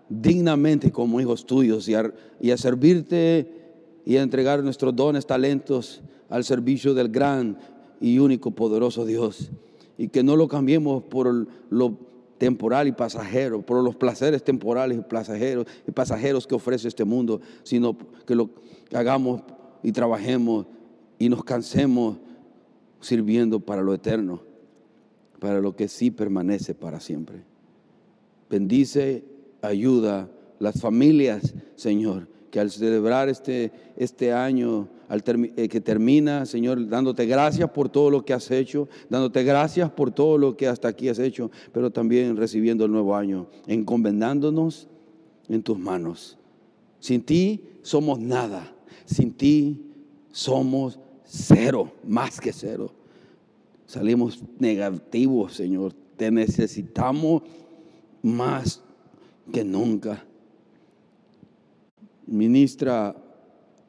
dignamente 0.10 0.92
como 0.92 1.20
hijos 1.22 1.46
tuyos 1.46 1.88
y 1.88 1.96
a, 1.96 2.12
y 2.40 2.52
a 2.52 2.58
servirte 2.58 3.60
y 4.06 4.18
a 4.18 4.22
entregar 4.22 4.64
nuestros 4.64 4.96
dones, 4.96 5.26
talentos 5.26 6.02
al 6.30 6.44
servicio 6.44 6.94
del 6.94 7.10
gran 7.10 7.58
y 8.00 8.20
único 8.20 8.52
poderoso 8.52 9.06
Dios. 9.06 9.52
Y 9.98 10.08
que 10.08 10.24
no 10.24 10.36
lo 10.36 10.48
cambiemos 10.48 11.04
por 11.04 11.48
lo 11.70 11.98
temporal 12.38 12.88
y 12.88 12.92
pasajero, 12.94 13.62
por 13.62 13.84
los 13.84 13.96
placeres 13.96 14.44
temporales 14.44 14.98
y 14.98 15.02
pasajeros, 15.02 15.68
y 15.88 15.92
pasajeros 15.92 16.48
que 16.48 16.56
ofrece 16.56 16.88
este 16.88 17.04
mundo, 17.04 17.42
sino 17.64 17.98
que 18.26 18.34
lo 18.34 18.50
hagamos 18.94 19.42
y 19.84 19.92
trabajemos 19.92 20.66
y 21.18 21.30
nos 21.30 21.44
cansemos 21.44 22.18
sirviendo 23.02 23.60
para 23.60 23.82
lo 23.82 23.94
eterno, 23.94 24.42
para 25.40 25.60
lo 25.60 25.76
que 25.76 25.88
sí 25.88 26.12
permanece 26.12 26.74
para 26.76 27.00
siempre. 27.00 27.44
Bendice, 28.50 29.24
ayuda 29.62 30.30
las 30.60 30.82
familias, 30.82 31.54
Señor, 31.76 32.28
que 32.52 32.60
al 32.60 32.72
celebrar 32.72 33.30
este, 33.30 33.72
este 33.96 34.34
año 34.34 34.90
eh, 35.10 35.70
que 35.70 35.82
termina, 35.82 36.46
Señor, 36.46 36.88
dándote 36.88 37.26
gracias 37.26 37.70
por 37.72 37.90
todo 37.90 38.10
lo 38.10 38.26
que 38.26 38.34
has 38.34 38.52
hecho, 38.52 38.88
dándote 39.10 39.44
gracias 39.44 39.90
por 39.92 40.12
todo 40.12 40.38
lo 40.38 40.58
que 40.58 40.68
hasta 40.68 40.88
aquí 40.88 41.10
has 41.10 41.20
hecho, 41.20 41.52
pero 41.72 41.92
también 41.92 42.38
recibiendo 42.38 42.86
el 42.86 42.92
nuevo 42.92 43.16
año, 43.16 43.48
encomendándonos 43.68 44.88
en 45.48 45.64
tus 45.64 45.80
manos. 45.80 46.38
Sin 47.00 47.22
ti 47.22 47.64
somos 47.82 48.20
nada, 48.20 48.74
sin 49.06 49.34
ti 49.34 49.86
somos 50.32 51.00
cero, 51.24 51.92
más 52.06 52.40
que 52.40 52.54
cero. 52.54 52.94
Salimos 53.86 54.44
negativos, 54.60 55.54
Señor. 55.54 55.94
Te 56.16 56.32
necesitamos 56.32 57.44
más 58.22 58.82
que 59.52 59.64
nunca 59.64 60.26
ministra 62.30 63.16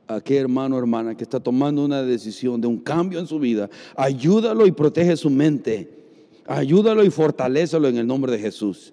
a 0.07 0.15
aquel 0.17 0.39
hermano 0.39 0.77
o 0.77 0.79
hermana 0.79 1.15
que 1.15 1.25
está 1.25 1.39
tomando 1.39 1.85
una 1.85 2.03
decisión 2.03 2.61
de 2.61 2.67
un 2.67 2.79
cambio 2.79 3.21
en 3.21 3.27
su 3.27 3.39
vida, 3.39 3.71
ayúdalo 3.97 4.67
y 4.67 4.73
protege 4.73 5.17
su 5.17 5.31
mente. 5.31 5.99
Ayúdalo 6.47 7.05
y 7.05 7.11
fortalecelo 7.11 7.87
en 7.87 7.99
el 7.99 8.07
nombre 8.07 8.33
de 8.33 8.39
Jesús. 8.41 8.93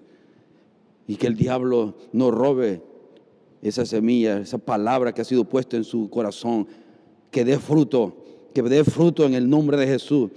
Y 1.08 1.16
que 1.16 1.26
el 1.26 1.36
diablo 1.36 1.95
no 2.12 2.30
robe 2.30 2.84
esa 3.68 3.86
semilla, 3.86 4.39
esa 4.39 4.57
palabra 4.57 5.13
que 5.13 5.22
ha 5.22 5.26
sido 5.26 5.43
puesta 5.43 5.78
en 5.78 5.84
su 5.84 6.09
corazón, 6.09 6.68
que 7.32 7.45
dé 7.45 7.59
fruto, 7.59 8.18
que 8.53 8.61
dé 8.61 8.84
fruto 8.84 9.26
en 9.26 9.34
el 9.34 9.49
nombre 9.49 9.78
de 9.78 9.88
Jesús 9.88 10.32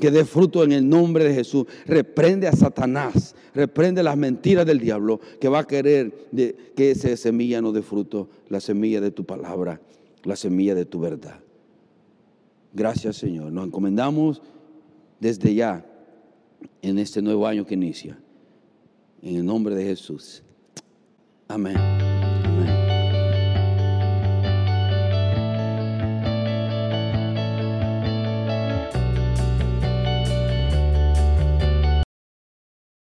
que 0.00 0.10
dé 0.10 0.24
fruto 0.24 0.64
en 0.64 0.72
el 0.72 0.88
nombre 0.88 1.24
de 1.24 1.34
Jesús. 1.34 1.66
Reprende 1.86 2.48
a 2.48 2.52
Satanás, 2.52 3.36
reprende 3.54 4.02
las 4.02 4.16
mentiras 4.16 4.66
del 4.66 4.80
diablo 4.80 5.20
que 5.38 5.48
va 5.48 5.60
a 5.60 5.66
querer 5.66 6.28
que 6.74 6.90
esa 6.90 7.16
semilla 7.16 7.60
no 7.60 7.70
dé 7.70 7.82
fruto, 7.82 8.28
la 8.48 8.58
semilla 8.58 9.00
de 9.00 9.12
tu 9.12 9.24
palabra, 9.24 9.80
la 10.24 10.34
semilla 10.34 10.74
de 10.74 10.86
tu 10.86 10.98
verdad. 10.98 11.38
Gracias 12.72 13.16
Señor. 13.16 13.52
Nos 13.52 13.66
encomendamos 13.66 14.42
desde 15.20 15.54
ya 15.54 15.86
en 16.82 16.98
este 16.98 17.22
nuevo 17.22 17.46
año 17.46 17.66
que 17.66 17.74
inicia. 17.74 18.18
En 19.22 19.36
el 19.36 19.44
nombre 19.44 19.74
de 19.74 19.84
Jesús. 19.84 20.42
Amén. 21.46 22.09